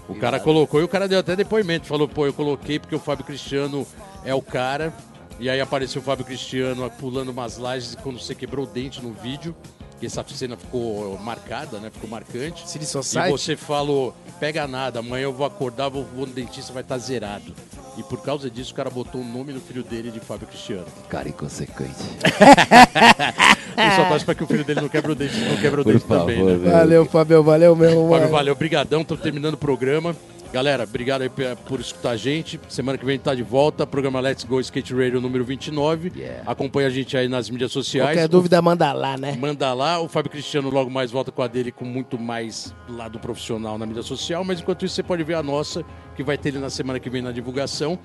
O 0.10 0.16
cara 0.16 0.38
Irado. 0.38 0.44
colocou 0.44 0.82
e 0.82 0.84
o 0.84 0.88
cara 0.90 1.08
deu 1.08 1.20
até 1.20 1.36
depoimento. 1.38 1.88
Falou, 1.88 2.08
pô, 2.08 2.26
eu 2.26 2.34
coloquei 2.34 2.78
porque 2.78 2.96
o 2.96 3.00
Fábio 3.00 3.24
Cristiano 3.26 3.88
é 4.26 4.36
o 4.36 4.42
cara. 4.42 4.94
E 5.40 5.50
aí 5.50 5.60
apareceu 5.62 6.02
o 6.02 6.06
Fábio 6.06 6.26
Cristiano 6.26 6.90
pulando 7.00 7.30
umas 7.30 7.58
lajes 7.58 7.96
quando 7.96 8.20
você 8.20 8.36
quebrou 8.36 8.66
o 8.66 8.68
dente 8.70 9.02
no 9.02 9.14
vídeo. 9.14 9.56
Que 10.02 10.08
essa 10.08 10.26
cena 10.34 10.58
ficou 10.58 11.16
marcada, 11.20 11.78
né? 11.80 11.92
Ficou 11.94 12.10
marcante. 12.10 12.68
City 12.68 12.84
E 12.86 12.88
Society. 12.88 13.30
você 13.30 13.56
falou, 13.56 14.16
pega 14.40 14.68
nada, 14.68 14.98
amanhã 14.98 15.26
eu 15.26 15.32
vou 15.32 15.46
acordar, 15.46 15.90
vou, 15.90 16.04
vou 16.04 16.26
no 16.26 16.34
dentista, 16.34 16.74
vai 16.74 16.82
estar 16.82 16.98
zerado. 16.98 17.54
E 17.96 18.02
por 18.04 18.20
causa 18.24 18.50
disso, 18.50 18.72
o 18.72 18.76
cara 18.76 18.90
botou 18.90 19.22
o 19.22 19.24
nome 19.24 19.54
no 19.54 19.62
filho 19.62 19.84
dele 19.84 20.10
de 20.10 20.20
Fábio 20.20 20.48
Cristiano. 20.48 20.88
Cara 21.08 21.30
inconsequente. 21.30 21.92
Ele 23.78 23.92
só 23.96 24.06
torce 24.10 24.26
pra 24.26 24.34
que 24.34 24.44
o 24.44 24.48
filho 24.48 24.64
dele 24.66 24.82
não 24.82 24.90
quebre 24.90 25.12
o 25.12 25.16
dente, 25.16 25.38
não 25.38 25.58
quebra 25.58 25.82
o 25.82 25.84
Por 25.84 25.94
dente 25.94 26.06
favor, 26.06 26.22
também, 26.26 26.44
né? 26.44 26.56
velho. 26.58 26.72
Valeu, 26.72 27.06
Fabio. 27.06 27.44
Valeu 27.44 27.76
mesmo, 27.76 28.10
Fábio, 28.10 28.30
valeu, 28.30 28.56
brigadão, 28.56 29.04
tô 29.04 29.16
terminando 29.16 29.54
o 29.54 29.58
programa. 29.58 30.16
Galera, 30.52 30.84
obrigado 30.84 31.22
aí 31.22 31.30
por 31.66 31.80
escutar 31.80 32.12
a 32.12 32.18
gente. 32.18 32.60
Semana 32.68 32.98
que 32.98 33.06
vem 33.06 33.18
tá 33.18 33.34
de 33.34 33.42
volta, 33.42 33.88
programa 33.88 34.20
Let's 34.20 34.44
Go 34.44 34.60
Skate 34.60 34.94
Radio 34.94 35.22
número 35.22 35.46
29. 35.46 36.12
Yeah. 36.14 36.44
Acompanha 36.46 36.88
a 36.88 36.92
gente 36.92 37.16
aí 37.16 37.30
nas 37.30 37.50
mídias 37.50 37.72
sociais. 37.72 38.10
Qualquer 38.10 38.28
dúvida, 38.28 38.62
manda 38.62 38.92
lá, 38.92 39.18
né? 39.18 39.38
Manda 39.40 39.74
lá, 39.74 40.02
o 40.02 40.10
Fábio 40.10 40.30
Cristiano 40.30 40.70
logo 40.70 40.90
mais 40.90 41.10
volta 41.10 41.32
com 41.32 41.42
a 41.42 41.48
dele 41.48 41.72
com 41.72 41.86
muito 41.86 42.20
mais 42.20 42.76
lado 42.90 43.18
profissional 43.18 43.78
na 43.78 43.86
mídia 43.86 44.04
social, 44.04 44.44
mas 44.44 44.60
enquanto 44.60 44.86
isso 44.86 44.96
você 44.96 45.04
pode 45.04 45.24
ver 45.24 45.36
a 45.36 45.44
nossa, 45.44 45.86
que 46.18 46.24
vai 46.24 46.38
ter 46.38 46.50
ele 46.50 46.60
na 46.60 46.70
semana 46.70 47.00
que 47.00 47.10
vem 47.10 47.22
na 47.22 47.32
divulgação. 47.32 47.98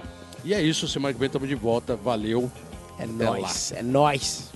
E 0.44 0.54
é 0.54 0.62
isso, 0.62 0.86
semana 0.86 1.12
que 1.12 1.18
vem 1.18 1.26
estamos 1.26 1.48
de 1.48 1.56
volta. 1.56 1.96
Valeu. 1.96 2.48
É 2.96 3.02
Até 3.02 3.12
nóis, 3.12 3.72
é 3.72 3.82
nóis. 3.82 4.55